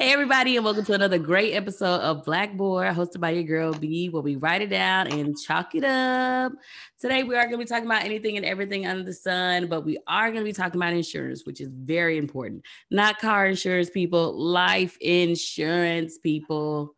Hey, 0.00 0.14
everybody, 0.14 0.56
and 0.56 0.64
welcome 0.64 0.86
to 0.86 0.94
another 0.94 1.18
great 1.18 1.52
episode 1.52 2.00
of 2.00 2.24
Blackboard, 2.24 2.96
hosted 2.96 3.20
by 3.20 3.32
your 3.32 3.42
girl 3.42 3.74
B, 3.74 4.08
where 4.08 4.22
we 4.22 4.34
write 4.34 4.62
it 4.62 4.70
down 4.70 5.08
and 5.08 5.38
chalk 5.38 5.74
it 5.74 5.84
up. 5.84 6.52
Today, 6.98 7.22
we 7.22 7.36
are 7.36 7.42
going 7.42 7.58
to 7.58 7.58
be 7.58 7.66
talking 7.66 7.84
about 7.84 8.02
anything 8.02 8.38
and 8.38 8.46
everything 8.46 8.86
under 8.86 9.02
the 9.02 9.12
sun, 9.12 9.66
but 9.66 9.84
we 9.84 9.98
are 10.06 10.28
going 10.28 10.42
to 10.42 10.48
be 10.48 10.54
talking 10.54 10.80
about 10.80 10.94
insurance, 10.94 11.44
which 11.44 11.60
is 11.60 11.68
very 11.68 12.16
important. 12.16 12.64
Not 12.90 13.18
car 13.18 13.46
insurance, 13.46 13.90
people, 13.90 14.32
life 14.42 14.96
insurance, 15.02 16.16
people. 16.16 16.96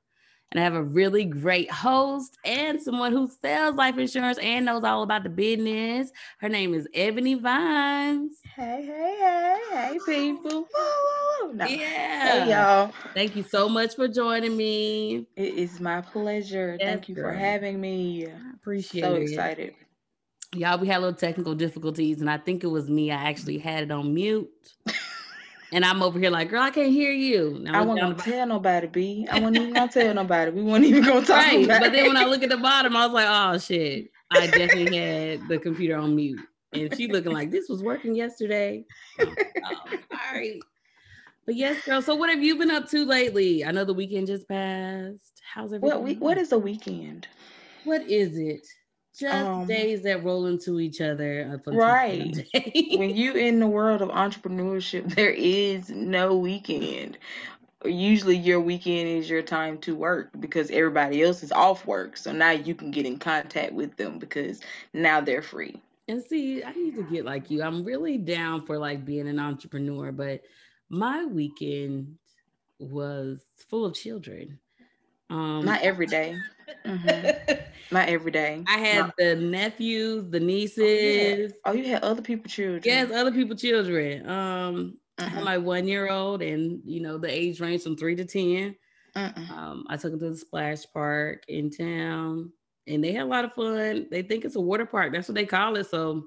And 0.53 0.61
I 0.61 0.62
have 0.62 0.75
a 0.75 0.84
really 0.84 1.25
great 1.25 1.73
host 1.73 2.39
and 2.45 2.80
someone 2.80 3.11
who 3.11 3.29
sells 3.41 3.75
life 3.75 3.98
insurance 3.98 4.39
and 4.39 4.64
knows 4.64 4.84
all 4.84 5.03
about 5.03 5.25
the 5.25 5.29
business. 5.29 6.12
Her 6.39 6.48
name 6.48 6.73
is 6.73 6.87
Ebony 6.95 7.34
Vines. 7.34 8.41
Hey, 8.55 8.84
hey, 8.84 9.16
hey, 9.73 9.93
hey, 9.93 9.98
people. 10.05 10.68
No. 11.55 11.66
Yeah. 11.66 12.45
Hey, 12.45 12.50
y'all. 12.50 12.93
Thank 13.14 13.35
you 13.35 13.43
so 13.43 13.67
much 13.67 13.95
for 13.96 14.09
joining 14.09 14.55
me. 14.57 15.26
It 15.36 15.54
is 15.54 15.81
my 15.81 16.03
pleasure. 16.03 16.76
Yes, 16.79 16.86
Thank 16.86 17.09
you 17.09 17.14
girl. 17.14 17.32
for 17.32 17.32
having 17.32 17.81
me. 17.81 18.26
I 18.26 18.31
appreciate 18.54 19.04
so 19.04 19.14
it. 19.14 19.29
So 19.29 19.32
excited. 19.32 19.75
Y'all, 20.54 20.79
we 20.79 20.86
had 20.86 20.99
a 20.99 21.00
little 21.00 21.18
technical 21.18 21.54
difficulties, 21.54 22.21
and 22.21 22.29
I 22.29 22.36
think 22.36 22.62
it 22.62 22.67
was 22.67 22.90
me. 22.90 23.11
I 23.11 23.31
actually 23.31 23.57
had 23.57 23.85
it 23.85 23.90
on 23.90 24.12
mute. 24.12 24.50
And 25.75 25.87
I'm 25.87 26.03
over 26.03 26.18
here 26.18 26.29
like, 26.29 26.50
girl, 26.50 26.61
I 26.61 26.68
can't 26.68 26.93
hear 26.93 27.12
you. 27.12 27.59
Now 27.62 27.81
I 27.81 27.82
wasn't 27.87 28.00
gonna 28.00 28.37
tell 28.37 28.46
nobody, 28.46 28.89
B. 28.89 29.26
I 29.31 29.39
wasn't 29.39 29.57
even 29.57 29.73
gonna 29.73 29.90
tell 29.90 30.12
nobody. 30.12 30.50
We 30.50 30.62
weren't 30.62 30.84
even 30.84 31.03
gonna 31.03 31.25
talk 31.25 31.39
right. 31.39 31.64
about 31.64 31.81
But 31.81 31.93
then 31.93 32.09
when 32.09 32.19
I 32.19 32.27
look 32.27 32.42
at 32.42 32.50
the 32.50 32.59
bottom, 32.59 32.95
I 32.95 33.06
was 33.06 33.14
like, 33.14 33.27
oh 33.27 33.56
shit. 33.56 34.11
I 34.31 34.48
definitely 34.48 34.95
had 34.95 35.48
the 35.48 35.59
computer 35.59 35.97
on 35.97 36.14
mute. 36.14 36.41
And 36.72 36.94
she 36.97 37.08
looking 37.08 37.33
like 37.33 37.50
this 37.50 37.69
was 37.69 37.83
working 37.83 38.14
yesterday. 38.14 38.84
Oh, 39.20 39.34
oh, 39.64 39.98
sorry. 40.31 40.61
But 41.45 41.56
yes, 41.56 41.84
girl. 41.84 42.03
So 42.03 42.14
what 42.14 42.31
have 42.31 42.42
you 42.42 42.56
been 42.56 42.70
up 42.70 42.89
to 42.91 43.05
lately? 43.05 43.64
I 43.64 43.72
know 43.72 43.84
the 43.84 43.95
weekend 43.95 44.28
just 44.28 44.48
passed. 44.48 45.42
How's 45.42 45.72
everything? 45.72 45.89
What 45.89 46.03
we, 46.03 46.14
what 46.14 46.39
is 46.39 46.53
a 46.53 46.58
weekend? 46.58 47.28
What 47.84 48.03
is 48.03 48.39
it? 48.39 48.67
just 49.19 49.34
um, 49.34 49.67
days 49.67 50.03
that 50.03 50.25
roll 50.25 50.47
into 50.47 50.81
each 50.81 51.00
other 51.00 51.61
right 51.67 52.48
when 52.97 53.15
you 53.15 53.34
in 53.34 53.61
the 53.61 53.67
world 53.67 54.00
of 54.00 54.09
entrepreneurship 54.09 55.15
there 55.17 55.31
is 55.31 55.91
no 55.91 56.34
weekend 56.37 57.19
usually 57.84 58.37
your 58.37 58.61
weekend 58.61 59.09
is 59.09 59.28
your 59.28 59.43
time 59.43 59.77
to 59.77 59.95
work 59.95 60.31
because 60.41 60.70
everybody 60.70 61.23
else 61.23 61.43
is 61.43 61.53
off 61.53 61.87
work 61.87 62.17
so 62.17 62.33
now 62.33 62.50
you 62.50 62.75
can 62.75 62.91
get 62.91 63.05
in 63.05 63.19
contact 63.19 63.73
with 63.73 63.95
them 63.97 64.19
because 64.19 64.61
now 64.95 65.20
they're 65.20 65.43
free 65.43 65.78
and 66.08 66.22
see 66.22 66.62
i 66.64 66.72
need 66.72 66.97
to 66.97 67.03
get 67.05 67.25
like 67.25 67.50
you 67.50 67.62
i'm 67.62 67.84
really 67.84 68.19
down 68.19 68.64
for 68.67 68.78
like 68.78 69.05
being 69.05 69.28
an 69.28 69.39
entrepreneur 69.39 70.12
but 70.12 70.42
my 70.89 71.25
weekend 71.25 72.17
was 72.78 73.41
full 73.69 73.84
of 73.84 73.94
children 73.94 74.59
um, 75.33 75.64
not 75.64 75.81
every 75.81 76.06
day. 76.06 76.36
Mm-hmm. 76.84 77.55
Not 77.94 78.09
every 78.09 78.31
day. 78.31 78.62
I 78.67 78.78
had 78.78 78.98
Not- 79.00 79.17
the 79.17 79.34
nephews, 79.34 80.31
the 80.31 80.41
nieces. 80.41 81.53
Oh, 81.64 81.72
yeah. 81.72 81.83
oh, 81.83 81.86
you 81.86 81.92
had 81.92 82.03
other 82.03 82.22
people 82.22 82.50
children. 82.50 82.83
Yes, 82.84 83.11
other 83.11 83.33
people 83.33 83.56
children. 83.56 84.28
Um, 84.28 84.98
I 85.19 85.25
had 85.25 85.33
mm-hmm. 85.33 85.44
my 85.44 85.59
one 85.59 85.87
year 85.87 86.11
old, 86.11 86.42
and 86.42 86.81
you 86.84 87.00
know 87.00 87.19
the 87.19 87.31
age 87.31 87.61
range 87.61 87.83
from 87.83 87.97
three 87.97 88.16
to 88.16 88.25
10 88.25 88.75
Um, 89.14 89.84
I 89.89 89.97
took 89.97 90.12
them 90.12 90.20
to 90.20 90.31
the 90.31 90.37
splash 90.37 90.84
park 90.92 91.44
in 91.48 91.70
town, 91.70 92.53
and 92.86 93.02
they 93.02 93.12
had 93.12 93.25
a 93.25 93.27
lot 93.27 93.44
of 93.44 93.52
fun. 93.52 94.06
They 94.11 94.22
think 94.22 94.44
it's 94.44 94.56
a 94.56 94.61
water 94.61 94.86
park. 94.86 95.12
That's 95.12 95.28
what 95.28 95.34
they 95.34 95.47
call 95.47 95.77
it. 95.77 95.88
So 95.88 96.25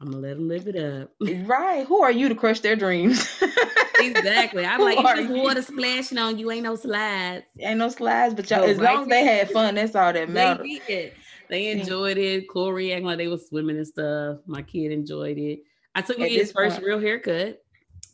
I'm 0.00 0.10
gonna 0.10 0.18
let 0.18 0.36
them 0.36 0.48
live 0.48 0.68
it 0.68 0.76
up. 0.76 1.10
right? 1.48 1.86
Who 1.86 2.02
are 2.02 2.12
you 2.12 2.28
to 2.28 2.34
crush 2.34 2.60
their 2.60 2.76
dreams? 2.76 3.42
exactly. 4.00 4.64
I'm 4.64 4.80
like, 4.80 4.98
it's 4.98 5.28
just 5.28 5.30
water 5.30 5.62
splashing 5.62 6.18
on 6.18 6.38
you. 6.38 6.50
Ain't 6.50 6.64
no 6.64 6.76
slides. 6.76 7.46
Ain't 7.60 7.78
no 7.78 7.88
slides, 7.88 8.34
but 8.34 8.50
y'all, 8.50 8.60
no, 8.60 8.66
as 8.66 8.78
right 8.78 8.94
long 8.94 9.02
as 9.02 9.08
they 9.08 9.24
had 9.24 9.50
fun, 9.50 9.74
that's 9.74 9.94
all 9.94 10.12
that 10.12 10.28
matters. 10.28 10.66
They 10.66 10.80
did. 10.86 11.12
They 11.48 11.70
enjoyed 11.70 12.18
it. 12.18 12.48
Corey 12.48 12.92
acting 12.92 13.06
like 13.06 13.18
they 13.18 13.28
was 13.28 13.46
swimming 13.48 13.76
and 13.76 13.86
stuff. 13.86 14.38
My 14.46 14.62
kid 14.62 14.92
enjoyed 14.92 15.38
it. 15.38 15.60
I 15.94 16.02
took 16.02 16.18
him 16.18 16.28
his 16.28 16.52
first 16.52 16.76
point. 16.76 16.86
real 16.86 16.98
haircut. 16.98 17.62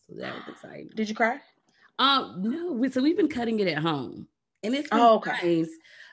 So 0.06 0.14
that 0.16 0.34
was 0.34 0.42
exciting. 0.48 0.90
Did 0.94 1.08
you 1.08 1.14
cry? 1.14 1.40
Um, 1.98 2.42
no. 2.42 2.72
We, 2.72 2.90
so 2.90 3.02
we've 3.02 3.16
been 3.16 3.28
cutting 3.28 3.60
it 3.60 3.68
at 3.68 3.78
home. 3.78 4.26
And 4.62 4.74
it's 4.74 4.88
oh, 4.92 5.16
okay. 5.16 5.60
nice. 5.60 5.70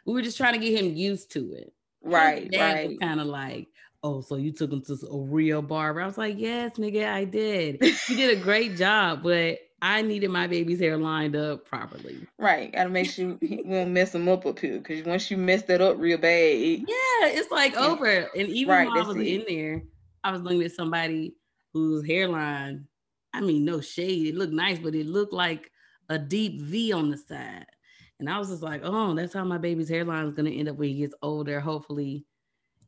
We 0.07 0.13
were 0.13 0.21
just 0.21 0.37
trying 0.37 0.53
to 0.53 0.59
get 0.59 0.79
him 0.79 0.95
used 0.95 1.31
to 1.33 1.53
it. 1.53 1.73
Right, 2.01 2.49
right. 2.57 2.99
Kind 2.99 3.19
of 3.19 3.27
like, 3.27 3.67
oh, 4.03 4.21
so 4.21 4.37
you 4.37 4.51
took 4.51 4.71
him 4.71 4.81
to 4.83 4.97
a 5.11 5.17
real 5.17 5.61
barber. 5.61 6.01
I 6.01 6.05
was 6.05 6.17
like, 6.17 6.35
yes, 6.37 6.73
nigga, 6.77 7.07
I 7.07 7.25
did. 7.25 7.81
He 8.07 8.15
did 8.15 8.37
a 8.37 8.41
great 8.41 8.77
job, 8.77 9.21
but 9.21 9.59
I 9.81 10.01
needed 10.01 10.29
my 10.29 10.47
baby's 10.47 10.79
hair 10.79 10.97
lined 10.97 11.35
up 11.35 11.65
properly. 11.65 12.25
Right. 12.39 12.71
Gotta 12.71 12.89
make 12.89 13.09
sure 13.09 13.37
you 13.41 13.63
won't 13.65 13.91
mess 13.91 14.11
them 14.11 14.27
up 14.27 14.45
up 14.45 14.59
here. 14.59 14.79
Cause 14.79 15.03
once 15.03 15.29
you 15.29 15.37
mess 15.37 15.63
that 15.63 15.81
up 15.81 15.97
real 15.99 16.17
bad. 16.17 16.55
It, 16.55 16.79
yeah, 16.87 17.27
it's 17.27 17.51
like 17.51 17.73
yeah. 17.73 17.85
over. 17.85 18.07
And 18.07 18.47
even 18.47 18.73
right, 18.73 18.87
while 18.87 19.03
I 19.03 19.07
was 19.07 19.17
it. 19.17 19.27
in 19.27 19.45
there, 19.47 19.83
I 20.23 20.31
was 20.31 20.41
looking 20.41 20.63
at 20.63 20.71
somebody 20.71 21.35
whose 21.73 22.07
hairline, 22.07 22.87
I 23.33 23.41
mean, 23.41 23.65
no 23.65 23.81
shade. 23.81 24.27
It 24.27 24.35
looked 24.35 24.53
nice, 24.53 24.79
but 24.79 24.95
it 24.95 25.05
looked 25.05 25.33
like 25.33 25.69
a 26.09 26.17
deep 26.17 26.61
V 26.61 26.93
on 26.93 27.11
the 27.11 27.17
side. 27.17 27.65
And 28.19 28.29
I 28.29 28.39
was 28.39 28.49
just 28.49 28.63
like, 28.63 28.81
oh, 28.83 29.13
that's 29.13 29.33
how 29.33 29.43
my 29.43 29.57
baby's 29.57 29.89
hairline 29.89 30.25
is 30.25 30.33
gonna 30.33 30.49
end 30.49 30.69
up 30.69 30.77
when 30.77 30.89
he 30.89 30.95
gets 30.95 31.15
older. 31.21 31.59
Hopefully, 31.59 32.25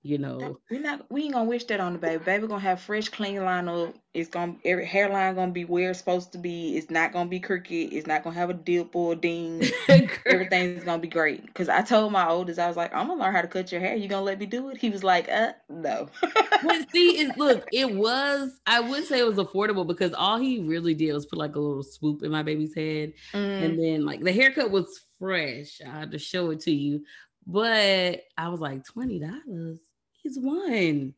you 0.01 0.17
know. 0.17 0.57
We're 0.71 0.81
not 0.81 1.05
we 1.11 1.23
ain't 1.23 1.33
gonna 1.33 1.49
wish 1.49 1.65
that 1.65 1.79
on 1.79 1.93
the 1.93 1.99
baby. 1.99 2.23
Baby 2.23 2.47
gonna 2.47 2.59
have 2.61 2.81
fresh, 2.81 3.09
clean 3.09 3.43
line 3.43 3.67
up. 3.67 3.93
It's 4.13 4.29
gonna 4.29 4.55
every 4.65 4.85
hairline 4.85 5.35
gonna 5.35 5.51
be 5.51 5.65
where 5.65 5.91
it's 5.91 5.99
supposed 5.99 6.31
to 6.31 6.37
be. 6.37 6.77
It's 6.77 6.89
not 6.89 7.11
gonna 7.11 7.29
be 7.29 7.39
crooked. 7.39 7.93
It's 7.93 8.07
not 8.07 8.23
gonna 8.23 8.35
have 8.35 8.49
a 8.49 8.53
dip 8.53 8.95
or 8.95 9.13
a 9.13 9.15
ding. 9.15 9.63
Everything's 10.25 10.83
gonna 10.83 11.01
be 11.01 11.07
great. 11.07 11.53
Cause 11.53 11.69
I 11.69 11.81
told 11.81 12.11
my 12.11 12.27
oldest, 12.27 12.59
I 12.59 12.67
was 12.67 12.77
like, 12.77 12.93
I'm 12.93 13.07
gonna 13.07 13.21
learn 13.21 13.35
how 13.35 13.41
to 13.41 13.47
cut 13.47 13.71
your 13.71 13.81
hair. 13.81 13.95
You 13.95 14.07
gonna 14.07 14.25
let 14.25 14.39
me 14.39 14.45
do 14.45 14.69
it? 14.69 14.77
He 14.77 14.89
was 14.89 15.03
like, 15.03 15.29
uh, 15.29 15.51
no. 15.69 16.07
but 16.63 16.91
see, 16.91 17.19
is 17.19 17.35
look, 17.37 17.67
it 17.71 17.93
was. 17.93 18.59
I 18.65 18.79
would 18.79 19.03
say 19.03 19.19
it 19.19 19.27
was 19.27 19.37
affordable 19.37 19.85
because 19.85 20.13
all 20.13 20.39
he 20.39 20.63
really 20.63 20.93
did 20.93 21.13
was 21.13 21.25
put 21.25 21.39
like 21.39 21.55
a 21.55 21.59
little 21.59 21.83
swoop 21.83 22.23
in 22.23 22.31
my 22.31 22.43
baby's 22.43 22.73
head, 22.73 23.13
mm. 23.33 23.63
and 23.63 23.77
then 23.77 24.05
like 24.05 24.23
the 24.23 24.31
haircut 24.31 24.71
was 24.71 25.05
fresh. 25.19 25.81
I 25.85 25.99
had 25.99 26.11
to 26.11 26.19
show 26.19 26.51
it 26.51 26.61
to 26.61 26.71
you. 26.71 27.03
But 27.45 28.21
I 28.37 28.49
was 28.49 28.59
like, 28.59 28.85
twenty 28.85 29.19
dollars 29.19 29.79
He's 30.21 30.37
one. 30.37 31.13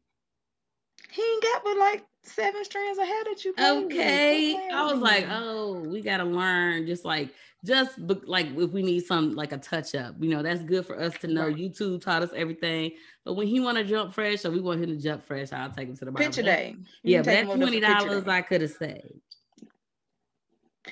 He 1.11 1.21
ain't 1.21 1.43
got 1.43 1.63
but 1.63 1.77
like 1.77 2.05
seven 2.23 2.63
strands 2.63 2.99
ahead 2.99 3.09
of 3.09 3.25
hair 3.25 3.33
that 3.33 3.45
you 3.45 3.53
okay 3.57 4.69
i 4.71 4.83
was 4.83 5.01
like 5.01 5.25
oh 5.31 5.79
we 5.87 6.01
gotta 6.01 6.23
learn 6.23 6.85
just 6.85 7.03
like 7.03 7.33
just 7.65 7.97
like 8.27 8.45
if 8.55 8.71
we 8.71 8.83
need 8.83 9.03
some 9.03 9.35
like 9.35 9.51
a 9.51 9.57
touch 9.57 9.95
up 9.95 10.13
you 10.19 10.29
know 10.29 10.43
that's 10.43 10.61
good 10.61 10.85
for 10.85 10.99
us 10.99 11.17
to 11.17 11.27
know 11.27 11.47
right. 11.47 11.55
youtube 11.55 11.99
taught 11.99 12.21
us 12.21 12.29
everything 12.35 12.91
but 13.25 13.33
when 13.33 13.47
he 13.47 13.59
want 13.59 13.75
to 13.75 13.83
jump 13.83 14.13
fresh 14.13 14.45
or 14.45 14.51
we 14.51 14.61
want 14.61 14.79
him 14.79 14.89
to 14.89 14.97
jump 14.97 15.25
fresh 15.25 15.51
i'll 15.51 15.71
take 15.71 15.87
him 15.89 15.97
to 15.97 16.05
the 16.05 16.11
barber. 16.11 16.25
picture 16.25 16.43
day 16.43 16.75
you 17.01 17.13
yeah 17.13 17.19
but 17.19 17.25
that 17.25 17.45
20 17.45 17.79
dollars 17.79 18.27
i 18.27 18.41
could 18.41 18.61
have 18.61 18.71
saved 18.71 19.21
see 20.85 20.91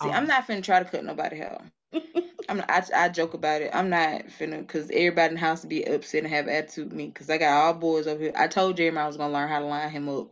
oh. 0.00 0.10
i'm 0.10 0.22
um, 0.22 0.28
not 0.28 0.46
finna 0.46 0.62
try 0.62 0.82
to 0.82 0.88
cut 0.88 1.04
nobody 1.04 1.36
hair 1.36 1.60
I'm 2.48 2.62
I, 2.68 2.82
I 2.94 3.08
joke 3.08 3.34
about 3.34 3.62
it. 3.62 3.70
I'm 3.72 3.90
not 3.90 4.26
finna 4.26 4.58
because 4.58 4.90
everybody 4.90 5.28
in 5.28 5.34
the 5.34 5.40
house 5.40 5.60
to 5.62 5.66
be 5.66 5.84
upset 5.84 6.24
and 6.24 6.32
have 6.32 6.48
attitude 6.48 6.86
with 6.86 6.94
me 6.94 7.06
because 7.06 7.30
I 7.30 7.38
got 7.38 7.52
all 7.52 7.74
boys 7.74 8.06
over 8.06 8.22
here. 8.22 8.32
I 8.36 8.48
told 8.48 8.76
Jeremy 8.76 8.98
I 8.98 9.06
was 9.06 9.16
gonna 9.16 9.32
learn 9.32 9.48
how 9.48 9.60
to 9.60 9.66
line 9.66 9.90
him 9.90 10.08
up. 10.08 10.28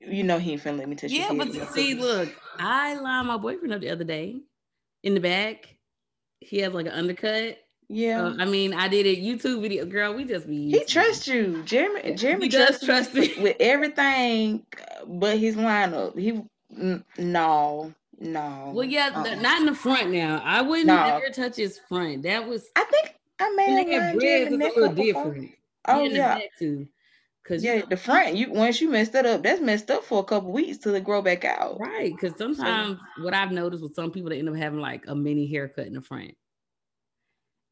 You 0.00 0.22
know 0.22 0.38
he 0.38 0.52
ain't 0.52 0.62
finna 0.62 0.78
let 0.78 0.88
me 0.88 0.96
touch. 0.96 1.10
Yeah, 1.10 1.32
but 1.32 1.52
see, 1.72 1.94
look, 1.94 2.28
I 2.58 2.94
lined 2.94 3.28
my 3.28 3.36
boyfriend 3.36 3.74
up 3.74 3.80
the 3.80 3.90
other 3.90 4.04
day 4.04 4.36
in 5.02 5.14
the 5.14 5.20
back. 5.20 5.76
He 6.40 6.58
has 6.58 6.72
like 6.72 6.86
an 6.86 6.92
undercut. 6.92 7.58
Yeah, 7.88 8.34
I 8.38 8.44
mean, 8.44 8.72
I 8.72 8.88
did 8.88 9.06
a 9.06 9.16
YouTube 9.16 9.62
video, 9.62 9.84
girl. 9.84 10.14
We 10.14 10.24
just 10.24 10.46
be. 10.46 10.70
He 10.70 10.84
trusts 10.84 11.28
you, 11.28 11.62
Jeremy. 11.64 12.14
Jeremy 12.14 12.48
does 12.48 12.82
trust 12.82 13.14
me 13.14 13.34
with 13.38 13.56
everything, 13.60 14.64
but 15.06 15.38
his 15.38 15.56
lineup. 15.56 16.18
He 16.18 16.42
no, 17.18 17.94
no. 18.20 18.72
Well, 18.74 18.84
yeah, 18.84 19.10
uh-uh. 19.14 19.36
not 19.36 19.60
in 19.60 19.66
the 19.66 19.74
front 19.74 20.10
now. 20.10 20.42
I 20.44 20.62
wouldn't 20.62 20.86
no. 20.86 21.02
ever 21.02 21.30
touch 21.30 21.56
his 21.56 21.80
front. 21.88 22.22
That 22.22 22.46
was. 22.46 22.68
I 22.76 22.84
think 22.84 23.14
I 23.40 23.50
may 23.50 23.92
have 23.92 24.18
dreads 24.18 24.52
a 24.52 24.56
little 24.56 24.92
different. 24.92 25.52
Oh 25.86 26.04
yeah. 26.04 26.38
Too. 26.58 26.88
Cause 27.46 27.62
yeah, 27.62 27.74
you 27.74 27.80
know, 27.80 27.86
the 27.90 27.96
front 27.98 28.36
you 28.36 28.50
once 28.50 28.80
you 28.80 28.88
messed 28.88 29.12
that 29.12 29.26
up, 29.26 29.42
that's 29.42 29.60
messed 29.60 29.90
up 29.90 30.02
for 30.02 30.18
a 30.18 30.24
couple 30.24 30.50
weeks 30.50 30.78
till 30.78 30.94
it 30.94 31.04
grow 31.04 31.20
back 31.20 31.44
out. 31.44 31.78
Right, 31.78 32.10
because 32.10 32.38
sometimes 32.38 32.98
so, 33.18 33.22
what 33.22 33.34
I've 33.34 33.52
noticed 33.52 33.82
with 33.82 33.94
some 33.94 34.10
people, 34.10 34.30
they 34.30 34.38
end 34.38 34.48
up 34.48 34.56
having 34.56 34.80
like 34.80 35.04
a 35.08 35.14
mini 35.14 35.46
haircut 35.46 35.86
in 35.86 35.92
the 35.92 36.00
front. 36.00 36.34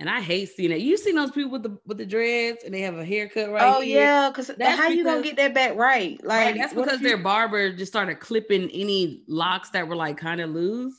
And 0.02 0.10
I 0.10 0.20
hate 0.20 0.48
seeing 0.48 0.72
it. 0.72 0.80
You 0.80 0.96
seen 0.96 1.14
those 1.14 1.30
people 1.30 1.52
with 1.52 1.62
the 1.62 1.78
with 1.86 1.96
the 1.96 2.04
dreads 2.04 2.64
and 2.64 2.74
they 2.74 2.80
have 2.80 2.96
a 2.96 3.04
haircut 3.04 3.52
right. 3.52 3.72
Oh 3.72 3.80
here? 3.80 4.02
yeah, 4.02 4.30
because 4.30 4.48
how 4.48 4.56
because, 4.56 4.94
you 4.96 5.04
gonna 5.04 5.22
get 5.22 5.36
that 5.36 5.54
back 5.54 5.76
right? 5.76 6.20
Like 6.24 6.46
right, 6.46 6.56
that's 6.56 6.74
because 6.74 6.98
their 6.98 7.18
barber 7.18 7.72
just 7.72 7.92
started 7.92 8.18
clipping 8.18 8.68
any 8.70 9.22
locks 9.28 9.70
that 9.70 9.86
were 9.86 9.94
like 9.94 10.16
kind 10.16 10.40
of 10.40 10.50
loose. 10.50 10.98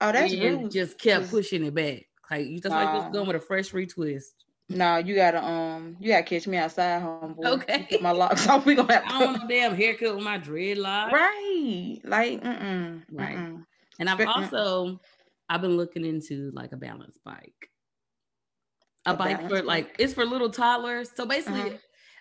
Oh, 0.00 0.10
that's 0.10 0.34
rude. 0.34 0.72
Just 0.72 0.98
kept 0.98 1.30
pushing 1.30 1.62
it 1.64 1.74
back. 1.76 2.06
Like 2.28 2.48
you 2.48 2.58
just 2.58 2.74
like 2.74 2.92
just 2.92 3.12
going 3.12 3.28
with 3.28 3.36
a 3.36 3.40
fresh 3.40 3.70
retwist. 3.70 4.32
No, 4.68 4.96
you 4.96 5.14
gotta 5.14 5.40
um, 5.40 5.96
you 6.00 6.08
gotta 6.08 6.24
catch 6.24 6.48
me 6.48 6.56
outside, 6.56 7.02
homeboy. 7.02 7.46
Okay, 7.46 7.86
get 7.88 8.02
my 8.02 8.10
locks 8.10 8.48
off. 8.48 8.66
We 8.66 8.74
gonna 8.74 8.94
have. 8.94 9.04
I 9.06 9.20
don't 9.20 9.30
want 9.30 9.42
no 9.42 9.48
damn 9.48 9.76
haircut 9.76 10.16
with 10.16 10.24
my 10.24 10.40
dreadlocks. 10.40 11.12
Right, 11.12 11.98
like 12.02 12.42
mm 12.42 12.60
mm, 12.60 13.02
right. 13.12 13.36
Mm-mm. 13.36 13.64
And 14.00 14.10
I've 14.10 14.26
also 14.26 15.00
I've 15.48 15.60
been 15.60 15.76
looking 15.76 16.04
into 16.04 16.50
like 16.52 16.72
a 16.72 16.76
balance 16.76 17.16
bike. 17.24 17.70
A, 19.06 19.14
bike 19.14 19.48
for 19.48 19.62
like 19.62 19.94
it's 19.98 20.14
for 20.14 20.24
little 20.24 20.50
toddlers. 20.50 21.10
So 21.14 21.26
basically, 21.26 21.78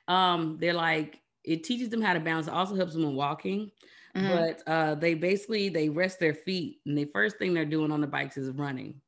uh-huh. 0.07 0.13
um, 0.13 0.57
they're 0.59 0.73
like 0.73 1.19
it 1.43 1.63
teaches 1.63 1.89
them 1.89 2.01
how 2.01 2.13
to 2.13 2.19
balance. 2.19 2.47
It 2.47 2.53
also 2.53 2.75
helps 2.75 2.93
them 2.93 3.03
in 3.03 3.15
walking. 3.15 3.71
Mm-hmm. 4.15 4.27
But 4.27 4.71
uh, 4.71 4.95
they 4.95 5.15
basically 5.15 5.69
they 5.69 5.89
rest 5.89 6.19
their 6.19 6.33
feet, 6.33 6.81
and 6.85 6.97
the 6.97 7.05
first 7.05 7.37
thing 7.37 7.53
they're 7.53 7.65
doing 7.65 7.91
on 7.91 8.01
the 8.01 8.07
bikes 8.07 8.37
is 8.37 8.49
running. 8.51 9.01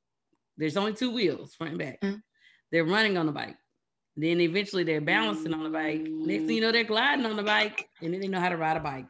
There's 0.58 0.78
only 0.78 0.94
two 0.94 1.12
wheels, 1.12 1.54
front 1.54 1.72
and 1.72 1.80
back. 1.80 2.02
Mm-hmm. 2.02 2.18
They're 2.72 2.86
running 2.86 3.18
on 3.18 3.26
the 3.26 3.32
bike. 3.32 3.58
Then 4.18 4.40
eventually 4.40 4.84
they're 4.84 5.02
balancing 5.02 5.54
on 5.54 5.64
the 5.64 5.70
bike. 5.70 6.02
Next 6.02 6.46
thing 6.46 6.56
you 6.56 6.62
know, 6.62 6.72
they're 6.72 6.86
gliding 6.86 7.26
on 7.26 7.36
the 7.36 7.44
bike, 7.44 7.90
and 8.02 8.14
then 8.14 8.22
they 8.22 8.28
know 8.28 8.40
how 8.40 8.50
to 8.50 8.58
ride 8.58 8.78
a 8.78 8.80
bike. 8.80 9.06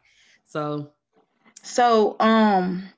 So, 0.45 0.91
so 1.61 2.15
um, 2.19 2.89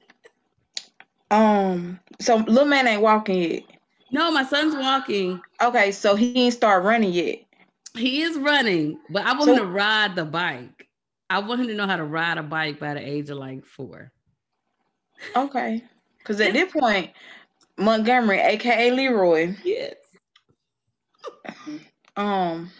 um, 1.30 2.00
so 2.20 2.38
little 2.38 2.66
man 2.66 2.88
ain't 2.88 3.02
walking 3.02 3.52
yet. 3.52 3.63
No, 4.12 4.31
my 4.31 4.45
son's 4.45 4.75
walking. 4.75 5.42
Okay, 5.62 5.92
so 5.92 6.15
he 6.15 6.45
ain't 6.45 6.54
start 6.54 6.83
running 6.83 7.12
yet. 7.12 7.39
He 7.94 8.21
is 8.21 8.38
running, 8.38 9.00
but 9.09 9.25
I 9.25 9.33
want 9.33 9.45
so, 9.45 9.54
him 9.54 9.59
to 9.59 9.65
ride 9.65 10.15
the 10.15 10.25
bike. 10.25 10.88
I 11.30 11.39
want 11.39 11.62
him 11.62 11.68
to 11.68 11.74
know 11.74 11.88
how 11.88 11.98
to 11.98 12.04
ride 12.04 12.38
a 12.38 12.44
bike 12.44 12.80
by 12.80 12.94
the 12.94 13.06
age 13.06 13.30
of 13.30 13.38
like 13.38 13.65
four. 13.65 14.12
Okay, 15.36 15.83
because 16.19 16.39
at 16.39 16.54
this 16.54 16.71
point, 16.71 17.12
Montgomery, 17.77 18.39
aka 18.39 18.92
Leroy. 18.92 19.56
Yes. 19.63 19.95
Um. 22.15 22.71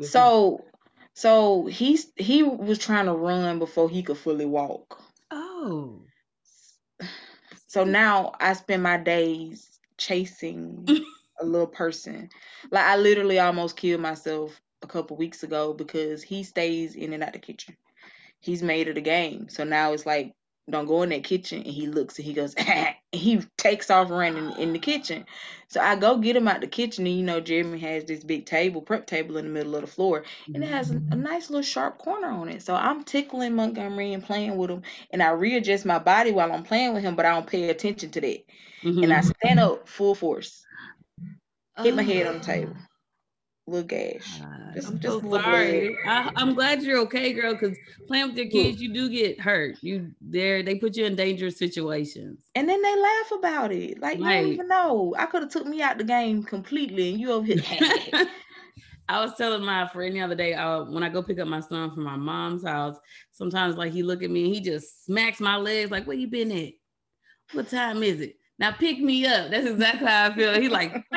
So, 0.00 0.64
so 1.12 1.66
he's 1.66 2.10
he 2.16 2.42
was 2.42 2.78
trying 2.78 3.04
to 3.04 3.12
run 3.12 3.58
before 3.58 3.90
he 3.90 4.02
could 4.02 4.16
fully 4.16 4.46
walk. 4.46 5.02
Oh. 5.30 6.00
So 7.66 7.84
now 7.84 8.32
I 8.40 8.54
spend 8.54 8.82
my 8.82 8.96
days 8.96 9.69
chasing 10.00 10.86
a 11.40 11.44
little 11.44 11.66
person. 11.66 12.28
Like 12.70 12.84
I 12.84 12.96
literally 12.96 13.38
almost 13.38 13.76
killed 13.76 14.00
myself 14.00 14.60
a 14.82 14.86
couple 14.86 15.16
weeks 15.16 15.42
ago 15.42 15.72
because 15.72 16.22
he 16.22 16.42
stays 16.42 16.96
in 16.96 17.12
and 17.12 17.22
out 17.22 17.28
of 17.28 17.34
the 17.34 17.38
kitchen. 17.40 17.76
He's 18.40 18.62
made 18.62 18.88
it 18.88 18.98
a 18.98 19.02
game. 19.02 19.48
So 19.48 19.64
now 19.64 19.92
it's 19.92 20.06
like 20.06 20.34
don't 20.70 20.86
go 20.86 21.02
in 21.02 21.10
that 21.10 21.24
kitchen 21.24 21.62
and 21.62 21.72
he 21.72 21.86
looks 21.86 22.18
and 22.18 22.26
he 22.26 22.32
goes 22.32 22.54
and 22.58 22.94
he 23.12 23.40
takes 23.56 23.90
off 23.90 24.10
running 24.10 24.52
in 24.58 24.72
the 24.72 24.78
kitchen. 24.78 25.24
So 25.68 25.80
i 25.80 25.94
go 25.96 26.18
get 26.18 26.36
him 26.36 26.48
out 26.48 26.60
the 26.60 26.66
kitchen 26.66 27.06
and 27.06 27.16
you 27.16 27.22
know 27.22 27.40
jeremy 27.40 27.78
has 27.78 28.04
this 28.04 28.24
big 28.24 28.44
table 28.44 28.82
prep 28.82 29.06
table 29.06 29.36
in 29.36 29.44
the 29.44 29.50
middle 29.50 29.76
of 29.76 29.82
the 29.82 29.86
floor 29.86 30.24
and 30.52 30.64
it 30.64 30.68
has 30.68 30.90
a, 30.90 30.96
a 31.12 31.16
nice 31.16 31.48
little 31.48 31.62
sharp 31.62 31.98
corner 31.98 32.28
on 32.28 32.48
it. 32.48 32.62
So 32.62 32.74
i'm 32.74 33.04
tickling 33.04 33.54
montgomery 33.54 34.12
and 34.12 34.24
playing 34.24 34.56
with 34.56 34.70
him 34.70 34.82
and 35.10 35.22
i 35.22 35.30
readjust 35.30 35.86
my 35.86 35.98
body 35.98 36.32
while 36.32 36.52
i'm 36.52 36.64
playing 36.64 36.94
with 36.94 37.02
him 37.02 37.14
but 37.14 37.26
i 37.26 37.30
don't 37.30 37.46
pay 37.46 37.70
attention 37.70 38.10
to 38.10 38.20
that. 38.20 38.44
Mm-hmm. 38.82 39.02
and 39.04 39.12
i 39.12 39.20
stand 39.20 39.60
up 39.60 39.88
full 39.88 40.14
force. 40.14 40.64
Hit 41.78 41.94
my 41.94 42.02
head 42.02 42.26
on 42.26 42.38
the 42.38 42.44
table 42.44 42.76
Just, 44.74 44.88
I'm 44.88 45.00
just 45.00 45.20
so 45.22 45.30
sorry. 45.30 45.96
I, 46.06 46.30
am 46.36 46.54
glad 46.54 46.82
you're 46.82 46.98
okay, 47.00 47.32
girl. 47.32 47.54
Because 47.54 47.76
playing 48.06 48.28
with 48.28 48.36
your 48.36 48.48
kids, 48.48 48.80
you 48.80 48.92
do 48.92 49.08
get 49.08 49.40
hurt. 49.40 49.76
You 49.80 50.10
there, 50.20 50.62
they 50.62 50.76
put 50.76 50.96
you 50.96 51.04
in 51.04 51.16
dangerous 51.16 51.58
situations. 51.58 52.40
And 52.54 52.68
then 52.68 52.80
they 52.82 52.96
laugh 52.96 53.32
about 53.32 53.72
it. 53.72 54.00
Like 54.00 54.20
right. 54.20 54.36
you 54.36 54.42
don't 54.42 54.52
even 54.52 54.68
know. 54.68 55.14
I 55.18 55.26
could 55.26 55.42
have 55.42 55.50
took 55.50 55.66
me 55.66 55.82
out 55.82 55.98
the 55.98 56.04
game 56.04 56.42
completely, 56.42 57.10
and 57.10 57.20
you 57.20 57.32
over 57.32 57.46
here. 57.46 58.26
I 59.08 59.20
was 59.24 59.34
telling 59.36 59.64
my 59.64 59.88
friend 59.88 60.14
the 60.14 60.20
other 60.20 60.36
day 60.36 60.54
uh, 60.54 60.84
when 60.84 61.02
I 61.02 61.08
go 61.08 61.20
pick 61.20 61.40
up 61.40 61.48
my 61.48 61.58
son 61.58 61.92
from 61.92 62.04
my 62.04 62.16
mom's 62.16 62.64
house. 62.64 62.96
Sometimes, 63.32 63.76
like 63.76 63.92
he 63.92 64.04
look 64.04 64.22
at 64.22 64.30
me 64.30 64.44
and 64.44 64.54
he 64.54 64.60
just 64.60 65.04
smacks 65.04 65.40
my 65.40 65.56
legs, 65.56 65.90
like, 65.90 66.06
"Where 66.06 66.16
you 66.16 66.28
been 66.28 66.52
at? 66.52 66.72
What 67.52 67.68
time 67.68 68.04
is 68.04 68.20
it? 68.20 68.36
Now 68.60 68.70
pick 68.70 69.00
me 69.00 69.26
up." 69.26 69.50
That's 69.50 69.66
exactly 69.66 70.06
how 70.06 70.30
I 70.30 70.34
feel. 70.34 70.60
He 70.60 70.68
like! 70.68 71.04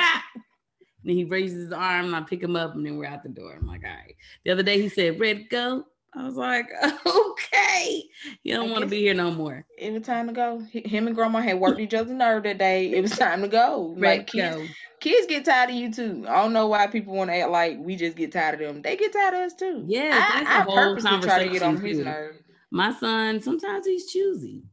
And 1.04 1.12
he 1.12 1.26
raises 1.26 1.66
his 1.66 1.74
arm 1.74 2.08
and 2.08 2.16
I 2.16 2.22
pick 2.22 2.42
him 2.42 2.56
up 2.56 2.76
and 2.76 2.86
then 2.86 2.98
we're 2.98 3.06
out 3.06 3.24
the 3.24 3.30
door. 3.30 3.58
I'm 3.60 3.68
like, 3.68 3.84
all 3.84 3.90
right. 3.90 4.16
The 4.46 4.52
other 4.52 4.64
day 4.64 4.82
he 4.82 4.90
said, 4.90 5.20
Red, 5.20 5.50
go? 5.50 5.86
I 6.16 6.26
was 6.26 6.36
like, 6.36 6.68
okay. 7.06 8.04
You 8.44 8.56
don't 8.56 8.70
want 8.70 8.84
to 8.84 8.90
be 8.90 9.00
here 9.00 9.14
no 9.14 9.32
more. 9.32 9.66
It 9.78 9.92
was 9.92 10.04
time 10.04 10.28
to 10.28 10.34
go. 10.34 10.60
Him 10.72 11.08
and 11.08 11.16
grandma 11.16 11.40
had 11.40 11.60
worked 11.60 11.80
each 11.80 11.94
other's 11.94 12.14
nerve 12.14 12.44
that 12.44 12.60
day. 12.60 12.92
It 12.92 13.02
was 13.02 13.18
time 13.18 13.42
to 13.42 13.48
go. 13.48 13.96
Ready 13.98 14.20
like 14.20 14.28
kids, 14.28 14.56
go. 14.56 14.66
kids 15.00 15.28
get 15.28 15.46
tired 15.46 15.72
of 15.72 15.76
you 15.76 15.92
too. 15.92 16.26
I 16.28 16.42
don't 16.42 16.54
know 16.54 16.68
why 16.68 16.88
people 16.88 17.16
want 17.16 17.32
to 17.32 17.38
act 17.38 17.50
like 17.50 17.78
we 17.80 17.96
just 17.96 18.16
get 18.16 18.32
tired 18.32 18.62
of 18.62 18.68
them. 18.68 18.82
They 18.82 18.96
get 18.96 19.12
tired 19.12 19.34
of 19.34 19.40
us 19.42 19.54
too. 19.56 19.84
Yeah, 19.88 20.12
that's 20.12 20.50
I, 20.50 20.62
whole 20.62 20.76
purposely 20.76 21.20
try 21.22 21.46
to 21.46 21.52
get 21.52 21.64
on 21.64 21.78
his 21.78 22.00
nerve. 22.00 22.36
My 22.72 22.94
son, 22.94 23.42
sometimes 23.42 23.86
he's 23.86 24.12
choosy. 24.12 24.64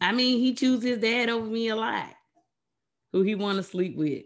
I 0.00 0.12
mean, 0.12 0.40
he 0.40 0.54
chooses 0.54 0.84
his 0.84 0.98
dad 0.98 1.28
over 1.28 1.46
me 1.46 1.68
a 1.68 1.76
lot. 1.76 2.10
Who 3.12 3.22
he 3.22 3.34
want 3.34 3.56
to 3.56 3.62
sleep 3.62 3.96
with. 3.96 4.24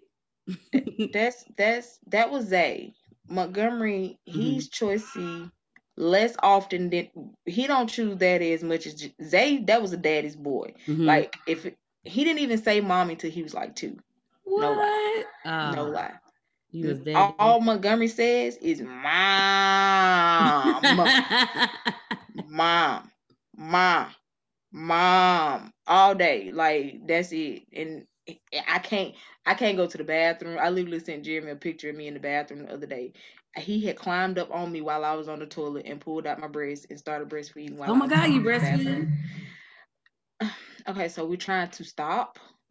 that's 1.13 1.45
that's 1.57 1.99
that 2.09 2.31
was 2.31 2.47
Zay. 2.47 2.95
Montgomery, 3.29 4.19
mm-hmm. 4.29 4.41
he's 4.41 4.71
choicy 4.71 5.51
less 5.97 6.37
often 6.43 6.91
than 6.91 7.09
he 7.45 7.67
don't 7.67 7.89
choose 7.89 8.17
daddy 8.17 8.53
as 8.53 8.63
much 8.63 8.87
as 8.87 9.09
Zay. 9.23 9.59
That 9.65 9.83
was 9.83 9.93
a 9.93 9.97
daddy's 9.97 10.37
boy. 10.37 10.75
Mm-hmm. 10.87 11.05
Like 11.05 11.37
if 11.47 11.67
it, 11.67 11.77
he 12.05 12.25
didn't 12.25 12.41
even 12.41 12.59
say 12.59 12.81
mommy 12.81 13.17
till 13.17 13.31
he 13.31 13.43
was 13.43 13.53
like 13.55 13.77
two. 13.77 13.99
What? 14.45 14.63
No 14.63 14.73
lie. 14.73 15.25
Uh, 15.45 15.75
no 15.75 15.85
lie. 15.85 16.15
He 16.71 16.85
was 16.87 17.01
all, 17.15 17.35
all 17.39 17.61
Montgomery 17.61 18.09
says 18.09 18.57
is 18.59 18.83
mom, 18.83 18.93
mom, 22.47 23.11
mom, 23.57 24.07
mom, 24.71 25.73
all 25.87 26.15
day. 26.15 26.53
Like 26.53 27.07
that's 27.07 27.33
it. 27.33 27.63
And 27.73 28.07
I 28.69 28.79
can't 28.79 29.15
I 29.47 29.55
can't 29.55 29.77
go 29.77 29.87
to 29.87 29.99
the 29.99 30.05
bathroom. 30.05 30.59
I 30.61 30.71
literally 30.71 31.01
sent 31.01 31.25
Jeremy 31.25 31.53
a 31.53 31.57
picture 31.57 31.91
of 31.91 31.97
me 31.97 32.07
in 32.07 32.15
the 32.15 32.21
bathroom 32.21 32.67
the 32.67 32.73
other 32.73 32.87
day. 32.87 33.13
He 33.57 33.85
had 33.87 33.97
climbed 33.97 34.39
up 34.39 34.51
on 34.53 34.71
me 34.71 34.83
while 34.83 35.05
I 35.05 35.15
was 35.15 35.29
on 35.29 35.39
the 35.39 35.47
toilet 35.47 35.87
and 35.87 36.01
pulled 36.01 36.27
out 36.27 36.41
my 36.41 36.49
breast 36.49 36.87
and 36.91 36.99
started 36.99 37.29
breastfeeding. 37.29 37.79
oh 37.87 37.95
my 37.95 38.07
god, 38.07 38.31
you 38.31 38.41
breastfeeding? 38.41 39.13
Okay, 40.87 41.09
so 41.09 41.27
we're 41.27 41.37
trying 41.37 41.69
to 41.69 41.85
stop, 41.85 42.39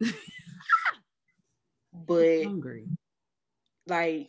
but. 1.92 2.46
Like, 3.88 4.28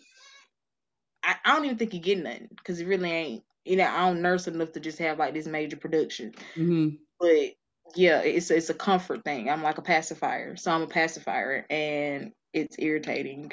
I, 1.22 1.36
I 1.44 1.56
don't 1.56 1.66
even 1.66 1.78
think 1.78 1.94
you 1.94 2.00
get 2.00 2.18
nothing 2.18 2.48
because 2.56 2.80
it 2.80 2.88
really 2.88 3.12
ain't. 3.12 3.44
You 3.66 3.76
know, 3.76 3.88
I 3.88 4.08
don't 4.08 4.22
nurse 4.22 4.48
enough 4.48 4.72
to 4.74 4.80
just 4.80 5.00
have 5.00 5.20
like 5.20 5.34
this 5.34 5.46
major 5.46 5.76
production. 5.76 6.34
Mm-hmm. 6.56 6.96
But 7.20 7.56
yeah, 8.00 8.22
it's 8.22 8.50
it's 8.50 8.70
a 8.70 8.74
comfort 8.74 9.26
thing. 9.26 9.50
I'm 9.50 9.62
like 9.62 9.78
a 9.78 9.82
pacifier, 9.82 10.56
so 10.56 10.72
I'm 10.72 10.84
a 10.84 10.88
pacifier, 10.88 11.66
and 11.70 12.32
it's 12.54 12.78
irritating. 12.80 13.52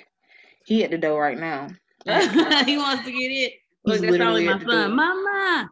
He 0.65 0.85
at 0.85 0.93
the 0.93 0.99
door 0.99 1.21
right 1.21 1.38
now. 1.38 1.69
he 2.07 2.79
wants 2.79 3.05
to 3.05 3.11
get 3.11 3.31
it. 3.33 3.55
Look, 3.85 4.00
that's 4.00 4.17
probably 4.17 4.47
my 4.47 4.59
son. 4.65 4.95
Mama, 4.95 5.71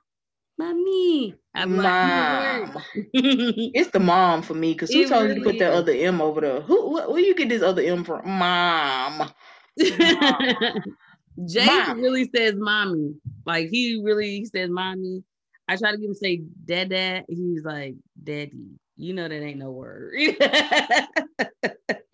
mommy. 0.59 1.35
I'm 1.54 1.76
mom. 1.76 2.83
it's 3.12 3.90
the 3.90 4.00
mom 4.00 4.43
for 4.43 4.54
me 4.54 4.73
because 4.73 4.93
who 4.93 5.02
it 5.02 5.09
told 5.09 5.23
really 5.23 5.37
you 5.37 5.45
to 5.45 5.45
put 5.45 5.54
is. 5.54 5.61
that 5.61 5.73
other 5.73 5.93
M 5.93 6.21
over 6.21 6.40
there? 6.40 6.61
Who 6.62 6.95
where 6.95 7.21
you 7.21 7.37
get 7.37 7.49
this 7.49 7.62
other 7.62 7.83
M 7.83 8.02
from? 8.02 8.28
Mom. 8.28 9.19
mom. 9.78 10.38
Jay 11.47 11.66
mom. 11.66 12.00
really 12.00 12.28
says 12.35 12.54
mommy. 12.57 13.14
Like 13.47 13.69
he 13.69 14.00
really 14.02 14.45
says 14.47 14.69
mommy. 14.69 15.23
I 15.68 15.76
try 15.76 15.92
to 15.92 15.99
give 15.99 16.11
him 16.11 16.14
say 16.14 16.42
dad 16.64 16.90
dad. 16.90 17.25
He's 17.28 17.64
like 17.64 17.94
daddy. 18.23 18.78
You 18.97 19.12
know 19.12 19.26
that 19.28 19.42
ain't 19.42 19.59
no 19.59 19.73
word. 19.73 20.14
you 20.18 20.37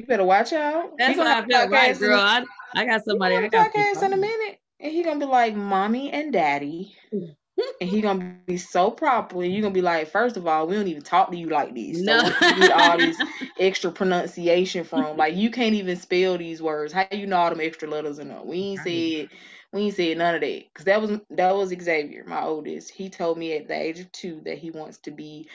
better 0.06 0.24
watch 0.24 0.52
out. 0.52 0.96
That's 0.96 1.18
what 1.18 1.26
I 1.26 1.44
feel 1.44 1.68
right, 1.68 1.98
girl. 1.98 2.18
I, 2.18 2.44
I 2.74 2.86
got 2.86 3.04
somebody. 3.04 3.36
I 3.36 3.48
got 3.48 3.72
podcast 3.72 4.02
in 4.02 4.12
a 4.14 4.16
minute, 4.16 4.58
and 4.78 4.92
he 4.92 5.02
gonna 5.02 5.20
be 5.20 5.26
like 5.26 5.54
mommy 5.54 6.10
and 6.10 6.32
daddy. 6.32 6.96
and 7.12 7.90
he 7.90 8.00
gonna 8.00 8.36
be 8.46 8.56
so 8.56 8.90
proper, 8.90 9.42
and 9.42 9.52
you 9.52 9.60
gonna 9.60 9.74
be 9.74 9.82
like, 9.82 10.08
first 10.10 10.38
of 10.38 10.46
all, 10.46 10.66
we 10.66 10.74
don't 10.74 10.88
even 10.88 11.02
talk 11.02 11.30
to 11.30 11.36
you 11.36 11.50
like 11.50 11.74
this. 11.74 11.98
So 11.98 12.04
no. 12.04 12.22
you 12.24 12.60
get 12.60 12.72
all 12.72 12.96
this 12.96 13.16
extra 13.60 13.90
pronunciation 13.90 14.84
from? 14.84 15.18
Like 15.18 15.34
you 15.34 15.50
can't 15.50 15.74
even 15.74 15.96
spell 15.96 16.38
these 16.38 16.62
words. 16.62 16.94
How 16.94 17.06
you 17.12 17.26
know 17.26 17.36
all 17.36 17.50
them 17.50 17.60
extra 17.60 17.88
letters 17.88 18.18
in 18.18 18.28
them? 18.28 18.46
We 18.46 18.58
ain't 18.58 18.80
said 18.80 19.28
we 19.72 19.82
ain't 19.82 19.94
said 19.94 20.18
none 20.18 20.34
of 20.34 20.40
that 20.40 20.64
because 20.72 20.84
that 20.86 21.00
was 21.00 21.20
that 21.30 21.54
was 21.54 21.68
Xavier, 21.70 22.24
my 22.26 22.42
oldest. 22.42 22.90
He 22.90 23.08
told 23.08 23.38
me 23.38 23.56
at 23.56 23.68
the 23.68 23.74
age 23.74 24.00
of 24.00 24.10
two 24.12 24.40
that 24.44 24.58
he 24.58 24.70
wants 24.70 24.98
to 24.98 25.10
be 25.10 25.48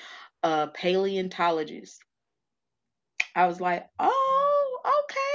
a 0.43 0.67
paleontologist. 0.67 2.01
I 3.35 3.47
was 3.47 3.59
like, 3.59 3.87
oh, 3.99 4.79
okay. 5.03 5.25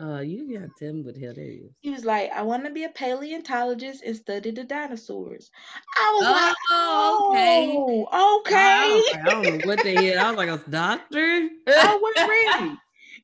Uh, 0.00 0.20
you 0.20 0.58
got 0.58 0.68
Tim 0.78 1.04
with 1.04 1.20
hell 1.20 1.34
there 1.34 1.44
is. 1.44 1.70
He 1.80 1.90
was 1.90 2.04
like, 2.04 2.30
I 2.32 2.42
want 2.42 2.64
to 2.64 2.70
be 2.70 2.84
a 2.84 2.88
paleontologist 2.88 4.02
and 4.04 4.16
study 4.16 4.50
the 4.50 4.64
dinosaurs. 4.64 5.50
I 5.98 6.12
was 6.14 6.26
oh, 6.26 6.32
like, 6.32 6.56
oh, 6.70 8.40
okay. 8.40 8.52
Okay. 8.52 9.20
I 9.20 9.30
don't 9.30 9.42
know 9.42 9.66
what 9.66 9.82
the 9.82 9.94
hell. 9.94 10.26
I 10.26 10.30
was 10.30 10.36
like, 10.38 10.48
a 10.48 10.70
doctor? 10.70 11.48
I 11.68 11.98
wasn't 12.00 12.30
ready. 12.30 12.78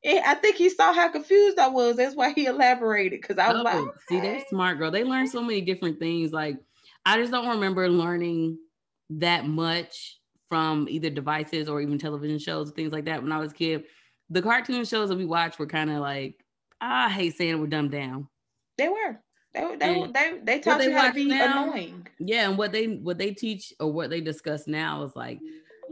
And 0.04 0.20
I 0.24 0.34
think 0.34 0.56
he 0.56 0.68
saw 0.68 0.92
how 0.92 1.08
confused 1.08 1.58
I 1.58 1.68
was. 1.68 1.96
That's 1.96 2.14
why 2.14 2.32
he 2.32 2.46
elaborated. 2.46 3.22
Cause 3.22 3.38
I 3.38 3.52
was 3.52 3.60
oh, 3.60 3.64
like, 3.64 3.76
okay. 3.76 3.90
see, 4.08 4.20
they're 4.20 4.44
smart, 4.48 4.78
girl. 4.78 4.90
They 4.90 5.04
learn 5.04 5.26
so 5.26 5.42
many 5.42 5.60
different 5.60 5.98
things. 5.98 6.32
Like, 6.32 6.58
I 7.04 7.18
just 7.18 7.32
don't 7.32 7.48
remember 7.48 7.88
learning 7.88 8.58
that 9.10 9.46
much 9.46 10.18
from 10.48 10.86
either 10.88 11.10
devices 11.10 11.68
or 11.68 11.80
even 11.80 11.98
television 11.98 12.38
shows, 12.38 12.70
things 12.70 12.92
like 12.92 13.04
that. 13.06 13.22
When 13.22 13.32
I 13.32 13.38
was 13.38 13.52
a 13.52 13.54
kid, 13.54 13.84
the 14.30 14.42
cartoon 14.42 14.84
shows 14.84 15.08
that 15.08 15.18
we 15.18 15.24
watched 15.24 15.58
were 15.58 15.66
kind 15.66 15.90
of 15.90 15.98
like 15.98 16.44
I 16.80 17.08
hate 17.08 17.36
saying 17.36 17.52
it, 17.52 17.58
were 17.58 17.66
dumbed 17.66 17.92
down. 17.92 18.28
They 18.76 18.88
were. 18.88 19.20
They 19.54 19.76
they 19.76 20.06
they, 20.12 20.38
they 20.44 20.60
taught 20.60 20.82
you 20.84 20.94
how 20.94 21.08
to 21.08 21.14
be 21.14 21.24
now, 21.24 21.64
annoying. 21.64 22.06
Yeah, 22.18 22.48
and 22.48 22.58
what 22.58 22.70
they 22.72 22.86
what 22.86 23.18
they 23.18 23.32
teach 23.32 23.72
or 23.80 23.90
what 23.90 24.10
they 24.10 24.20
discuss 24.20 24.66
now 24.66 25.02
is 25.02 25.16
like 25.16 25.40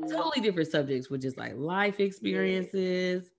totally 0.08 0.42
different 0.42 0.70
subjects, 0.70 1.10
which 1.10 1.24
is 1.24 1.36
like 1.36 1.54
life 1.56 1.98
experiences, 1.98 3.30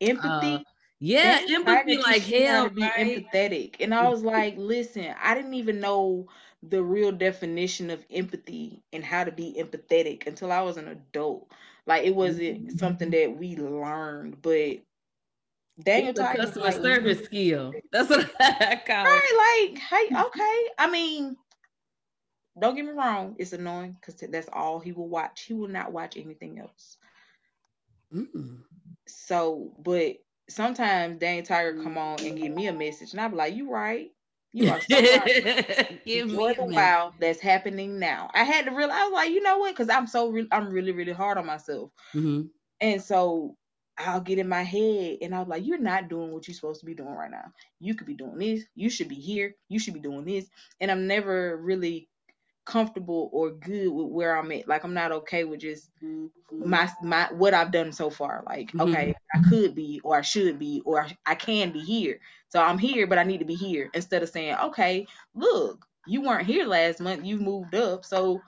empathy. 0.00 0.54
Uh, 0.54 0.62
yeah, 1.00 1.40
empathy 1.48 1.98
like 1.98 2.22
hell. 2.22 2.68
be 2.70 2.82
right? 2.82 3.26
empathetic, 3.32 3.76
and 3.80 3.94
I 3.94 4.08
was 4.08 4.22
like, 4.22 4.54
listen, 4.56 5.14
I 5.22 5.34
didn't 5.34 5.54
even 5.54 5.80
know 5.80 6.28
the 6.62 6.82
real 6.82 7.12
definition 7.12 7.90
of 7.90 8.04
empathy 8.10 8.82
and 8.92 9.04
how 9.04 9.22
to 9.22 9.30
be 9.30 9.56
empathetic 9.58 10.26
until 10.26 10.50
I 10.50 10.62
was 10.62 10.76
an 10.76 10.88
adult. 10.88 11.52
Like 11.86 12.04
it 12.04 12.14
wasn't 12.14 12.66
mm-hmm. 12.66 12.76
something 12.76 13.10
that 13.10 13.36
we 13.38 13.56
learned, 13.56 14.42
but 14.42 14.78
Daniel 15.82 16.10
it's 16.10 16.20
a 16.20 16.34
customer 16.34 16.64
like, 16.64 16.74
service 16.74 17.24
skill. 17.24 17.72
That's 17.92 18.10
what 18.10 18.28
I 18.40 18.80
call 18.84 19.06
it. 19.06 19.08
Right, 19.08 19.68
like, 19.70 19.78
hey, 19.78 20.20
okay. 20.26 20.68
I 20.78 20.90
mean, 20.90 21.36
don't 22.58 22.74
get 22.74 22.84
me 22.84 22.92
wrong, 22.92 23.36
it's 23.38 23.52
annoying 23.52 23.96
because 24.00 24.20
that's 24.30 24.48
all 24.52 24.80
he 24.80 24.92
will 24.92 25.08
watch. 25.08 25.42
He 25.42 25.54
will 25.54 25.68
not 25.68 25.92
watch 25.92 26.16
anything 26.16 26.58
else. 26.58 26.96
Mm. 28.12 28.62
So, 29.08 29.72
but 29.78 30.16
sometimes 30.48 31.18
Daniel 31.18 31.44
Tiger 31.44 31.82
come 31.82 31.98
on 31.98 32.24
and 32.24 32.38
give 32.38 32.52
me 32.52 32.66
a 32.66 32.72
message, 32.72 33.12
and 33.12 33.20
I 33.20 33.28
be 33.28 33.36
like, 33.36 33.54
"You 33.54 33.70
right? 33.70 34.10
You 34.52 34.70
are 34.70 34.80
so 34.80 34.96
right. 34.96 36.00
Enjoy 36.06 36.54
the 36.54 36.64
wow 36.64 37.12
that's 37.20 37.40
happening 37.40 37.98
now." 37.98 38.30
I 38.34 38.44
had 38.44 38.64
to 38.66 38.70
realize, 38.70 38.96
I 38.98 39.04
was 39.04 39.12
like, 39.12 39.30
you 39.30 39.42
know 39.42 39.58
what? 39.58 39.72
Because 39.72 39.90
I'm 39.90 40.06
so 40.06 40.30
re- 40.30 40.48
I'm 40.50 40.70
really 40.70 40.92
really 40.92 41.12
hard 41.12 41.38
on 41.38 41.46
myself, 41.46 41.90
mm-hmm. 42.14 42.42
and 42.80 43.02
so 43.02 43.56
I'll 43.98 44.20
get 44.20 44.38
in 44.38 44.48
my 44.48 44.62
head 44.62 45.18
and 45.22 45.34
I'm 45.34 45.48
like, 45.48 45.66
you're 45.66 45.78
not 45.78 46.08
doing 46.08 46.30
what 46.30 46.46
you're 46.46 46.54
supposed 46.54 46.80
to 46.80 46.86
be 46.86 46.94
doing 46.94 47.14
right 47.14 47.30
now. 47.30 47.52
You 47.80 47.94
could 47.94 48.06
be 48.06 48.14
doing 48.14 48.38
this. 48.38 48.64
You 48.76 48.90
should 48.90 49.08
be 49.08 49.16
here. 49.16 49.56
You 49.68 49.80
should 49.80 49.94
be 49.94 50.00
doing 50.00 50.24
this. 50.24 50.48
And 50.80 50.90
I'm 50.90 51.08
never 51.08 51.56
really 51.56 52.08
comfortable 52.68 53.30
or 53.32 53.50
good 53.50 53.88
with 53.88 54.08
where 54.08 54.36
I'm 54.36 54.52
at. 54.52 54.68
Like 54.68 54.84
I'm 54.84 54.92
not 54.92 55.10
okay 55.10 55.44
with 55.44 55.60
just 55.60 55.90
mm-hmm. 56.04 56.68
my 56.68 56.88
my 57.02 57.28
what 57.32 57.54
I've 57.54 57.72
done 57.72 57.92
so 57.92 58.10
far. 58.10 58.44
Like 58.46 58.68
mm-hmm. 58.68 58.82
okay, 58.82 59.14
I 59.34 59.42
could 59.48 59.74
be 59.74 60.00
or 60.04 60.16
I 60.16 60.20
should 60.20 60.58
be 60.58 60.82
or 60.84 61.02
I, 61.02 61.16
I 61.26 61.34
can 61.34 61.72
be 61.72 61.80
here. 61.80 62.20
So 62.50 62.62
I'm 62.62 62.78
here, 62.78 63.06
but 63.06 63.18
I 63.18 63.24
need 63.24 63.38
to 63.38 63.44
be 63.44 63.54
here 63.54 63.90
instead 63.94 64.22
of 64.22 64.28
saying, 64.28 64.54
okay, 64.62 65.06
look, 65.34 65.86
you 66.06 66.20
weren't 66.22 66.46
here 66.46 66.66
last 66.66 67.00
month. 67.00 67.24
You 67.24 67.38
moved 67.38 67.74
up, 67.74 68.04
so 68.04 68.40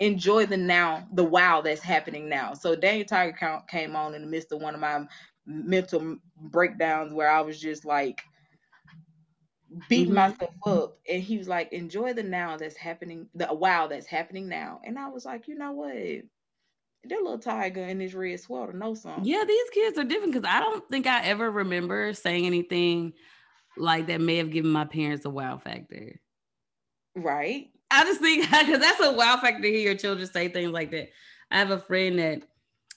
enjoy 0.00 0.46
the 0.46 0.56
now, 0.56 1.06
the 1.14 1.24
wow 1.24 1.62
that's 1.62 1.80
happening 1.80 2.28
now. 2.28 2.52
So 2.54 2.76
Daniel 2.76 3.06
Tiger 3.06 3.62
came 3.68 3.96
on 3.96 4.14
in 4.14 4.20
the 4.20 4.28
midst 4.28 4.52
of 4.52 4.60
one 4.60 4.74
of 4.74 4.80
my 4.80 5.06
mental 5.46 6.16
breakdowns 6.36 7.12
where 7.12 7.30
I 7.30 7.40
was 7.40 7.58
just 7.60 7.84
like 7.84 8.22
beating 9.88 10.14
mm-hmm. 10.14 10.30
myself 10.30 10.54
up 10.66 10.98
and 11.08 11.22
he 11.22 11.38
was 11.38 11.48
like 11.48 11.72
enjoy 11.72 12.12
the 12.12 12.22
now 12.22 12.56
that's 12.56 12.76
happening 12.76 13.28
the 13.34 13.52
wow 13.52 13.86
that's 13.86 14.06
happening 14.06 14.48
now 14.48 14.80
and 14.84 14.98
i 14.98 15.08
was 15.08 15.24
like 15.24 15.48
you 15.48 15.54
know 15.54 15.72
what 15.72 15.94
that 17.04 17.22
little 17.22 17.38
tiger 17.38 17.82
in 17.82 17.98
this 17.98 18.14
red 18.14 18.38
sweater 18.38 18.72
know 18.72 18.94
something 18.94 19.24
yeah 19.24 19.44
these 19.46 19.70
kids 19.70 19.98
are 19.98 20.04
different 20.04 20.32
because 20.32 20.48
i 20.48 20.60
don't 20.60 20.88
think 20.88 21.06
i 21.06 21.22
ever 21.24 21.50
remember 21.50 22.12
saying 22.12 22.46
anything 22.46 23.12
like 23.76 24.06
that 24.06 24.20
may 24.20 24.36
have 24.36 24.50
given 24.50 24.70
my 24.70 24.84
parents 24.84 25.24
a 25.24 25.30
wow 25.30 25.58
factor 25.58 26.20
right 27.16 27.68
I 27.92 28.04
just 28.04 28.20
think 28.20 28.42
because 28.50 28.80
that's 28.80 29.04
a 29.04 29.12
wow 29.12 29.36
factor 29.36 29.62
to 29.62 29.68
hear 29.68 29.80
your 29.80 29.94
children 29.94 30.26
say 30.26 30.48
things 30.48 30.70
like 30.70 30.90
that. 30.92 31.10
I 31.50 31.58
have 31.58 31.70
a 31.70 31.78
friend 31.78 32.18
that 32.18 32.42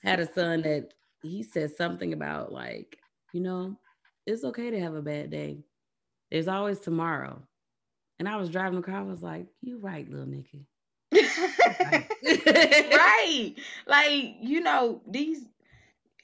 had 0.03 0.19
a 0.19 0.33
son 0.33 0.61
that 0.61 0.93
he 1.21 1.43
said 1.43 1.75
something 1.75 2.13
about 2.13 2.51
like, 2.51 2.97
you 3.33 3.41
know, 3.41 3.77
it's 4.25 4.43
okay 4.45 4.71
to 4.71 4.79
have 4.79 4.95
a 4.95 5.01
bad 5.01 5.29
day. 5.29 5.59
There's 6.31 6.47
always 6.47 6.79
tomorrow. 6.79 7.41
And 8.19 8.29
I 8.29 8.37
was 8.37 8.49
driving 8.49 8.79
the 8.79 8.85
car, 8.85 8.95
I 8.95 9.01
was 9.01 9.21
like, 9.21 9.47
you 9.61 9.77
right, 9.79 10.09
little 10.09 10.25
Nikki. 10.25 10.65
right. 11.13 12.07
Like, 13.87 14.35
you 14.41 14.61
know, 14.61 15.01
these 15.07 15.45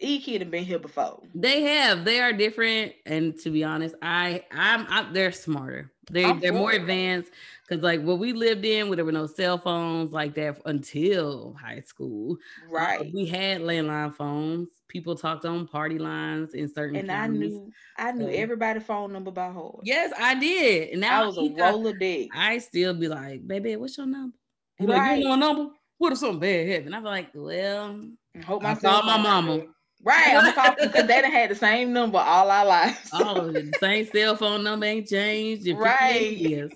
E 0.01 0.19
kid 0.19 0.41
have 0.41 0.49
been 0.49 0.65
here 0.65 0.79
before. 0.79 1.21
They 1.35 1.61
have. 1.63 2.05
They 2.05 2.19
are 2.19 2.33
different. 2.33 2.93
And 3.05 3.39
to 3.41 3.49
be 3.49 3.63
honest, 3.63 3.95
I 4.01 4.43
I'm, 4.51 4.85
I'm 4.89 5.13
they're 5.13 5.31
smarter. 5.31 5.91
They 6.09 6.31
they're 6.33 6.53
more 6.53 6.71
advanced 6.71 7.31
because 7.71 7.83
like 7.83 8.01
what 8.01 8.19
we 8.19 8.33
lived 8.33 8.65
in, 8.65 8.89
where 8.89 8.97
there 8.97 9.05
were 9.05 9.13
no 9.13 9.27
cell 9.27 9.57
phones 9.57 10.11
like 10.11 10.35
that 10.35 10.61
until 10.65 11.53
high 11.53 11.79
school. 11.79 12.37
Uh, 12.67 12.73
right. 12.73 12.99
Uh, 12.99 13.05
we 13.13 13.25
had 13.25 13.61
landline 13.61 14.13
phones. 14.13 14.67
People 14.89 15.15
talked 15.15 15.45
on 15.45 15.65
party 15.67 15.97
lines 15.97 16.53
in 16.53 16.67
certain. 16.67 16.97
And 16.97 17.07
counties. 17.07 17.53
I 17.53 17.55
knew 17.55 17.71
I 17.97 18.11
knew 18.11 18.25
so, 18.25 18.41
everybody's 18.41 18.83
phone 18.83 19.13
number 19.13 19.31
by 19.31 19.51
heart. 19.51 19.79
Yes, 19.83 20.11
I 20.19 20.35
did. 20.35 20.89
And 20.89 21.01
now 21.01 21.23
I 21.23 21.25
was 21.25 21.37
a 21.37 21.49
roller 21.49 21.93
dick. 21.93 22.29
I 22.35 22.57
still 22.57 22.93
be 22.93 23.07
like, 23.07 23.47
baby, 23.47 23.77
what's 23.77 23.97
your 23.97 24.05
number? 24.05 24.35
He's 24.75 24.89
right. 24.89 25.11
like, 25.11 25.19
you 25.19 25.25
know 25.25 25.33
a 25.33 25.37
number? 25.37 25.71
What 25.97 26.11
if 26.11 26.19
something 26.19 26.39
bad 26.39 26.67
happened? 26.67 26.95
I'm 26.95 27.03
like, 27.05 27.29
well, 27.33 28.01
I 28.35 28.41
hope 28.41 28.63
my 28.63 28.71
I 28.71 28.75
call 28.75 29.03
my 29.03 29.17
mama. 29.17 29.61
Right, 30.03 30.35
I'm 30.35 30.53
gonna 30.53 30.75
because 30.81 31.07
they 31.07 31.21
done 31.21 31.31
had 31.31 31.51
the 31.51 31.55
same 31.55 31.93
number 31.93 32.17
all 32.17 32.49
our 32.49 32.65
lives. 32.65 33.09
oh, 33.13 33.51
the 33.51 33.71
same 33.79 34.07
cell 34.07 34.35
phone 34.35 34.63
number 34.63 34.87
ain't 34.87 35.07
changed 35.07 35.67
in 35.67 35.77
right. 35.77 36.35
years. 36.35 36.71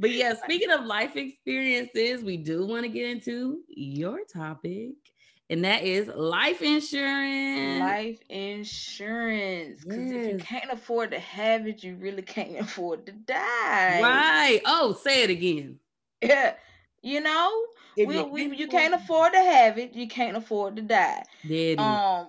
But 0.00 0.12
yeah, 0.12 0.32
speaking 0.42 0.70
of 0.70 0.86
life 0.86 1.14
experiences, 1.14 2.24
we 2.24 2.38
do 2.38 2.66
want 2.66 2.84
to 2.84 2.88
get 2.88 3.10
into 3.10 3.60
your 3.68 4.20
topic, 4.24 4.94
and 5.50 5.62
that 5.66 5.84
is 5.84 6.08
life 6.08 6.62
insurance. 6.62 7.80
Life 7.80 8.18
insurance. 8.30 9.84
Because 9.84 10.10
yes. 10.10 10.24
if 10.24 10.32
you 10.32 10.38
can't 10.38 10.70
afford 10.72 11.10
to 11.10 11.18
have 11.18 11.66
it, 11.66 11.84
you 11.84 11.96
really 11.96 12.22
can't 12.22 12.58
afford 12.58 13.04
to 13.06 13.12
die. 13.12 14.00
Right. 14.00 14.62
Oh, 14.64 14.94
say 14.94 15.22
it 15.22 15.30
again. 15.30 15.78
Yeah. 16.22 16.54
You 17.02 17.22
know, 17.22 17.64
we, 17.96 18.22
we, 18.24 18.56
you 18.58 18.68
can't 18.68 18.92
afford 18.92 19.32
to 19.32 19.38
have 19.38 19.78
it, 19.78 19.94
you 19.94 20.06
can't 20.06 20.36
afford 20.36 20.76
to 20.76 20.82
die. 20.82 21.22
Um, 21.78 22.26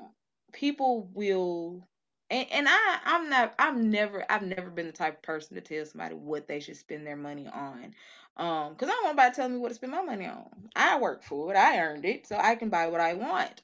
people 0.53 1.09
will 1.13 1.85
and, 2.31 2.47
and 2.51 2.67
I 2.67 2.99
I'm 3.05 3.29
not 3.29 3.53
I'm 3.59 3.91
never 3.91 4.25
I've 4.29 4.41
never 4.41 4.71
been 4.71 4.87
the 4.87 4.93
type 4.93 5.17
of 5.17 5.21
person 5.21 5.55
to 5.55 5.61
tell 5.61 5.85
somebody 5.85 6.15
what 6.15 6.47
they 6.47 6.59
should 6.59 6.77
spend 6.77 7.05
their 7.05 7.17
money 7.17 7.47
on. 7.47 7.93
Um, 8.37 8.73
because 8.73 8.87
I 8.87 8.93
don't 8.93 9.03
want 9.03 9.19
anybody 9.19 9.35
telling 9.35 9.53
me 9.53 9.59
what 9.59 9.69
to 9.69 9.75
spend 9.75 9.91
my 9.91 10.01
money 10.01 10.25
on. 10.25 10.47
I 10.75 10.97
work 10.99 11.23
for 11.23 11.53
it, 11.53 11.57
I 11.57 11.79
earned 11.79 12.05
it, 12.05 12.25
so 12.25 12.37
I 12.37 12.55
can 12.55 12.69
buy 12.69 12.87
what 12.87 13.01
I 13.01 13.13
want. 13.13 13.61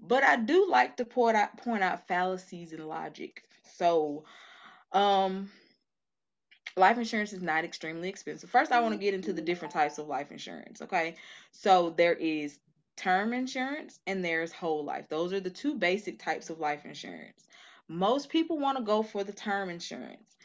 But 0.00 0.24
I 0.24 0.36
do 0.36 0.68
like 0.68 0.96
to 0.96 1.04
point 1.04 1.36
out 1.36 1.56
point 1.58 1.82
out 1.82 2.06
fallacies 2.08 2.72
in 2.72 2.86
logic. 2.86 3.44
So 3.76 4.24
um 4.92 5.48
life 6.76 6.98
insurance 6.98 7.32
is 7.32 7.42
not 7.42 7.64
extremely 7.64 8.08
expensive. 8.08 8.50
First, 8.50 8.72
I 8.72 8.80
want 8.80 8.94
to 8.94 9.00
get 9.00 9.14
into 9.14 9.32
the 9.32 9.42
different 9.42 9.74
types 9.74 9.98
of 9.98 10.08
life 10.08 10.30
insurance. 10.32 10.82
Okay. 10.82 11.16
So 11.52 11.94
there 11.96 12.14
is 12.14 12.58
term 12.96 13.32
insurance 13.32 14.00
and 14.06 14.24
there's 14.24 14.52
whole 14.52 14.84
life. 14.84 15.06
Those 15.08 15.32
are 15.32 15.40
the 15.40 15.50
two 15.50 15.74
basic 15.74 16.18
types 16.18 16.50
of 16.50 16.58
life 16.58 16.84
insurance. 16.84 17.46
Most 17.88 18.28
people 18.28 18.58
want 18.58 18.78
to 18.78 18.84
go 18.84 19.02
for 19.02 19.24
the 19.24 19.32
term 19.32 19.70
insurance. 19.70 20.36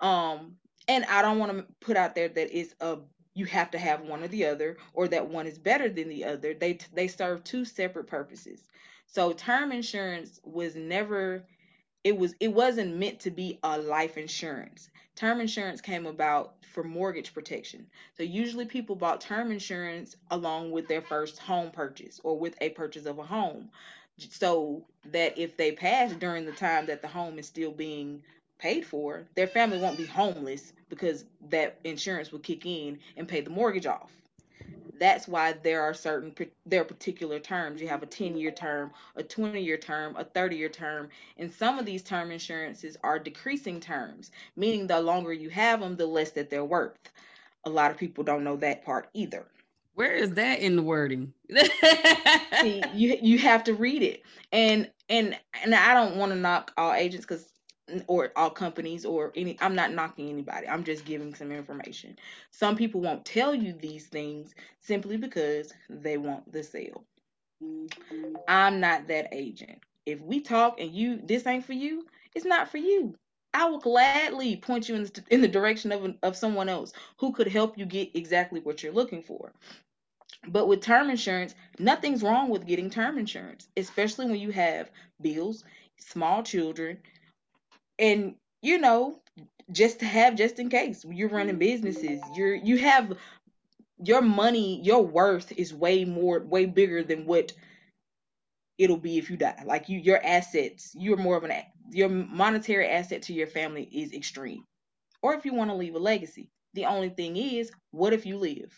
Um, 0.00 0.56
and 0.88 1.04
I 1.04 1.22
don't 1.22 1.38
want 1.38 1.56
to 1.56 1.66
put 1.80 1.96
out 1.96 2.14
there 2.14 2.28
that 2.28 2.58
it's 2.58 2.74
a 2.80 2.98
you 3.34 3.46
have 3.46 3.70
to 3.70 3.78
have 3.78 4.02
one 4.02 4.22
or 4.22 4.28
the 4.28 4.44
other 4.44 4.76
or 4.92 5.08
that 5.08 5.28
one 5.28 5.46
is 5.46 5.58
better 5.58 5.88
than 5.88 6.08
the 6.08 6.24
other. 6.24 6.54
They 6.54 6.78
they 6.92 7.08
serve 7.08 7.44
two 7.44 7.64
separate 7.64 8.06
purposes. 8.06 8.60
So 9.06 9.32
term 9.32 9.72
insurance 9.72 10.40
was 10.44 10.74
never 10.74 11.44
it 12.04 12.16
was 12.16 12.34
it 12.40 12.52
wasn't 12.52 12.96
meant 12.96 13.20
to 13.20 13.30
be 13.30 13.58
a 13.62 13.78
life 13.78 14.18
insurance. 14.18 14.90
Term 15.14 15.40
insurance 15.40 15.80
came 15.80 16.06
about 16.06 16.54
for 16.72 16.82
mortgage 16.82 17.34
protection. 17.34 17.86
So 18.16 18.22
usually 18.22 18.64
people 18.64 18.96
bought 18.96 19.20
term 19.20 19.52
insurance 19.52 20.16
along 20.30 20.70
with 20.70 20.88
their 20.88 21.02
first 21.02 21.38
home 21.38 21.70
purchase 21.70 22.20
or 22.24 22.38
with 22.38 22.56
a 22.60 22.70
purchase 22.70 23.06
of 23.06 23.18
a 23.18 23.22
home. 23.22 23.70
So 24.18 24.84
that 25.10 25.38
if 25.38 25.56
they 25.56 25.72
pass 25.72 26.12
during 26.12 26.46
the 26.46 26.52
time 26.52 26.86
that 26.86 27.02
the 27.02 27.08
home 27.08 27.38
is 27.38 27.46
still 27.46 27.72
being 27.72 28.22
paid 28.58 28.86
for, 28.86 29.26
their 29.34 29.48
family 29.48 29.78
won't 29.78 29.98
be 29.98 30.06
homeless 30.06 30.72
because 30.88 31.24
that 31.50 31.78
insurance 31.84 32.30
will 32.30 32.38
kick 32.38 32.64
in 32.64 32.98
and 33.16 33.26
pay 33.28 33.40
the 33.40 33.50
mortgage 33.50 33.86
off. 33.86 34.12
That's 34.98 35.26
why 35.26 35.54
there 35.54 35.82
are 35.82 35.94
certain 35.94 36.32
there 36.64 36.82
are 36.82 36.84
particular 36.84 37.40
terms. 37.40 37.80
You 37.80 37.88
have 37.88 38.04
a 38.04 38.06
10 38.06 38.36
year 38.36 38.52
term 38.52 38.92
a 39.16 39.22
20 39.22 39.60
year 39.60 39.76
term 39.76 40.14
a 40.16 40.24
30 40.24 40.56
year 40.56 40.68
term 40.68 41.08
and 41.38 41.52
some 41.52 41.78
of 41.78 41.86
these 41.86 42.02
term 42.02 42.30
insurances 42.30 42.96
are 43.02 43.18
decreasing 43.18 43.80
terms 43.80 44.30
meaning 44.54 44.86
the 44.86 45.00
longer 45.00 45.32
you 45.32 45.50
have 45.50 45.80
them 45.80 45.96
the 45.96 46.06
less 46.06 46.30
that 46.32 46.50
they're 46.50 46.64
worth. 46.64 46.96
A 47.64 47.70
lot 47.70 47.90
of 47.90 47.96
people 47.96 48.22
don't 48.22 48.44
know 48.44 48.56
that 48.56 48.84
part 48.84 49.08
either 49.12 49.46
where 49.94 50.14
is 50.14 50.32
that 50.32 50.60
in 50.60 50.76
the 50.76 50.82
wording 50.82 51.32
you 52.94 53.18
you 53.22 53.38
have 53.38 53.64
to 53.64 53.74
read 53.74 54.02
it 54.02 54.22
and 54.52 54.90
and 55.08 55.38
and 55.64 55.74
i 55.74 55.94
don't 55.94 56.16
want 56.16 56.32
to 56.32 56.38
knock 56.38 56.72
all 56.76 56.92
agents 56.92 57.26
because 57.26 57.52
or 58.06 58.32
all 58.36 58.50
companies 58.50 59.04
or 59.04 59.32
any 59.36 59.56
I'm 59.60 59.74
not 59.74 59.92
knocking 59.92 60.28
anybody. 60.30 60.68
I'm 60.68 60.84
just 60.84 61.04
giving 61.04 61.34
some 61.34 61.52
information. 61.52 62.16
Some 62.50 62.76
people 62.76 63.00
won't 63.00 63.24
tell 63.24 63.54
you 63.54 63.72
these 63.74 64.06
things 64.06 64.54
simply 64.80 65.16
because 65.16 65.72
they 65.90 66.16
want 66.16 66.50
the 66.52 66.62
sale. 66.62 67.04
I'm 68.48 68.80
not 68.80 69.08
that 69.08 69.28
agent. 69.32 69.80
If 70.06 70.20
we 70.20 70.40
talk 70.40 70.80
and 70.80 70.92
you 70.92 71.20
this 71.24 71.46
ain't 71.46 71.64
for 71.64 71.74
you, 71.74 72.06
it's 72.34 72.46
not 72.46 72.70
for 72.70 72.78
you. 72.78 73.14
I 73.54 73.66
will 73.66 73.78
gladly 73.78 74.56
point 74.56 74.88
you 74.88 74.94
in 74.94 75.04
the, 75.04 75.22
in 75.30 75.40
the 75.40 75.48
direction 75.48 75.92
of 75.92 76.14
of 76.22 76.36
someone 76.36 76.68
else 76.68 76.92
who 77.18 77.32
could 77.32 77.48
help 77.48 77.76
you 77.76 77.84
get 77.84 78.10
exactly 78.14 78.60
what 78.60 78.82
you're 78.82 78.92
looking 78.92 79.22
for. 79.22 79.52
But 80.48 80.66
with 80.66 80.80
term 80.80 81.10
insurance, 81.10 81.54
nothing's 81.78 82.22
wrong 82.22 82.48
with 82.48 82.66
getting 82.66 82.90
term 82.90 83.18
insurance, 83.18 83.68
especially 83.76 84.26
when 84.26 84.40
you 84.40 84.50
have 84.50 84.90
bills, 85.20 85.64
small 85.98 86.42
children, 86.42 86.98
and 87.98 88.34
you 88.62 88.78
know, 88.78 89.20
just 89.70 90.00
to 90.00 90.06
have 90.06 90.36
just 90.36 90.58
in 90.58 90.68
case 90.68 91.04
you're 91.08 91.28
running 91.28 91.58
businesses, 91.58 92.20
you're 92.34 92.54
you 92.54 92.78
have 92.78 93.16
your 94.02 94.22
money, 94.22 94.80
your 94.82 95.04
worth 95.04 95.52
is 95.52 95.72
way 95.72 96.04
more 96.04 96.40
way 96.40 96.66
bigger 96.66 97.02
than 97.04 97.26
what 97.26 97.52
it'll 98.78 98.96
be 98.96 99.18
if 99.18 99.30
you 99.30 99.36
die. 99.36 99.62
Like 99.64 99.88
you 99.88 99.98
your 99.98 100.24
assets, 100.24 100.94
you're 100.98 101.16
more 101.16 101.36
of 101.36 101.44
an 101.44 101.52
your 101.92 102.08
monetary 102.08 102.88
asset 102.88 103.22
to 103.22 103.32
your 103.32 103.46
family 103.46 103.84
is 103.84 104.12
extreme. 104.12 104.64
Or 105.22 105.34
if 105.34 105.44
you 105.44 105.54
want 105.54 105.70
to 105.70 105.76
leave 105.76 105.94
a 105.94 105.98
legacy. 105.98 106.50
The 106.74 106.86
only 106.86 107.10
thing 107.10 107.36
is, 107.36 107.70
what 107.90 108.12
if 108.12 108.24
you 108.24 108.38
live? 108.38 108.72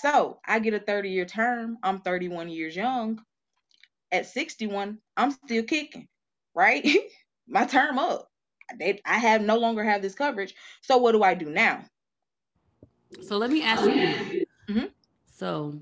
So 0.00 0.38
I 0.46 0.58
get 0.58 0.74
a 0.74 0.80
30 0.80 1.10
year 1.10 1.24
term. 1.24 1.78
I'm 1.82 2.00
31 2.00 2.48
years 2.48 2.74
young. 2.74 3.20
At 4.10 4.26
61, 4.26 4.98
I'm 5.16 5.32
still 5.32 5.62
kicking, 5.64 6.08
right? 6.54 6.86
My 7.48 7.66
term 7.66 7.98
up. 7.98 8.28
They, 8.78 9.00
I 9.04 9.18
have 9.18 9.42
no 9.42 9.58
longer 9.58 9.84
have 9.84 10.02
this 10.02 10.14
coverage. 10.14 10.54
So 10.80 10.96
what 10.96 11.12
do 11.12 11.22
I 11.22 11.34
do 11.34 11.50
now? 11.50 11.84
So 13.22 13.36
let 13.36 13.50
me 13.50 13.62
ask 13.62 13.84
you. 13.84 14.46
Mm-hmm. 14.68 14.84
So 15.30 15.78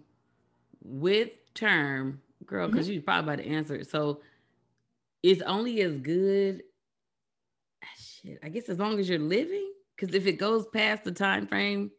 with 0.82 1.30
term, 1.54 2.20
girl, 2.44 2.68
because 2.68 2.86
mm-hmm. 2.86 2.94
you're 2.94 3.02
probably 3.02 3.34
about 3.34 3.44
to 3.44 3.48
answer 3.48 3.74
it. 3.76 3.90
So 3.90 4.20
it's 5.22 5.42
only 5.42 5.80
as 5.82 5.96
good. 5.98 6.62
Ah, 7.82 7.88
shit, 7.98 8.38
I 8.42 8.48
guess 8.48 8.68
as 8.68 8.78
long 8.78 8.98
as 8.98 9.08
you're 9.08 9.18
living. 9.18 9.72
Because 9.96 10.14
if 10.14 10.26
it 10.26 10.34
goes 10.34 10.66
past 10.74 11.04
the 11.04 11.12
time 11.12 11.46
frame, 11.46 11.90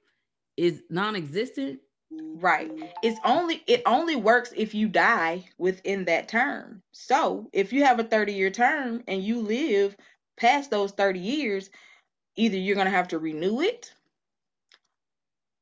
is 0.57 0.81
non-existent. 0.89 1.79
Right. 2.11 2.71
It's 3.03 3.19
only 3.25 3.63
it 3.67 3.83
only 3.85 4.15
works 4.15 4.53
if 4.55 4.73
you 4.73 4.87
die 4.87 5.45
within 5.57 6.05
that 6.05 6.27
term. 6.27 6.81
So 6.91 7.49
if 7.53 7.73
you 7.73 7.83
have 7.83 7.99
a 7.99 8.03
30 8.03 8.33
year 8.33 8.49
term 8.49 9.03
and 9.07 9.21
you 9.23 9.41
live 9.41 9.95
past 10.37 10.71
those 10.71 10.91
30 10.91 11.19
years, 11.19 11.69
either 12.35 12.57
you're 12.57 12.75
gonna 12.75 12.89
have 12.89 13.09
to 13.09 13.19
renew 13.19 13.61
it 13.61 13.93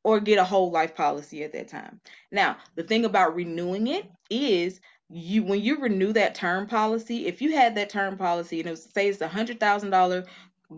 or 0.04 0.20
get 0.20 0.38
a 0.38 0.44
whole 0.44 0.70
life 0.70 0.96
policy 0.96 1.44
at 1.44 1.52
that 1.54 1.68
time. 1.68 2.00
Now, 2.32 2.58
the 2.76 2.84
thing 2.84 3.06
about 3.06 3.36
renewing 3.36 3.88
it 3.88 4.06
is 4.30 4.80
you 5.10 5.44
when 5.44 5.62
you 5.62 5.80
renew 5.80 6.14
that 6.14 6.36
term 6.36 6.68
policy, 6.68 7.28
if 7.28 7.42
you 7.42 7.54
had 7.56 7.76
that 7.76 7.90
term 7.90 8.18
policy 8.18 8.60
and 8.60 8.68
it 8.68 8.72
was, 8.72 8.84
say 8.84 9.08
it's 9.10 9.22
a 9.22 9.28
hundred 9.28 9.60
thousand 9.60 9.92
dollar 9.92 10.26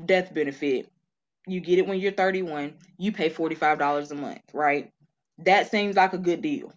death 0.05 0.33
benefit 0.33 0.89
you 1.47 1.61
get 1.61 1.79
it 1.79 1.87
when 1.87 1.99
you're 1.99 2.11
31, 2.11 2.75
you 2.97 3.11
pay 3.11 3.29
$45 3.29 4.11
a 4.11 4.15
month, 4.15 4.41
right? 4.53 4.91
That 5.39 5.71
seems 5.71 5.95
like 5.95 6.13
a 6.13 6.17
good 6.17 6.41
deal. 6.41 6.73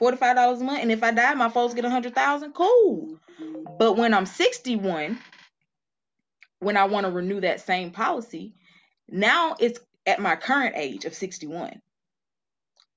$45 0.00 0.60
a 0.60 0.64
month. 0.64 0.80
And 0.82 0.92
if 0.92 1.02
I 1.02 1.10
die, 1.10 1.34
my 1.34 1.48
folks 1.48 1.74
get 1.74 1.84
a 1.84 1.90
hundred 1.90 2.14
thousand, 2.14 2.52
cool. 2.52 3.18
But 3.78 3.96
when 3.96 4.14
I'm 4.14 4.26
61, 4.26 5.18
when 6.60 6.76
I 6.76 6.84
want 6.84 7.06
to 7.06 7.12
renew 7.12 7.40
that 7.40 7.60
same 7.60 7.90
policy, 7.90 8.54
now 9.08 9.56
it's 9.58 9.80
at 10.06 10.20
my 10.20 10.36
current 10.36 10.74
age 10.76 11.04
of 11.04 11.14
61. 11.14 11.80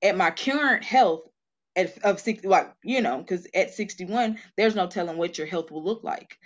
At 0.02 0.16
my 0.16 0.30
current 0.30 0.84
health 0.84 1.28
at, 1.76 1.98
of 2.04 2.20
60, 2.20 2.48
like, 2.48 2.74
you 2.82 3.02
know, 3.02 3.18
because 3.18 3.46
at 3.54 3.74
61, 3.74 4.38
there's 4.56 4.74
no 4.76 4.86
telling 4.88 5.18
what 5.18 5.38
your 5.38 5.46
health 5.46 5.70
will 5.70 5.84
look 5.84 6.04
like. 6.04 6.38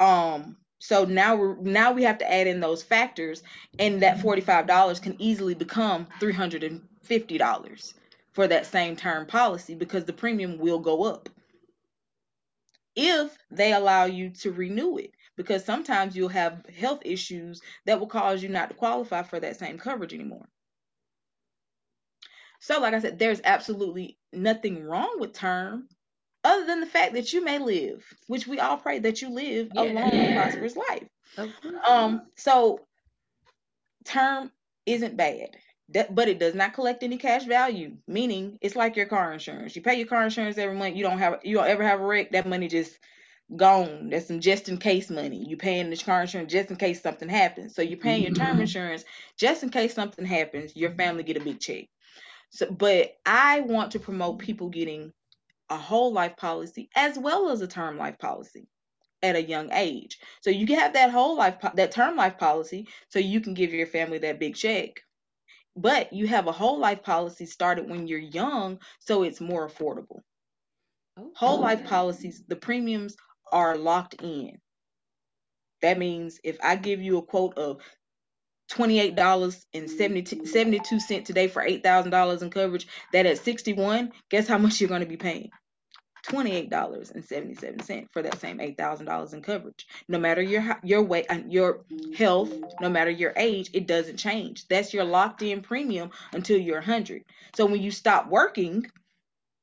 Um, 0.00 0.56
so 0.78 1.04
now 1.04 1.36
we're 1.36 1.56
now 1.56 1.92
we 1.92 2.02
have 2.04 2.18
to 2.18 2.32
add 2.32 2.46
in 2.48 2.60
those 2.60 2.82
factors, 2.82 3.42
and 3.78 4.02
that 4.02 4.20
forty-five 4.20 4.66
dollars 4.66 5.00
can 5.00 5.14
easily 5.20 5.54
become 5.54 6.08
three 6.20 6.32
hundred 6.32 6.64
and 6.64 6.82
fifty 7.02 7.38
dollars 7.38 7.94
for 8.32 8.48
that 8.48 8.66
same 8.66 8.96
term 8.96 9.26
policy 9.26 9.74
because 9.76 10.04
the 10.04 10.12
premium 10.12 10.58
will 10.58 10.80
go 10.80 11.04
up 11.04 11.28
if 12.96 13.36
they 13.50 13.72
allow 13.72 14.04
you 14.04 14.30
to 14.30 14.52
renew 14.52 14.98
it 14.98 15.12
because 15.36 15.64
sometimes 15.64 16.16
you'll 16.16 16.28
have 16.28 16.66
health 16.66 17.00
issues 17.04 17.60
that 17.86 17.98
will 18.00 18.06
cause 18.06 18.42
you 18.42 18.48
not 18.48 18.68
to 18.70 18.74
qualify 18.74 19.22
for 19.22 19.40
that 19.40 19.58
same 19.58 19.78
coverage 19.78 20.12
anymore. 20.14 20.46
So, 22.62 22.78
like 22.78 22.94
I 22.94 23.00
said, 23.00 23.18
there's 23.18 23.40
absolutely 23.42 24.18
nothing 24.32 24.84
wrong 24.84 25.16
with 25.18 25.32
term 25.32 25.88
other 26.44 26.64
than 26.64 26.78
the 26.78 26.86
fact 26.86 27.14
that 27.14 27.32
you 27.32 27.44
may 27.44 27.58
live, 27.58 28.04
which 28.28 28.46
we 28.46 28.60
all 28.60 28.76
pray 28.76 29.00
that 29.00 29.20
you 29.20 29.30
live 29.30 29.70
yeah. 29.74 29.82
a 29.82 29.84
long 29.92 30.12
and 30.12 30.36
prosperous 30.36 30.76
life. 30.76 31.08
Um, 31.88 32.22
so 32.36 32.78
term 34.04 34.52
isn't 34.86 35.16
bad, 35.16 35.56
that, 35.88 36.14
but 36.14 36.28
it 36.28 36.38
does 36.38 36.54
not 36.54 36.72
collect 36.72 37.02
any 37.02 37.18
cash 37.18 37.46
value. 37.46 37.96
Meaning, 38.06 38.58
it's 38.60 38.76
like 38.76 38.94
your 38.94 39.06
car 39.06 39.32
insurance. 39.32 39.74
You 39.74 39.82
pay 39.82 39.96
your 39.96 40.06
car 40.06 40.22
insurance 40.22 40.56
every 40.56 40.76
month. 40.76 40.94
You 40.94 41.02
don't 41.02 41.18
have, 41.18 41.40
you 41.42 41.56
don't 41.56 41.66
ever 41.66 41.82
have 41.82 42.00
a 42.00 42.06
wreck. 42.06 42.30
That 42.30 42.46
money 42.46 42.68
just 42.68 42.96
gone. 43.56 44.10
That's 44.10 44.28
some 44.28 44.38
just 44.38 44.68
in 44.68 44.78
case 44.78 45.10
money. 45.10 45.44
You 45.48 45.56
paying 45.56 45.90
the 45.90 45.96
car 45.96 46.20
insurance 46.20 46.52
just 46.52 46.70
in 46.70 46.76
case 46.76 47.02
something 47.02 47.28
happens. 47.28 47.74
So 47.74 47.82
you're 47.82 47.98
paying 47.98 48.22
your 48.22 48.34
term 48.34 48.52
mm-hmm. 48.52 48.60
insurance 48.60 49.04
just 49.36 49.64
in 49.64 49.70
case 49.70 49.94
something 49.94 50.24
happens. 50.24 50.76
Your 50.76 50.92
family 50.92 51.24
get 51.24 51.36
a 51.36 51.40
big 51.40 51.58
check. 51.58 51.86
So, 52.52 52.70
but 52.70 53.14
I 53.26 53.60
want 53.60 53.92
to 53.92 53.98
promote 53.98 54.38
people 54.38 54.68
getting 54.68 55.12
a 55.70 55.76
whole 55.76 56.12
life 56.12 56.36
policy 56.36 56.90
as 56.94 57.18
well 57.18 57.48
as 57.48 57.62
a 57.62 57.66
term 57.66 57.96
life 57.96 58.18
policy 58.18 58.68
at 59.22 59.36
a 59.36 59.42
young 59.42 59.72
age. 59.72 60.18
So 60.42 60.50
you 60.50 60.66
can 60.66 60.78
have 60.78 60.92
that 60.94 61.10
whole 61.10 61.36
life, 61.36 61.56
that 61.74 61.92
term 61.92 62.16
life 62.16 62.38
policy, 62.38 62.88
so 63.08 63.18
you 63.18 63.40
can 63.40 63.54
give 63.54 63.72
your 63.72 63.86
family 63.86 64.18
that 64.18 64.38
big 64.38 64.54
check. 64.54 65.00
But 65.74 66.12
you 66.12 66.26
have 66.26 66.46
a 66.46 66.52
whole 66.52 66.78
life 66.78 67.02
policy 67.02 67.46
started 67.46 67.88
when 67.88 68.06
you're 68.06 68.18
young, 68.18 68.80
so 68.98 69.22
it's 69.22 69.40
more 69.40 69.66
affordable. 69.66 70.20
Okay. 71.18 71.30
Whole 71.36 71.60
life 71.60 71.84
policies, 71.84 72.42
the 72.46 72.56
premiums 72.56 73.16
are 73.50 73.78
locked 73.78 74.14
in. 74.22 74.58
That 75.80 75.98
means 75.98 76.38
if 76.44 76.58
I 76.62 76.76
give 76.76 77.00
you 77.00 77.18
a 77.18 77.22
quote 77.22 77.56
of 77.56 77.80
$28.72 78.72 81.24
today 81.24 81.48
for 81.48 81.62
$8,000 81.62 82.42
in 82.42 82.50
coverage, 82.50 82.86
that 83.12 83.26
at 83.26 83.38
61, 83.38 84.12
guess 84.30 84.46
how 84.48 84.58
much 84.58 84.80
you're 84.80 84.88
going 84.88 85.02
to 85.02 85.06
be 85.06 85.16
paying? 85.16 85.50
$28.77 86.26 88.06
for 88.12 88.22
that 88.22 88.40
same 88.40 88.58
$8,000 88.58 89.34
in 89.34 89.42
coverage. 89.42 89.86
No 90.08 90.20
matter 90.20 90.40
your 90.40 90.78
your 90.84 91.02
weight 91.02 91.26
and 91.28 91.46
uh, 91.46 91.48
your 91.48 91.84
health, 92.16 92.54
no 92.80 92.88
matter 92.88 93.10
your 93.10 93.32
age, 93.36 93.70
it 93.72 93.88
doesn't 93.88 94.18
change. 94.18 94.68
That's 94.68 94.94
your 94.94 95.02
locked 95.04 95.42
in 95.42 95.62
premium 95.62 96.10
until 96.32 96.58
you're 96.58 96.76
100. 96.76 97.24
So 97.56 97.66
when 97.66 97.82
you 97.82 97.90
stop 97.90 98.28
working, 98.28 98.86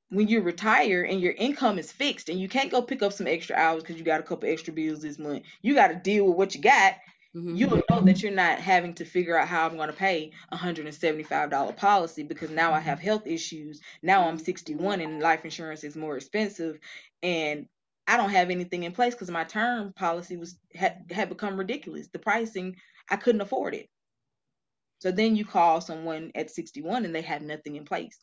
when 0.10 0.28
you 0.28 0.42
retire 0.42 1.04
and 1.04 1.22
your 1.22 1.32
income 1.32 1.80
is 1.80 1.94
fixed 1.94 2.28
and 2.28 2.38
you 2.40 2.50
can't 2.50 2.72
go 2.72 2.82
pick 2.82 3.04
up 3.04 3.14
some 3.14 3.28
extra 3.28 3.56
hours 3.56 3.84
because 3.84 3.98
you 3.98 4.04
got 4.04 4.20
a 4.20 4.24
couple 4.24 4.50
extra 4.50 4.74
bills 4.74 5.02
this 5.02 5.18
month, 5.18 5.44
you 5.62 5.76
got 5.76 5.90
to 5.90 5.96
deal 5.96 6.26
with 6.26 6.36
what 6.36 6.56
you 6.56 6.62
got 6.62 6.96
Mm-hmm. 7.36 7.56
You'll 7.56 7.82
know 7.90 8.02
that 8.02 8.24
you're 8.24 8.32
not 8.32 8.60
having 8.60 8.96
to 8.96 9.06
figure 9.06 9.38
out 9.38 9.48
how 9.48 9.68
I'm 9.68 9.76
going 9.76 9.90
to 9.90 9.96
pay 9.96 10.32
a 10.52 10.58
$175 10.58 11.78
policy 11.78 12.24
because 12.24 12.50
now 12.50 12.74
I 12.74 12.80
have 12.80 13.00
health 13.00 13.28
issues. 13.28 13.82
Now 14.02 14.28
I'm 14.28 14.40
61 14.40 15.02
and 15.02 15.20
life 15.20 15.46
insurance 15.46 15.84
is 15.84 15.96
more 15.96 16.18
expensive. 16.18 16.80
And 17.22 17.68
I 18.08 18.18
don't 18.18 18.32
have 18.32 18.50
anything 18.50 18.84
in 18.84 18.94
place 18.94 19.14
because 19.14 19.30
my 19.30 19.44
term 19.44 19.94
policy 19.94 20.38
was 20.38 20.58
had, 20.74 21.04
had 21.12 21.30
become 21.30 21.58
ridiculous. 21.58 22.08
The 22.08 22.18
pricing, 22.18 22.76
I 23.10 23.18
couldn't 23.18 23.42
afford 23.42 23.76
it. 23.76 23.88
So 25.02 25.12
then 25.12 25.36
you 25.36 25.46
call 25.46 25.82
someone 25.82 26.32
at 26.34 26.50
61 26.50 27.06
and 27.06 27.14
they 27.14 27.22
have 27.22 27.44
nothing 27.44 27.76
in 27.76 27.86
place. 27.86 28.18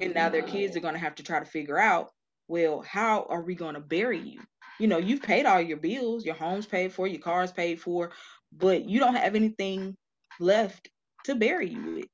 And 0.00 0.14
now 0.14 0.28
their 0.28 0.42
kids 0.42 0.76
are 0.76 0.80
going 0.80 0.94
to 0.94 1.00
have 1.00 1.16
to 1.16 1.22
try 1.22 1.38
to 1.40 1.44
figure 1.44 1.78
out, 1.78 2.10
well, 2.48 2.82
how 2.82 3.26
are 3.28 3.42
we 3.42 3.54
going 3.54 3.74
to 3.74 3.80
bury 3.80 4.18
you? 4.18 4.40
you 4.78 4.86
know, 4.86 4.98
you've 4.98 5.22
paid 5.22 5.46
all 5.46 5.60
your 5.60 5.76
bills, 5.76 6.24
your 6.24 6.34
home's 6.34 6.66
paid 6.66 6.92
for, 6.92 7.06
your 7.06 7.20
car's 7.20 7.52
paid 7.52 7.80
for, 7.80 8.12
but 8.52 8.88
you 8.88 9.00
don't 9.00 9.16
have 9.16 9.34
anything 9.34 9.96
left 10.40 10.88
to 11.24 11.34
bury 11.34 11.70
you 11.70 11.94
with. 11.96 12.06